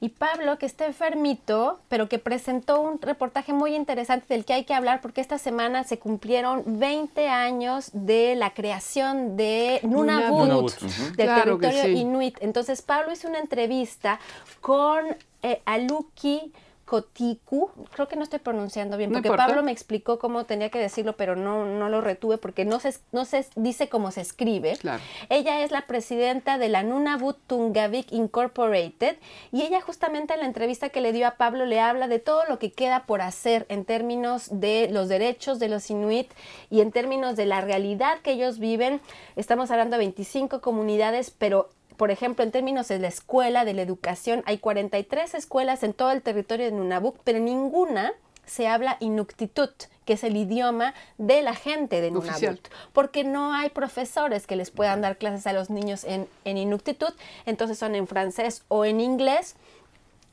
Y 0.01 0.11
Pablo, 0.11 0.59
que 0.59 0.67
está 0.67 0.87
enfermito, 0.87 1.79
pero 1.89 2.09
que 2.09 2.19
presentó 2.19 2.81
un 2.81 3.01
reportaje 3.01 3.53
muy 3.53 3.75
interesante 3.75 4.27
del 4.35 4.45
que 4.45 4.53
hay 4.53 4.65
que 4.65 4.75
hablar 4.75 5.01
porque 5.01 5.21
esta 5.21 5.39
semana 5.39 5.85
se 5.85 5.99
cumplieron 5.99 6.65
20 6.67 7.29
años 7.29 7.91
de 7.93 8.35
la 8.35 8.53
creación 8.53 9.37
de 9.37 9.81
Nunavut, 9.85 10.39
Nunavut. 10.41 10.81
del 10.81 11.27
Claro 11.27 11.59
territorio 11.59 11.83
sí. 11.85 12.01
inuit. 12.01 12.37
Entonces 12.41 12.83
Pablo 12.83 13.13
hizo 13.13 13.29
una 13.29 13.39
entrevista 13.39 14.19
con 14.61 15.05
eh, 15.43 15.63
Aluki 15.65 16.53
Kotiku, 16.93 17.71
creo 17.95 18.07
que 18.07 18.17
no 18.17 18.23
estoy 18.23 18.41
pronunciando 18.41 18.99
bien, 18.99 19.13
porque. 19.13 19.31
Pablo 19.31 19.63
me 19.63 19.73
explicó 19.73 20.19
cómo 20.19 20.45
tenía 20.45 20.69
que 20.69 20.79
decirlo, 20.79 21.17
pero 21.17 21.37
no, 21.37 21.65
no 21.65 21.89
lo 21.89 22.03
retuve 22.03 22.37
porque 22.37 22.67
no 22.67 22.81
se, 22.81 22.95
no 23.13 23.25
se 23.25 23.47
dice 23.57 23.89
cómo 23.89 24.11
se 24.11 24.21
escribe. 24.21 24.77
Claro. 24.77 25.03
Ella 25.31 25.65
es 25.65 25.71
la 25.71 25.87
presidenta 25.87 26.59
de 26.59 26.69
la 26.69 26.83
Nunavut 26.83 27.39
Tungavik 27.47 28.13
Incorporated 28.13 29.17
y 29.53 29.63
ella 29.63 29.81
justamente 29.81 30.35
en 30.35 30.41
la 30.41 30.47
entrevista 30.47 30.91
que 30.91 31.01
le 31.01 31.15
dio 31.15 31.27
a 31.27 31.37
Pablo 31.37 31.65
le 31.65 31.81
habla 31.81 32.09
de 32.09 32.19
todo 32.19 32.45
lo 32.47 32.59
que 32.59 32.73
queda 32.73 33.07
por 33.07 33.23
hacer 33.23 33.65
en 33.71 33.87
términos 33.87 34.49
de 34.51 34.91
los 34.91 35.09
derechos 35.09 35.59
de 35.59 35.69
los 35.69 35.89
inuit 35.89 36.31
y 36.69 36.83
en 36.83 36.93
términos 36.93 37.37
de 37.37 37.47
la 37.47 37.63
realidad 37.63 38.19
que 38.19 38.33
ellos 38.33 38.59
viven. 38.59 39.01
Estamos 39.35 39.71
hablando 39.71 39.95
de 39.97 40.05
25 40.05 40.61
comunidades, 40.61 41.31
pero 41.31 41.71
por 41.97 42.11
ejemplo, 42.11 42.45
en 42.45 42.51
términos 42.51 42.89
de 42.89 42.99
la 42.99 43.09
escuela, 43.09 43.65
de 43.65 43.75
la 43.75 43.83
educación, 43.83 44.43
hay 44.47 44.59
43 44.59 45.35
escuelas 45.35 45.83
en 45.83 45.93
todo 45.95 46.11
el 46.11 46.23
territorio 46.23 46.67
de 46.67 46.73
Nunavut, 46.73 47.17
pero 47.25 47.39
ninguna 47.39 48.13
se 48.47 48.67
habla 48.67 48.97
Inuktitut, 49.01 49.85
que 50.05 50.15
es 50.15 50.25
el 50.25 50.37
idioma 50.37 50.95
de 51.17 51.43
la 51.43 51.55
gente 51.55 52.01
de 52.01 52.11
Nunavut 52.11 52.31
Oficial. 52.33 52.61
porque 52.93 53.23
no 53.25 53.55
hay 53.55 53.71
profesores 53.71 54.47
que 54.49 54.57
les 54.57 54.71
puedan 54.71 55.01
dar 55.01 55.17
clases 55.17 55.47
a 55.47 55.53
los 55.53 55.71
niños 55.71 56.03
en, 56.05 56.27
en 56.45 56.59
Inuktitut, 56.59 57.15
entonces 57.47 57.79
son 57.79 57.95
en 57.95 58.07
francés 58.09 58.65
o 58.69 58.85
en 58.85 59.01
inglés. 59.01 59.55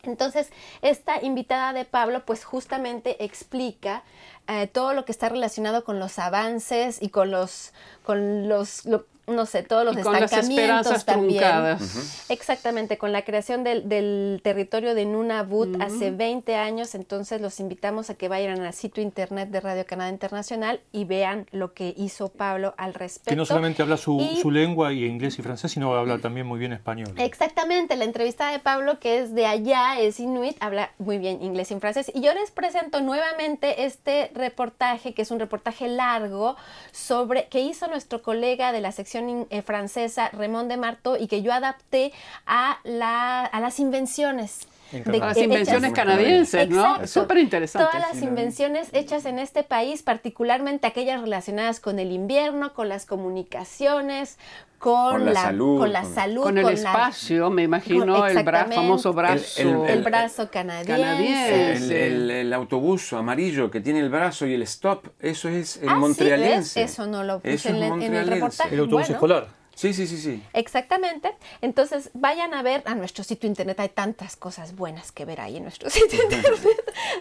Entonces, 0.04 0.50
esta 0.82 1.22
invitada 1.24 1.74
de 1.74 1.84
Pablo, 1.84 2.26
pues 2.26 2.46
justamente 2.46 3.24
explica 3.24 4.04
eh, 4.48 4.66
todo 4.68 4.94
lo 4.94 5.04
que 5.04 5.12
está 5.12 5.28
relacionado 5.28 5.84
con 5.84 6.00
los 6.00 6.20
avances 6.20 7.02
y 7.02 7.10
con 7.10 7.32
los, 7.32 7.74
con 8.04 8.48
los, 8.48 8.86
lo- 8.86 9.06
no 9.30 9.46
sé, 9.46 9.64
todos 9.64 9.86
los 9.86 9.98
Y 9.98 10.02
con 10.02 10.14
las 10.14 10.24
estancamientos 10.24 10.60
esperanzas 10.88 11.06
también. 11.06 11.40
truncadas. 11.40 12.26
Exactamente, 12.30 12.98
con 12.98 13.12
la 13.12 13.24
creación 13.24 13.64
del, 13.64 13.88
del 13.90 14.42
territorio 14.44 14.96
de 14.96 15.06
Nunavut 15.06 15.82
hace 15.82 16.12
20 16.12 16.56
años, 16.56 16.96
entonces 16.96 17.42
los 17.42 17.60
invitamos 17.60 18.10
a 18.10 18.16
que 18.16 18.28
vayan 18.28 18.62
al 18.62 18.74
sitio 18.74 19.02
internet 19.04 19.50
de 19.50 19.60
Radio 19.62 19.86
Canadá 19.86 20.10
Internacional 20.10 20.80
y 20.92 21.06
vean 21.06 21.48
lo 21.52 21.74
que 21.74 21.94
hizo 21.98 22.30
Pablo 22.30 22.74
al 22.78 22.94
respecto. 22.94 23.30
Que 23.30 23.36
no 23.36 23.46
solamente 23.46 23.82
habla 23.82 23.98
su, 23.98 24.20
Y- 24.20 24.42
su 24.42 24.52
lengua 24.52 24.94
y 24.94 25.06
inglés 25.06 25.38
y 25.40 25.42
francés, 25.42 25.72
sino 25.72 25.94
habla 25.96 26.20
también 26.20 26.46
muy 26.48 26.60
bien 26.60 26.74
español. 26.74 27.14
Exactamente, 27.18 27.96
la 27.96 28.06
entrevista 28.06 28.52
de 28.52 28.60
Pablo, 28.60 29.00
que 29.00 29.20
es 29.20 29.34
de 29.34 29.46
allá, 29.46 30.00
es 30.00 30.20
inuit, 30.20 30.56
habla 30.60 30.92
muy 30.98 31.18
bien 31.18 31.42
inglés 31.44 31.72
y 31.72 31.80
francés. 31.80 32.12
Y 32.14 32.22
yo 32.22 32.34
les 32.34 32.52
presento 32.52 33.02
nuevamente 33.02 33.86
este 33.86 34.32
reportaje, 34.34 35.14
que 35.14 35.22
es 35.22 35.32
un 35.32 35.40
reportaje 35.40 35.88
largo, 35.88 36.56
sobre 36.92 37.48
que 37.48 37.62
hizo 37.62 37.88
nuestro 37.88 38.22
colega 38.22 38.72
de 38.72 38.82
la 38.82 38.92
sección 38.92 39.19
eh, 39.50 39.62
francesa, 39.62 40.30
Raymond 40.30 40.70
de 40.70 40.78
Marto, 40.78 41.18
y 41.18 41.28
que 41.28 41.42
yo 41.42 41.54
adapté 41.54 42.14
a, 42.46 42.80
la, 42.84 43.46
a 43.46 43.60
las 43.60 43.80
invenciones 43.80 44.68
de- 44.92 45.18
Las 45.20 45.38
hechas- 45.38 45.44
invenciones 45.44 45.94
canadienses, 45.94 46.70
¿no? 46.70 47.06
Súper 47.08 47.38
interesante. 47.38 47.88
Todas 47.92 48.14
las 48.14 48.22
invenciones 48.24 48.90
hechas 48.94 49.26
en 49.26 49.40
este 49.40 49.64
país, 49.64 50.02
particularmente 50.04 50.88
aquellas 50.88 51.22
relacionadas 51.22 51.80
con 51.80 52.00
el 52.00 52.12
invierno, 52.12 52.74
con 52.74 52.90
las 52.90 53.06
comunicaciones, 53.06 54.38
con, 54.80 55.12
Con 55.12 55.26
la 55.26 55.32
la, 55.34 55.42
salud, 55.42 55.80
con 55.80 55.92
la 55.92 56.02
con- 56.04 56.16
salud, 56.16 56.44
Con 56.44 56.58
el 56.58 56.70
espacio, 56.70 57.50
me 57.50 57.64
imagino, 57.64 58.16
Con- 58.20 58.30
el 58.30 58.38
bra- 58.46 58.74
famoso 58.74 59.12
brazo. 59.12 59.62
El- 59.86 59.90
el 59.90 60.04
brazo 60.04 60.50
canadiense. 60.50 61.02
Canadiense. 61.02 62.08
El, 62.08 62.14
el- 62.14 62.32
el 62.32 62.54
autobús 62.54 63.12
amarillo 63.12 63.70
que 63.72 63.82
tiene 63.82 64.00
el 64.00 64.10
brazo 64.10 64.46
y 64.48 64.54
el 64.54 64.62
stop, 64.62 65.08
eso 65.20 65.50
es 65.50 65.78
el 65.78 65.90
Ah, 65.90 65.94
sí, 65.96 66.00
montrealense. 66.00 66.82
Eso 66.82 67.08
no 67.08 67.24
lo 67.24 67.40
puse 67.40 67.54
Eso 67.56 67.70
en, 67.70 67.76
es 67.76 67.82
el- 67.82 67.88
en 67.88 67.92
el 67.94 68.00
montrealense. 68.00 68.34
reportaje. 68.36 68.74
El 68.74 68.80
autobús 68.80 69.02
Bueno. 69.02 69.14
escolar. 69.16 69.59
Sí, 69.80 69.94
sí, 69.94 70.08
sí, 70.08 70.18
sí. 70.18 70.44
Exactamente. 70.52 71.34
Entonces, 71.62 72.10
vayan 72.14 72.54
a 72.54 72.62
ver 72.64 72.84
a 72.86 72.96
nuestro 72.96 73.24
sitio 73.24 73.48
internet. 73.48 73.80
Hay 73.80 73.88
tantas 73.88 74.36
cosas 74.36 74.76
buenas 74.76 75.14
que 75.14 75.24
ver 75.24 75.40
ahí 75.40 75.56
en 75.56 75.64
nuestro 75.64 75.90
sitio 75.98 76.22
internet. 76.22 76.52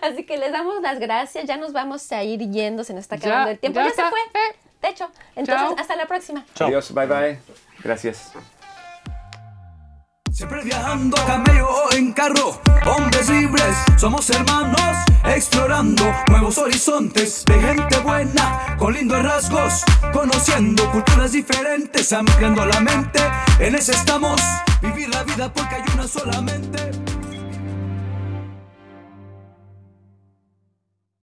Así 0.03 0.25
que 0.25 0.37
les 0.39 0.51
damos 0.51 0.83
las 0.83 0.99
gracias. 0.99 1.45
Ya 1.47 1.57
nos 1.57 1.73
vamos 1.73 2.11
a 2.11 2.25
ir 2.25 2.41
yendo. 2.51 2.83
Se 2.83 2.95
nos 2.95 3.03
está 3.03 3.15
Ya, 3.15 3.29
acabando 3.29 3.51
el 3.53 3.59
tiempo. 3.61 3.79
ya 3.79 3.87
Ya, 3.87 3.95
se 3.95 4.03
fue. 4.11 4.19
De 4.83 4.89
hecho. 4.89 5.09
Entonces, 5.37 5.69
Chao. 5.69 5.77
hasta 5.79 5.95
la 5.95 6.07
próxima. 6.07 6.45
Chao. 6.57 6.67
Adiós, 6.67 6.93
bye 6.93 7.07
bye. 7.07 7.39
Gracias. 7.85 8.33
Siempre 10.39 10.63
viajando 10.63 11.19
a 11.19 11.27
camello 11.27 11.69
o 11.69 11.93
en 11.95 12.13
carro, 12.13 12.61
hombres 12.87 13.29
libres, 13.29 13.77
somos 13.97 14.31
hermanos, 14.31 14.81
explorando 15.25 16.05
nuevos 16.29 16.59
horizontes 16.59 17.45
de 17.45 17.61
gente 17.61 17.99
buena, 17.99 18.77
con 18.79 18.95
lindos 18.95 19.21
rasgos, 19.21 19.83
conociendo 20.13 20.89
culturas 20.93 21.33
diferentes, 21.33 22.13
ampliando 22.13 22.65
la 22.65 22.79
mente, 22.79 23.19
en 23.59 23.75
ese 23.75 23.91
estamos, 23.91 24.41
vivir 24.81 25.09
la 25.13 25.25
vida 25.25 25.53
porque 25.53 25.75
hay 25.75 25.83
una 25.93 26.07
solamente. 26.07 27.08